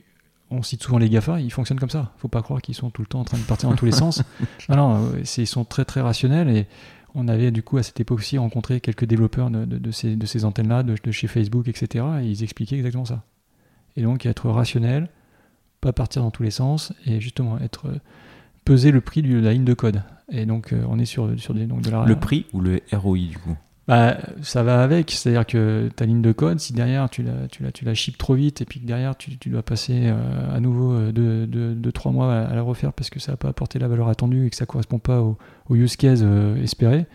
on 0.50 0.64
cite 0.64 0.82
souvent 0.82 0.98
les 0.98 1.10
GAFA, 1.10 1.40
ils 1.42 1.52
fonctionnent 1.52 1.80
comme 1.80 1.92
ça. 1.92 2.12
Faut 2.18 2.28
pas 2.28 2.42
croire 2.42 2.60
qu'ils 2.64 2.74
sont 2.74 2.90
tout 2.90 3.04
le 3.04 3.08
temps 3.08 3.20
en 3.20 3.24
train 3.24 3.38
de 3.38 3.44
partir 3.44 3.70
dans 3.70 3.76
tous 3.76 3.86
les 3.86 3.92
sens. 4.04 4.24
Non, 4.70 4.76
non, 4.78 5.12
ils 5.38 5.46
sont 5.46 5.64
très 5.64 5.86
très 5.86 6.02
rationnels 6.02 6.50
et 6.50 6.66
on 7.14 7.28
avait 7.28 7.52
du 7.52 7.62
coup 7.62 7.78
à 7.78 7.84
cette 7.84 8.00
époque 8.00 8.18
aussi 8.18 8.40
rencontré 8.40 8.80
quelques 8.82 9.06
développeurs 9.06 9.52
de, 9.52 9.66
de- 9.66 9.78
de 9.78 9.92
ces, 9.92 10.16
de 10.16 10.26
ces 10.26 10.44
antennes-là, 10.44 10.82
de, 10.82 10.96
de 11.04 11.12
chez 11.12 11.28
Facebook, 11.28 11.68
etc. 11.68 12.04
Et 12.22 12.26
ils 12.26 12.42
expliquaient 12.44 12.78
exactement 12.78 13.06
ça. 13.06 13.24
Et 13.98 14.04
donc 14.04 14.26
être 14.26 14.50
rationnel, 14.50 15.10
pas 15.82 15.92
partir 15.92 16.22
dans 16.22 16.32
tous 16.32 16.44
les 16.44 16.52
sens, 16.52 16.94
et 17.06 17.20
justement 17.20 17.60
être 17.60 17.88
euh, 17.88 18.00
peser 18.64 18.92
le 18.92 19.02
prix 19.02 19.22
de 19.22 19.40
la 19.40 19.52
ligne 19.52 19.66
de 19.66 19.74
code. 19.74 20.04
Et 20.32 20.46
donc 20.46 20.72
euh, 20.72 20.84
on 20.88 21.00
est 21.00 21.06
sur, 21.06 21.38
sur 21.38 21.54
des, 21.54 21.66
donc 21.66 21.82
de 21.82 21.90
la, 21.90 22.06
Le 22.06 22.16
prix 22.16 22.46
ou 22.54 22.62
le 22.62 22.80
ROI 22.94 23.18
du 23.18 23.38
coup? 23.38 23.58
Bah, 23.88 24.18
ça 24.42 24.64
va 24.64 24.84
avec, 24.84 25.12
c'est-à-dire 25.12 25.46
que 25.46 25.90
ta 25.96 26.06
ligne 26.06 26.22
de 26.22 26.34
code, 26.34 26.60
si 26.60 26.74
derrière 26.74 27.10
tu 27.10 27.24
la, 27.24 27.48
tu 27.50 27.64
la, 27.64 27.72
tu 27.72 27.86
la 27.86 27.94
ships 27.94 28.18
trop 28.18 28.34
vite 28.34 28.62
et 28.62 28.66
puis 28.66 28.82
que 28.82 28.86
derrière 28.86 29.16
tu, 29.16 29.38
tu 29.38 29.50
dois 29.50 29.64
passer 29.64 30.08
euh, 30.08 30.54
à 30.54 30.60
nouveau 30.60 30.94
2-3 31.00 31.12
de, 31.14 31.46
de, 31.46 31.74
de 31.74 31.92
trois 31.92 32.12
mois 32.12 32.34
à, 32.34 32.42
à 32.48 32.54
la 32.56 32.62
refaire 32.62 32.92
parce 32.92 33.10
que 33.10 33.22
ça 33.22 33.32
n'a 33.32 33.38
pas 33.38 33.48
apporté 33.48 33.80
la 33.80 33.88
valeur 33.88 34.10
attendue 34.10 34.46
et 34.46 34.50
que 34.50 34.58
ça 34.58 34.66
ne 34.66 34.68
correspond 34.68 35.00
pas 35.00 35.22
au, 35.22 35.38
au 35.70 35.76
use 35.76 35.96
case 35.96 36.22
euh, 36.26 36.62
espéré, 36.62 37.06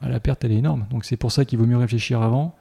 bah, 0.00 0.08
la 0.08 0.20
perte 0.20 0.42
elle 0.42 0.52
est 0.52 0.56
énorme. 0.56 0.86
Donc 0.90 1.04
c'est 1.04 1.18
pour 1.18 1.32
ça 1.32 1.44
qu'il 1.44 1.58
vaut 1.58 1.66
mieux 1.66 1.76
réfléchir 1.76 2.22
avant 2.22 2.56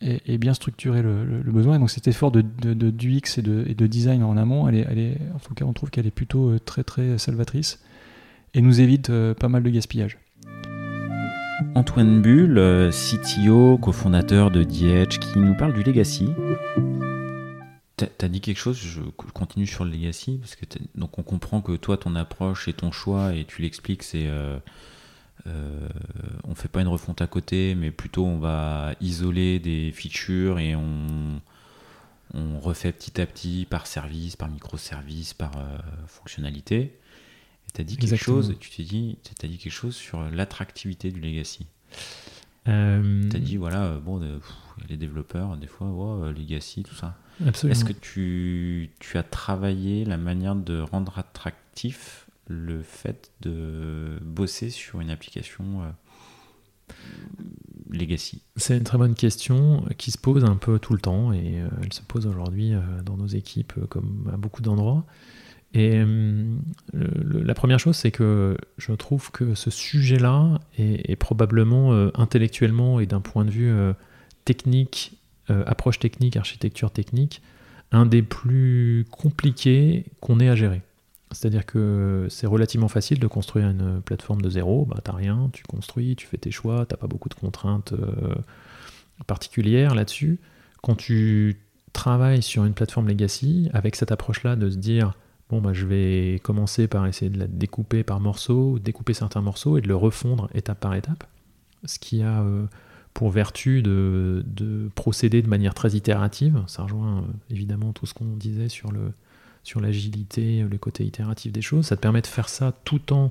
et, 0.00 0.20
et 0.26 0.38
bien 0.38 0.54
structurer 0.54 1.02
le, 1.02 1.24
le, 1.24 1.42
le, 1.42 1.52
besoin. 1.52 1.76
Et 1.76 1.78
donc 1.78 1.90
cet 1.90 2.08
effort 2.08 2.30
de, 2.30 2.42
de, 2.42 2.74
de 2.74 2.90
d'UX 2.90 3.38
et 3.38 3.42
de, 3.42 3.64
et 3.68 3.74
de 3.74 3.86
design 3.86 4.22
en 4.22 4.36
amont, 4.36 4.68
elle 4.68 4.76
est, 4.76 4.86
elle 4.88 4.98
est, 4.98 5.18
en 5.34 5.38
tout 5.38 5.54
cas 5.54 5.64
on 5.64 5.72
trouve 5.72 5.90
qu'elle 5.90 6.06
est 6.06 6.10
plutôt 6.10 6.50
euh, 6.50 6.58
très 6.58 6.84
très 6.84 7.18
salvatrice 7.18 7.80
et 8.54 8.62
nous 8.62 8.80
évite 8.80 9.10
euh, 9.10 9.34
pas 9.34 9.48
mal 9.48 9.62
de 9.62 9.70
gaspillage. 9.70 10.18
Antoine 11.74 12.22
Bull, 12.22 12.58
euh, 12.58 12.90
CTO, 12.90 13.78
cofondateur 13.78 14.50
de 14.50 14.64
DH, 14.64 15.18
qui 15.18 15.38
nous 15.38 15.54
parle 15.54 15.74
du 15.74 15.82
legacy. 15.82 16.30
T'as 17.96 18.06
as 18.22 18.28
dit 18.28 18.40
quelque 18.40 18.58
chose, 18.58 18.78
je 18.78 19.02
continue 19.34 19.66
sur 19.66 19.84
le 19.84 19.90
legacy, 19.90 20.38
parce 20.38 20.56
que 20.56 20.64
donc 20.94 21.18
on 21.18 21.22
comprend 21.22 21.60
que 21.60 21.72
toi, 21.76 21.98
ton 21.98 22.16
approche 22.16 22.66
et 22.66 22.72
ton 22.72 22.92
choix, 22.92 23.34
et 23.34 23.44
tu 23.44 23.60
l'expliques, 23.60 24.02
c'est 24.02 24.26
euh, 24.26 24.58
euh, 25.46 25.88
on 26.44 26.54
fait 26.54 26.68
pas 26.68 26.80
une 26.80 26.88
refonte 26.88 27.22
à 27.22 27.26
côté, 27.26 27.74
mais 27.74 27.90
plutôt 27.90 28.26
on 28.26 28.38
va 28.38 28.94
isoler 29.00 29.58
des 29.58 29.92
features 29.92 30.58
et 30.58 30.74
on, 30.76 31.40
on 32.34 32.60
refait 32.60 32.92
petit 32.92 33.20
à 33.20 33.26
petit 33.26 33.66
par 33.68 33.86
service, 33.86 34.36
par 34.36 34.48
microservice, 34.48 35.34
par 35.34 35.56
euh, 35.56 35.78
fonctionnalité. 36.06 36.98
Tu 37.74 37.80
as 37.80 37.84
dit 37.84 37.96
quelque 37.96 38.12
Exactement. 38.12 38.36
chose, 38.42 38.56
tu 38.58 38.70
t'es 38.70 38.82
dit, 38.82 39.18
dit 39.42 39.58
quelque 39.58 39.70
chose 39.72 39.94
sur 39.94 40.22
l'attractivité 40.30 41.10
du 41.10 41.20
legacy. 41.20 41.66
Euh, 42.68 43.28
Tu 43.30 43.36
as 43.36 43.40
dit, 43.40 43.56
voilà, 43.56 43.84
euh, 43.84 44.00
bon, 44.00 44.20
pff, 44.20 44.54
les 44.88 44.96
développeurs, 44.96 45.56
des 45.56 45.66
fois, 45.66 45.86
euh, 45.86 46.32
legacy, 46.32 46.82
tout 46.82 46.94
ça. 46.94 47.16
Absolument. 47.46 47.72
Est-ce 47.78 47.84
que 47.84 47.92
tu, 47.92 48.90
tu 48.98 49.16
as 49.16 49.22
travaillé 49.22 50.04
la 50.04 50.16
manière 50.16 50.54
de 50.54 50.80
rendre 50.80 51.18
attractif 51.18 52.26
le 52.50 52.82
fait 52.82 53.30
de 53.40 54.18
bosser 54.22 54.70
sur 54.70 55.00
une 55.00 55.10
application 55.10 55.82
euh, 55.82 56.94
legacy 57.88 58.42
C'est 58.56 58.76
une 58.76 58.82
très 58.82 58.98
bonne 58.98 59.14
question 59.14 59.84
qui 59.96 60.10
se 60.10 60.18
pose 60.18 60.44
un 60.44 60.56
peu 60.56 60.80
tout 60.80 60.92
le 60.92 61.00
temps 61.00 61.32
et 61.32 61.60
euh, 61.60 61.68
elle 61.82 61.92
se 61.92 62.02
pose 62.02 62.26
aujourd'hui 62.26 62.74
euh, 62.74 62.80
dans 63.04 63.16
nos 63.16 63.28
équipes 63.28 63.74
comme 63.88 64.28
à 64.32 64.36
beaucoup 64.36 64.62
d'endroits. 64.62 65.06
Et 65.72 66.02
la 66.92 67.54
première 67.54 67.78
chose, 67.78 67.94
c'est 67.94 68.10
que 68.10 68.56
je 68.76 68.92
trouve 68.92 69.30
que 69.30 69.54
ce 69.54 69.70
sujet-là 69.70 70.58
est, 70.76 71.14
probablement 71.14 71.92
intellectuellement 72.16 72.98
et 72.98 73.06
d'un 73.06 73.20
point 73.20 73.44
de 73.44 73.52
vue 73.52 73.72
technique, 74.44 75.16
approche 75.46 76.00
technique, 76.00 76.36
architecture 76.36 76.90
technique, 76.90 77.40
un 77.92 78.04
des 78.04 78.22
plus 78.22 79.06
compliqués 79.12 80.06
qu'on 80.18 80.40
ait 80.40 80.48
à 80.48 80.56
gérer. 80.56 80.82
C'est-à-dire 81.32 81.64
que 81.64 82.26
c'est 82.28 82.46
relativement 82.46 82.88
facile 82.88 83.20
de 83.20 83.26
construire 83.26 83.68
une 83.68 84.00
plateforme 84.02 84.42
de 84.42 84.50
zéro, 84.50 84.84
bah, 84.86 84.98
t'as 85.02 85.12
rien, 85.12 85.48
tu 85.52 85.62
construis, 85.62 86.16
tu 86.16 86.26
fais 86.26 86.38
tes 86.38 86.50
choix, 86.50 86.86
t'as 86.86 86.96
pas 86.96 87.06
beaucoup 87.06 87.28
de 87.28 87.34
contraintes 87.34 87.92
euh, 87.92 88.34
particulières 89.26 89.94
là-dessus. 89.94 90.40
Quand 90.82 90.96
tu 90.96 91.60
travailles 91.92 92.42
sur 92.42 92.64
une 92.64 92.74
plateforme 92.74 93.06
legacy, 93.06 93.70
avec 93.72 93.94
cette 93.94 94.10
approche-là 94.10 94.56
de 94.56 94.70
se 94.70 94.76
dire, 94.76 95.14
bon, 95.50 95.60
bah, 95.60 95.72
je 95.72 95.86
vais 95.86 96.40
commencer 96.42 96.88
par 96.88 97.06
essayer 97.06 97.30
de 97.30 97.38
la 97.38 97.46
découper 97.46 98.02
par 98.02 98.18
morceaux, 98.18 98.80
découper 98.80 99.14
certains 99.14 99.40
morceaux 99.40 99.78
et 99.78 99.80
de 99.80 99.88
le 99.88 99.96
refondre 99.96 100.48
étape 100.54 100.80
par 100.80 100.94
étape, 100.94 101.24
ce 101.84 102.00
qui 102.00 102.22
a 102.22 102.42
euh, 102.42 102.66
pour 103.14 103.30
vertu 103.30 103.82
de, 103.82 104.42
de 104.46 104.90
procéder 104.96 105.42
de 105.42 105.48
manière 105.48 105.74
très 105.74 105.92
itérative. 105.92 106.60
Ça 106.66 106.82
rejoint 106.82 107.18
euh, 107.18 107.22
évidemment 107.50 107.92
tout 107.92 108.06
ce 108.06 108.14
qu'on 108.14 108.36
disait 108.36 108.68
sur 108.68 108.90
le 108.90 109.12
sur 109.62 109.80
l'agilité, 109.80 110.62
le 110.68 110.78
côté 110.78 111.04
itératif 111.04 111.52
des 111.52 111.62
choses. 111.62 111.86
Ça 111.86 111.96
te 111.96 112.00
permet 112.00 112.22
de 112.22 112.26
faire 112.26 112.48
ça 112.48 112.72
tout 112.84 113.12
en, 113.12 113.30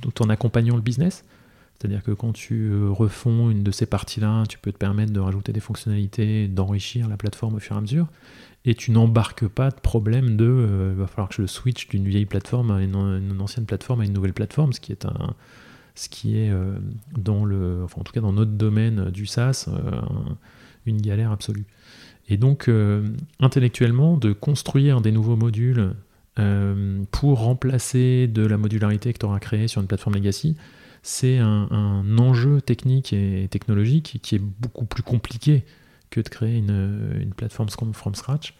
tout 0.00 0.22
en 0.22 0.28
accompagnant 0.30 0.76
le 0.76 0.82
business. 0.82 1.24
C'est-à-dire 1.78 2.02
que 2.02 2.10
quand 2.10 2.32
tu 2.32 2.68
euh, 2.70 2.90
refonds 2.90 3.48
une 3.50 3.62
de 3.62 3.70
ces 3.70 3.86
parties-là, 3.86 4.44
tu 4.48 4.58
peux 4.58 4.70
te 4.72 4.76
permettre 4.76 5.12
de 5.12 5.20
rajouter 5.20 5.52
des 5.52 5.60
fonctionnalités, 5.60 6.46
d'enrichir 6.48 7.08
la 7.08 7.16
plateforme 7.16 7.54
au 7.54 7.58
fur 7.58 7.74
et 7.74 7.78
à 7.78 7.80
mesure. 7.80 8.06
Et 8.66 8.74
tu 8.74 8.90
n'embarques 8.90 9.46
pas 9.48 9.70
de 9.70 9.80
problème 9.80 10.36
de 10.36 10.44
euh, 10.44 10.90
il 10.94 10.98
va 11.00 11.06
falloir 11.06 11.30
que 11.30 11.36
je 11.36 11.40
le 11.42 11.48
switch 11.48 11.88
d'une 11.88 12.06
vieille 12.06 12.26
plateforme 12.26 12.70
à 12.70 12.82
une, 12.82 12.94
ancienne 13.40 13.64
plateforme 13.64 14.02
à 14.02 14.04
une 14.04 14.12
nouvelle 14.12 14.34
plateforme, 14.34 14.72
ce 14.74 14.80
qui 14.80 14.92
est 14.92 15.06
un 15.06 15.34
ce 15.96 16.08
qui 16.08 16.36
est 16.38 16.50
euh, 16.50 16.78
dans 17.18 17.44
le 17.44 17.82
enfin 17.84 18.00
en 18.00 18.04
tout 18.04 18.12
cas 18.12 18.20
dans 18.20 18.32
notre 18.32 18.52
domaine 18.52 19.10
du 19.10 19.26
SaaS 19.26 19.66
euh, 19.68 19.92
un- 20.00 20.36
une 20.86 21.00
galère 21.00 21.32
absolue. 21.32 21.64
Et 22.30 22.36
donc, 22.36 22.68
euh, 22.68 23.02
intellectuellement, 23.40 24.16
de 24.16 24.32
construire 24.32 25.00
des 25.00 25.10
nouveaux 25.10 25.36
modules 25.36 25.94
euh, 26.38 27.02
pour 27.10 27.40
remplacer 27.40 28.28
de 28.28 28.46
la 28.46 28.56
modularité 28.56 29.12
que 29.12 29.18
tu 29.18 29.26
auras 29.26 29.40
créée 29.40 29.66
sur 29.66 29.80
une 29.80 29.88
plateforme 29.88 30.14
legacy, 30.14 30.56
c'est 31.02 31.38
un, 31.38 32.18
enjeu 32.18 32.60
technique 32.60 33.12
et 33.12 33.48
technologique 33.50 34.20
qui 34.22 34.36
est 34.36 34.42
beaucoup 34.60 34.84
plus 34.84 35.02
compliqué 35.02 35.64
que 36.10 36.20
de 36.20 36.28
créer 36.28 36.56
une, 36.56 37.16
une 37.20 37.32
plateforme 37.32 37.68
from 37.92 38.14
scratch 38.14 38.54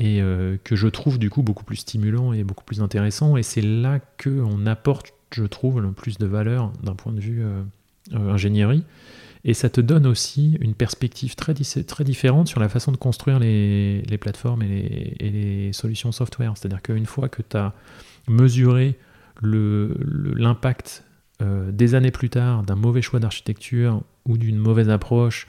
et 0.00 0.20
euh, 0.20 0.56
que 0.64 0.74
je 0.74 0.88
trouve 0.88 1.18
du 1.18 1.30
coup 1.30 1.42
beaucoup 1.42 1.64
plus 1.64 1.76
stimulant 1.76 2.32
et 2.32 2.42
beaucoup 2.42 2.64
plus 2.64 2.80
intéressant. 2.80 3.36
Et 3.36 3.44
c'est 3.44 3.60
là 3.60 4.00
qu'on 4.22 4.66
apporte, 4.66 5.12
je 5.32 5.44
trouve, 5.44 5.80
le 5.80 5.92
plus 5.92 6.18
de 6.18 6.26
valeur 6.26 6.72
d'un 6.82 6.94
point 6.94 7.12
de 7.12 7.20
vue 7.20 7.44
ingénierie. 8.12 8.84
Et 9.44 9.54
ça 9.54 9.68
te 9.68 9.80
donne 9.80 10.06
aussi 10.06 10.56
une 10.60 10.74
perspective 10.74 11.34
très, 11.34 11.54
très 11.54 12.04
différente 12.04 12.46
sur 12.46 12.60
la 12.60 12.68
façon 12.68 12.92
de 12.92 12.96
construire 12.96 13.40
les, 13.40 14.18
plateformes 14.20 14.62
et 14.62 15.16
les, 15.20 15.72
solutions 15.72 16.12
software. 16.12 16.52
C'est-à-dire 16.56 16.80
qu'une 16.80 17.06
fois 17.06 17.28
que 17.28 17.42
tu 17.42 17.56
as 17.56 17.72
mesuré 18.28 18.98
l'impact 19.42 21.04
euh, 21.42 21.72
des 21.72 21.96
années 21.96 22.12
plus 22.12 22.30
tard 22.30 22.62
d'un 22.62 22.76
mauvais 22.76 23.02
choix 23.02 23.18
d'architecture 23.18 24.02
ou 24.26 24.38
d'une 24.38 24.58
mauvaise 24.58 24.90
approche 24.90 25.48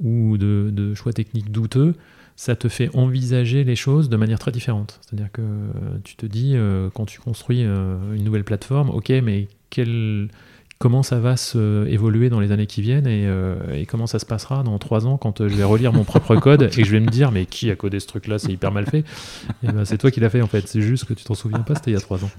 ou 0.00 0.38
de, 0.38 0.94
choix 0.94 1.12
techniques 1.12 1.50
douteux, 1.50 1.94
ça 2.36 2.56
te 2.56 2.68
fait 2.68 2.88
envisager 2.96 3.62
les 3.62 3.76
choses 3.76 4.08
de 4.08 4.16
manière 4.16 4.38
très 4.38 4.52
différente. 4.52 5.00
C'est-à-dire 5.02 5.30
que 5.30 5.42
tu 6.02 6.16
te 6.16 6.24
dis, 6.24 6.52
euh, 6.56 6.88
quand 6.94 7.04
tu 7.04 7.20
construis 7.20 7.64
euh, 7.64 8.14
une 8.14 8.24
nouvelle 8.24 8.44
plateforme, 8.44 8.88
ok, 8.88 9.10
mais 9.22 9.48
quel, 9.68 10.28
comment 10.78 11.02
ça 11.02 11.18
va 11.18 11.36
se 11.36 11.86
évoluer 11.86 12.28
dans 12.28 12.40
les 12.40 12.52
années 12.52 12.66
qui 12.66 12.82
viennent 12.82 13.06
et, 13.06 13.26
euh, 13.26 13.54
et 13.74 13.86
comment 13.86 14.06
ça 14.06 14.18
se 14.18 14.26
passera 14.26 14.62
dans 14.62 14.78
trois 14.78 15.06
ans 15.06 15.16
quand 15.16 15.40
euh, 15.40 15.48
je 15.48 15.54
vais 15.54 15.64
relire 15.64 15.92
mon 15.92 16.04
propre 16.04 16.36
code 16.36 16.62
et 16.62 16.68
que 16.68 16.84
je 16.84 16.90
vais 16.90 17.00
me 17.00 17.08
dire, 17.08 17.32
mais 17.32 17.46
qui 17.46 17.70
a 17.70 17.76
codé 17.76 18.00
ce 18.00 18.06
truc-là, 18.06 18.38
c'est 18.38 18.52
hyper 18.52 18.72
mal 18.72 18.86
fait. 18.86 19.04
Et 19.62 19.68
ben, 19.68 19.84
c'est 19.84 19.98
toi 19.98 20.10
qui 20.10 20.20
l'as 20.20 20.30
fait 20.30 20.42
en 20.42 20.46
fait, 20.46 20.66
c'est 20.66 20.82
juste 20.82 21.04
que 21.04 21.14
tu 21.14 21.24
t'en 21.24 21.34
souviens 21.34 21.60
pas, 21.60 21.74
c'était 21.74 21.92
il 21.92 21.94
y 21.94 21.96
a 21.96 22.00
trois 22.00 22.24
ans. 22.24 22.30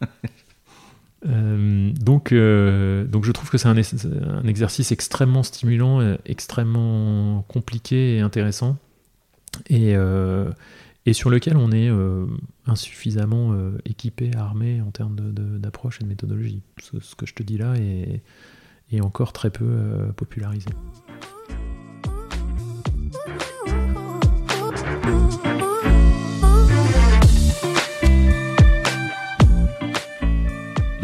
Euh, 1.26 1.90
donc, 1.98 2.32
euh, 2.32 3.04
donc 3.04 3.24
je 3.24 3.32
trouve 3.32 3.48
que 3.48 3.56
c'est 3.56 3.68
un, 3.68 3.78
un 3.78 4.46
exercice 4.46 4.92
extrêmement 4.92 5.42
stimulant, 5.42 6.16
extrêmement 6.26 7.46
compliqué 7.48 8.16
et 8.16 8.20
intéressant, 8.20 8.76
et, 9.70 9.96
et 11.06 11.12
sur 11.12 11.30
lequel 11.30 11.56
on 11.56 11.70
est 11.70 11.88
euh, 11.88 12.26
insuffisamment 12.66 13.52
euh, 13.52 13.78
équipé, 13.84 14.30
armé 14.34 14.80
en 14.80 14.90
termes 14.90 15.16
d'approche 15.16 16.00
et 16.00 16.04
de 16.04 16.08
méthodologie. 16.08 16.62
Ce, 16.80 17.14
que 17.14 17.26
je 17.26 17.34
te 17.34 17.42
dis 17.42 17.58
là 17.58 17.74
est, 17.76 18.22
est 18.90 19.00
encore 19.00 19.32
très 19.32 19.50
peu 19.50 19.66
euh, 19.66 20.12
popularisé. 20.12 20.70